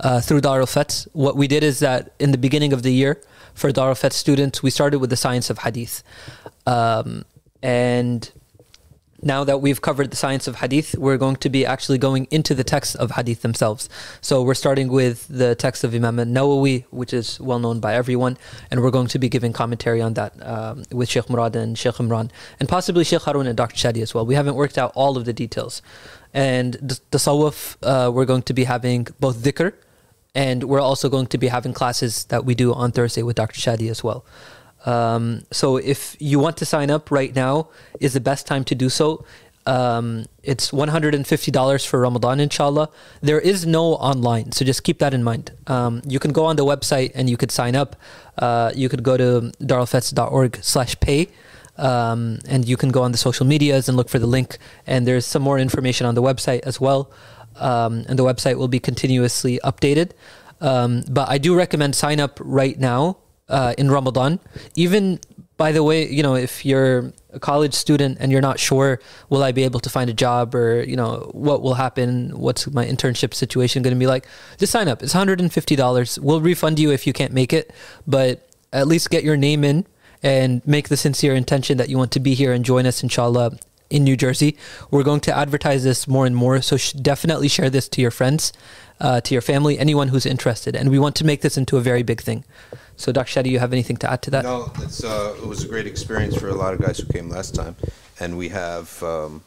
[0.01, 1.07] uh, through Darul Fet.
[1.13, 3.21] What we did is that in the beginning of the year,
[3.53, 6.05] for Darul Fet students, we started with the science of hadith.
[6.67, 7.25] Um,
[7.63, 8.31] and
[9.23, 12.55] now that we've covered the science of hadith, we're going to be actually going into
[12.55, 13.89] the texts of hadith themselves.
[14.21, 18.37] So we're starting with the text of Imam Nawawi, which is well known by everyone,
[18.71, 21.95] and we're going to be giving commentary on that um, with Sheikh Murad and Sheikh
[21.95, 22.31] Imran,
[22.61, 23.77] and possibly Sheikh Harun and Dr.
[23.77, 24.27] Shadi as well.
[24.27, 25.83] We haven't worked out all of the details.
[26.35, 29.73] And the tasawwuf, uh, we're going to be having both dhikr
[30.37, 33.59] and we're also going to be having classes that we do on Thursday with Dr.
[33.59, 34.23] Shadi as well.
[34.87, 37.69] Um, so if you want to sign up right now,
[38.01, 39.25] is the best time to do so.
[39.67, 42.89] Um, it's $150 for Ramadan, inshallah.
[43.21, 45.51] There is no online, so just keep that in mind.
[45.67, 47.97] Um, you can go on the website and you could sign up.
[48.39, 51.29] Uh, you could go to darulfets.org slash pay.
[51.79, 54.57] Um, and you can go on the social medias and look for the link.
[54.87, 57.11] And there's some more information on the website as well.
[57.57, 60.13] Um, and the website will be continuously updated.
[60.61, 63.19] Um, but I do recommend sign up right now
[63.49, 64.41] uh, in Ramadan.
[64.75, 65.21] Even
[65.57, 69.01] by the way, you know, if you're a college student and you're not sure,
[69.31, 72.39] will I be able to find a job or, you know, what will happen?
[72.39, 74.27] What's my internship situation going to be like?
[74.59, 75.03] Just sign up.
[75.03, 76.19] It's $150.
[76.19, 77.73] We'll refund you if you can't make it,
[78.07, 79.87] but at least get your name in
[80.23, 83.59] and make the sincere intention that you want to be here and join us, inshallah,
[83.91, 84.57] in New Jersey.
[84.91, 88.11] We're going to advertise this more and more, so sh- definitely share this to your
[88.11, 88.53] friends,
[89.01, 90.75] uh, to your family, anyone who's interested.
[90.75, 92.45] And we want to make this into a very big thing.
[92.97, 93.43] So, Dr.
[93.43, 94.45] Shadi, you have anything to add to that?
[94.45, 97.29] No, it's, uh, it was a great experience for a lot of guys who came
[97.29, 97.77] last time,
[98.19, 99.43] and we have um,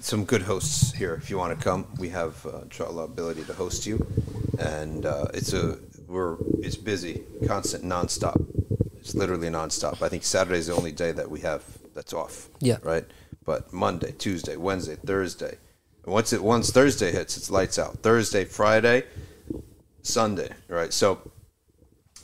[0.00, 1.14] some good hosts here.
[1.14, 4.04] If you want to come, we have uh, inshallah ability to host you,
[4.58, 5.78] and uh, it's a
[6.08, 8.44] we're it's busy, constant, nonstop.
[8.98, 10.02] It's literally nonstop.
[10.02, 12.48] I think Saturday is the only day that we have that's off.
[12.60, 12.78] Yeah.
[12.82, 13.04] Right.
[13.44, 15.58] But Monday, Tuesday, Wednesday, Thursday.
[16.04, 17.98] And once it once Thursday hits, it's lights out.
[18.02, 19.04] Thursday, Friday,
[20.02, 20.50] Sunday.
[20.68, 20.92] Right.
[20.92, 21.18] So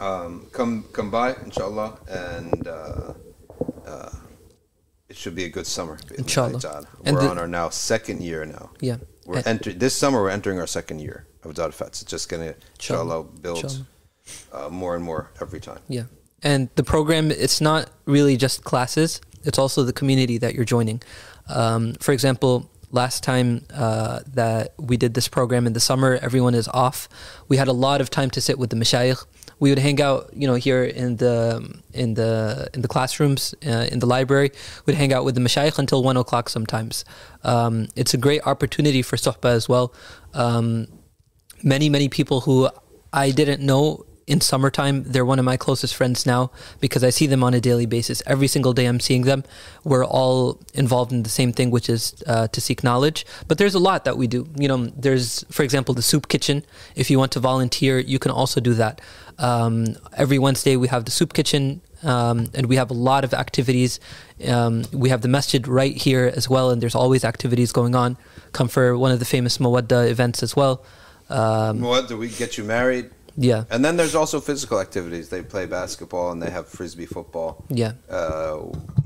[0.01, 3.13] um, come come by, inshallah, and uh,
[3.87, 4.11] uh,
[5.09, 5.99] it should be a good summer.
[6.17, 6.87] Inshallah.
[7.05, 8.71] We're the- on our now second year now.
[8.81, 8.97] Yeah.
[9.27, 10.23] We're And- enter this summer.
[10.23, 12.03] We're entering our second year of Dar Fats.
[12.03, 13.85] It's just gonna inshallah build
[14.53, 15.81] uh, more and more every time.
[15.89, 16.05] Yeah.
[16.43, 21.03] And the program, it's not really just classes, it's also the community that you're joining.
[21.49, 26.55] Um, for example, last time uh, that we did this program in the summer, everyone
[26.55, 27.09] is off.
[27.49, 29.25] We had a lot of time to sit with the mashayikh.
[29.61, 33.89] We would hang out, you know, here in the in the in the classrooms uh,
[33.91, 34.53] in the library.
[34.87, 37.05] We'd hang out with the mashayikh until one o'clock sometimes.
[37.43, 39.93] Um, it's a great opportunity for suhbah as well.
[40.33, 40.87] Um,
[41.63, 42.69] many many people who
[43.13, 46.51] I didn't know in summertime they're one of my closest friends now
[46.81, 49.45] because I see them on a daily basis every single day I'm seeing them
[49.85, 53.75] we're all involved in the same thing which is uh, to seek knowledge but there's
[53.75, 56.65] a lot that we do you know there's for example the soup kitchen
[56.95, 59.01] if you want to volunteer you can also do that
[59.39, 63.35] um, every Wednesday we have the soup kitchen um, and we have a lot of
[63.35, 64.01] activities.
[64.47, 68.17] Um, we have the masjid right here as well, and there's always activities going on.
[68.53, 70.85] Come for one of the famous Mawadda events as well.
[71.29, 73.11] Um, do we get you married?
[73.41, 75.29] Yeah, And then there's also physical activities.
[75.29, 77.65] They play basketball and they have frisbee football.
[77.69, 78.57] yeah, Uh,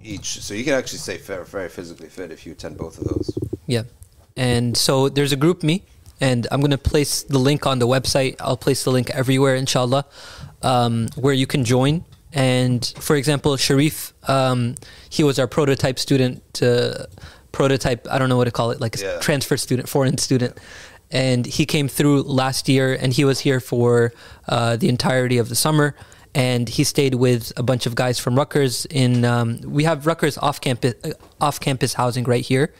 [0.02, 3.04] each, so you can actually stay very, very physically fit if you attend both of
[3.04, 3.30] those.
[3.66, 3.82] yeah.
[4.34, 5.82] And so there's a GroupMe,
[6.18, 8.36] and I'm going to place the link on the website.
[8.40, 10.06] I'll place the link everywhere, inshallah,
[10.62, 12.04] um, where you can join.
[12.32, 14.76] And for example, Sharif, um,
[15.10, 17.06] he was our prototype student to
[17.52, 18.08] prototype.
[18.10, 19.18] I don't know what to call it, like a Yeah.
[19.20, 20.56] transfer student, foreign student.
[21.12, 24.12] And he came through last year, and he was here for
[24.48, 25.94] uh, the entirety of the summer.
[26.34, 28.86] And he stayed with a bunch of guys from Rutgers.
[28.86, 32.72] In um, we have Rutgers off campus, uh, off campus housing right here,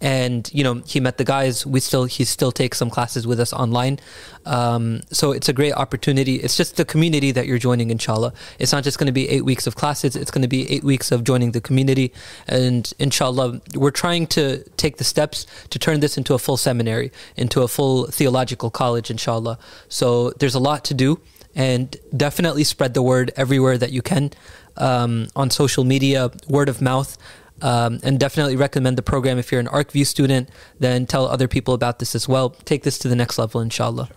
[0.00, 1.66] and you know he met the guys.
[1.66, 3.98] We still he still takes some classes with us online.
[4.46, 6.36] Um, so it's a great opportunity.
[6.36, 8.32] It's just the community that you're joining, inshallah.
[8.58, 10.16] It's not just going to be eight weeks of classes.
[10.16, 12.12] It's going to be eight weeks of joining the community,
[12.46, 17.12] and inshallah, we're trying to take the steps to turn this into a full seminary,
[17.36, 19.58] into a full theological college, inshallah.
[19.88, 21.20] So there's a lot to do,
[21.54, 24.30] and definitely spread the word everywhere that you can
[24.78, 27.18] um, on social media, word of mouth.
[27.60, 30.48] Um, and definitely recommend the program if you're an ArcView student.
[30.78, 32.50] Then tell other people about this as well.
[32.50, 34.08] Take this to the next level, inshallah.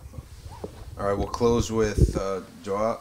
[1.00, 3.00] All right, we'll close with uh, dua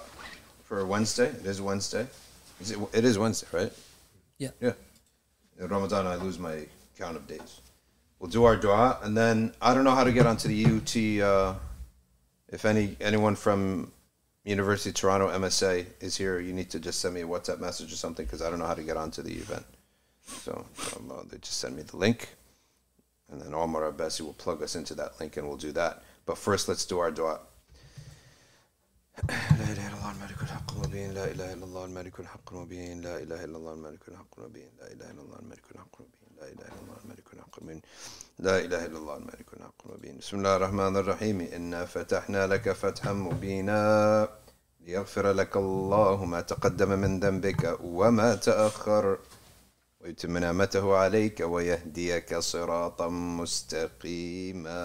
[0.65, 1.27] for Wednesday.
[1.27, 2.07] It is Wednesday.
[2.61, 3.73] Is it, it is Wednesday, right?
[4.39, 4.51] Yeah.
[4.61, 4.73] Yeah.
[5.59, 6.67] In Ramadan, I lose my
[6.99, 7.61] count of days.
[8.19, 11.27] We'll do our dua, and then I don't know how to get onto the UT.
[11.27, 11.55] Uh,
[12.49, 13.93] if any anyone from
[14.45, 17.93] University of Toronto MSA is here, you need to just send me a WhatsApp message
[17.93, 19.65] or something because I don't know how to get onto the event.
[20.30, 20.66] So
[20.98, 22.30] um, uh, they just send me the link,
[23.32, 26.04] and then Omar Abbasi will plug us into that link, and we'll do that.
[26.26, 27.40] But first, let's do our dua.
[29.28, 33.18] لا إله إلا الله الملك الحق المبين لا إله إلا الله الملك الحق المبين لا
[33.24, 36.68] إله إلا الله الملك الحق المبين لا إله إلا الله الملك الحق المبين لا إله
[36.68, 37.82] إلا الله الملك الحق المبين
[38.40, 43.14] لا إله إلا الله الملك الحق المبين بسم الله الرحمن الرحيم إنا فتحنا لك فتحا
[43.14, 43.80] مبينا
[44.86, 49.18] ليغفر لك الله ما تقدم من ذنبك وما تأخر
[50.05, 54.85] ويتم نعمته عليك ويهديك صراطا مستقيما.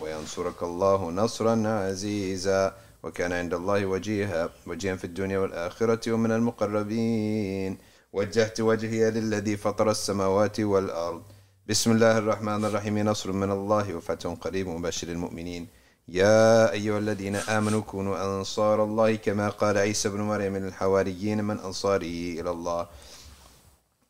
[0.00, 2.74] وينصرك الله نصرا عزيزا.
[3.02, 7.78] وكان عند الله وجيها وجيها في الدنيا والآخرة ومن المقربين.
[8.12, 11.22] وجهت وجهي للذي فطر السماوات والأرض.
[11.68, 12.98] بسم الله الرحمن الرحيم.
[12.98, 15.68] نصر من الله وفتح قريب وبشر المؤمنين.
[16.08, 22.40] يا أيها الذين آمنوا كونوا أنصار الله كما قال عيسى بن مريم للحواريين من أنصاري
[22.40, 22.86] إلى الله.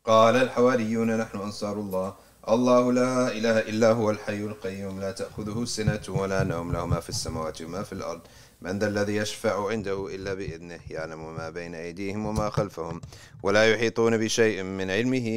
[0.06, 2.14] قال الحواريون نحن أنصار الله.
[2.48, 5.00] الله لا إله إلا هو الحي القيوم.
[5.00, 6.72] لا تأخذه سنة ولا نوم.
[6.72, 8.20] له ما في السماوات وما في الأرض.
[8.62, 10.80] من ذا الذي يشفع عنده إلا بإذنه.
[10.90, 13.00] يعلم ما بين أيديهم وما خلفهم.
[13.42, 15.28] ولا يحيطون بشيء من علمه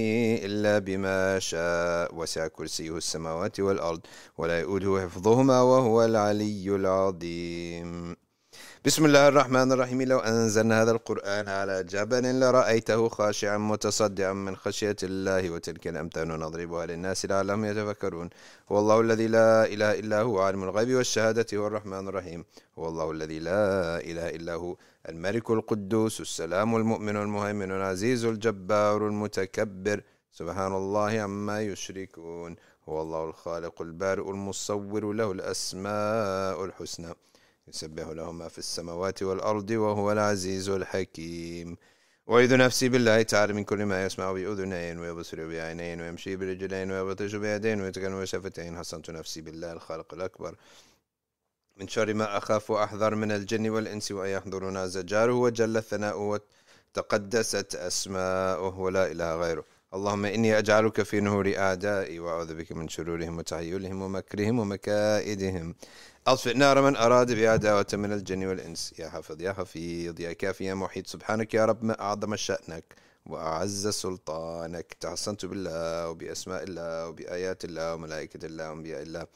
[0.43, 2.15] إلا بما شاء.
[2.15, 4.01] وسع كرسيه السماوات والأرض.
[4.37, 8.26] ولا يؤوده حفظهما وهو العلي العظيم.
[8.87, 10.01] بسم الله الرحمن الرحيم.
[10.01, 16.85] لو أنزلنا هذا القرآن على جبل لرأيته خاشعا متصدعا من خشية الله وتلك الأمثال نضربها
[16.85, 18.29] للناس لعلهم يتفكرون.
[18.71, 22.45] هو الله الذي لا إله إلا هو عالم الغيب والشهادة هو الرحمن الرحيم.
[22.79, 24.75] هو الله الذي لا إله إلا هو
[25.09, 30.01] الملك القدوس السلام المؤمن المهيمن العزيز الجبار المتكبر.
[30.31, 32.55] سبحان الله عما يشركون.
[32.89, 37.13] هو الله الخالق البارئ المصور له الأسماء الحسنى.
[37.67, 41.77] يسبح له ما في السماوات والأرض وهو العزيز الحكيم.
[42.31, 47.81] أعيذ نفسي بالله تعالى من كل ما يسمع بأذنين ويبصر بعينين ويمشي برجلين ويبطش بيدين
[47.81, 48.77] ويتكلم بشفتين.
[48.77, 50.55] حصنت نفسي بالله الخالق الأكبر.
[51.77, 56.39] من شر ما أخاف وأحذر من الجن والإنس وأن يحضرون عز جاره وجل ثناؤه
[56.95, 59.63] وتقدست أسماؤه ولا إله غيره.
[59.93, 65.75] اللهم إني أجعلك في نهور أعدائي وأعوذ بك من شرورهم وتحيلهم ومكرهم ومكائدهم.
[66.27, 68.93] أطفئ نار من أراد بعداوة من الجن والإنس.
[68.99, 71.07] يا حافظ يا حفيظ يا كافي يا محيط.
[71.07, 72.95] سبحانك يا رب ما أعظم شأنك
[73.25, 74.97] وأعز سلطانك.
[74.99, 79.27] تحصنت بالله وبأسماء الله وبآيات الله وملائكة الله وأنبياء الله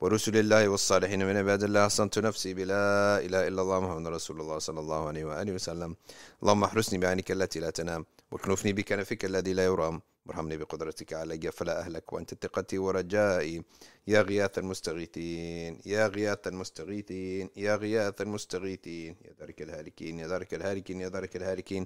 [0.00, 1.84] ورسل الله والصالحين من عباد الله.
[1.84, 5.96] حصنت نفسي بلا إله إلا الله محمد رسول الله صلى الله عليه وآله وسلم.
[6.42, 10.02] اللهم احرسني بعينك التي لا تنام واكنفني بكنفك الذي لا يرام.
[10.26, 13.62] وارحمني بقدرتك علي فلا أهلك وأنت ثقتي ورجائي.
[14.06, 21.00] يا غياث المستغيثين يا غياث المستغيثين يا غياث المستغيثين يا ذلك الهالكين يا ذلك الهالكين
[21.00, 21.84] يا ذلك الهالكين.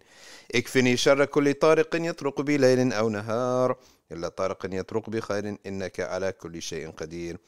[0.55, 3.77] اكفني شر كل طارق يطرق بي ليل أو نهار.
[4.13, 7.39] إلا طارق يطرق بخير إنك على كل شيء قدير.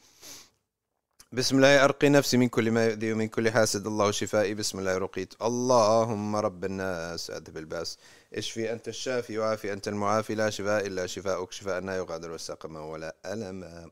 [1.31, 3.87] بسم الله أرقي نفسي من كل ما يؤذي ومن كل حاسد.
[3.87, 5.33] الله شفائي بسم الله رقيت.
[5.41, 7.97] اللهم رب الناس أذهب الباس.
[8.33, 10.35] اشفي أنت الشافي وعافي أنت المعافي.
[10.35, 11.51] لا شفاء إلا شفاؤك.
[11.51, 13.89] شفاء لا يغادر سقما ولا ألما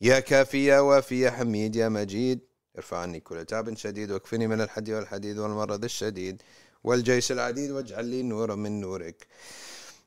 [0.00, 2.40] يا كافي يا وافي يا حميد يا مجيد.
[2.76, 6.42] ارفع عني كل تعب شديد واكفني من الحدي والحديد والمرض الشديد.
[6.84, 9.26] والجيش العديد واجعل لي نورا من نورك.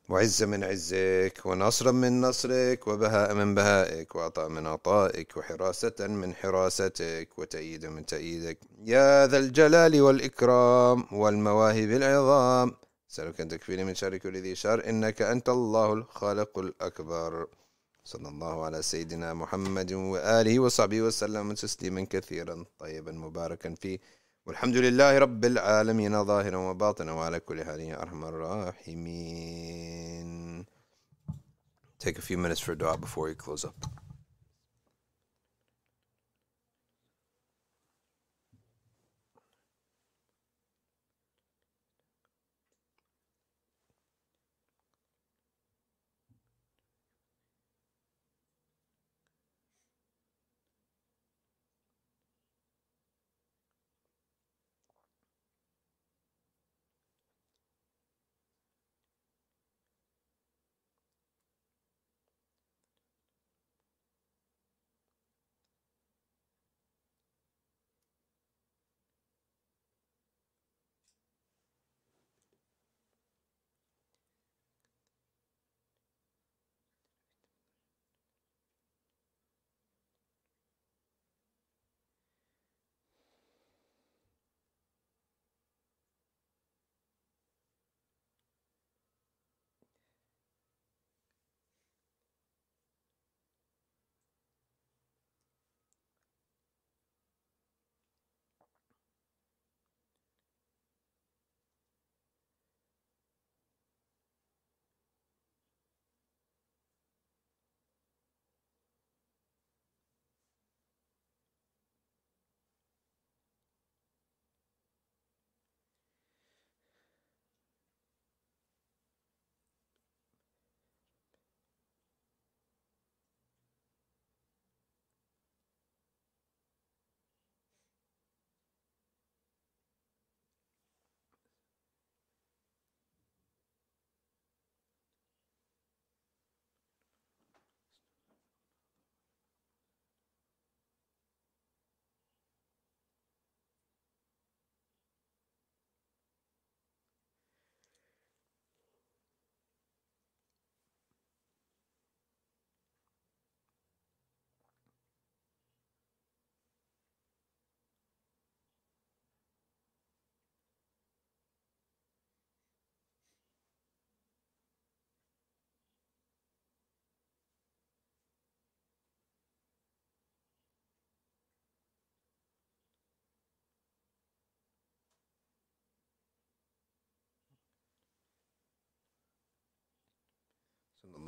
[0.08, 7.28] وعزة من عزك ونصرا من نصرك وبهاء من بهائك وعطاء من عطائك وحراسة من حراستك
[7.38, 8.58] وتأييدا من تأييدك.
[8.84, 12.72] يا ذا الجلال والإكرام والمواهب العظام.
[13.10, 17.46] أسألك أن تكفيني من شر كل ذي شر إنك أنت الله الخالق الأكبر.
[18.04, 23.98] صلى الله على سيدنا محمد وآله وصحبه وسلم تسليما كثيرا طيبا مباركا فيه
[24.46, 29.72] والحمد لله رب العالمين ظاهرا وباطنا وعلى كل حال يا أرحم الراحمين
[32.04, 33.76] Take a few minutes for dua before we close up.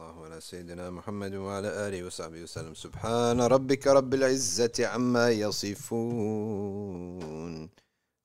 [0.05, 2.75] الله على سيدنا محمد وعلى آله وصحبه وسلم.
[2.75, 6.53] سبحان ربك رب العزة عما يصفون.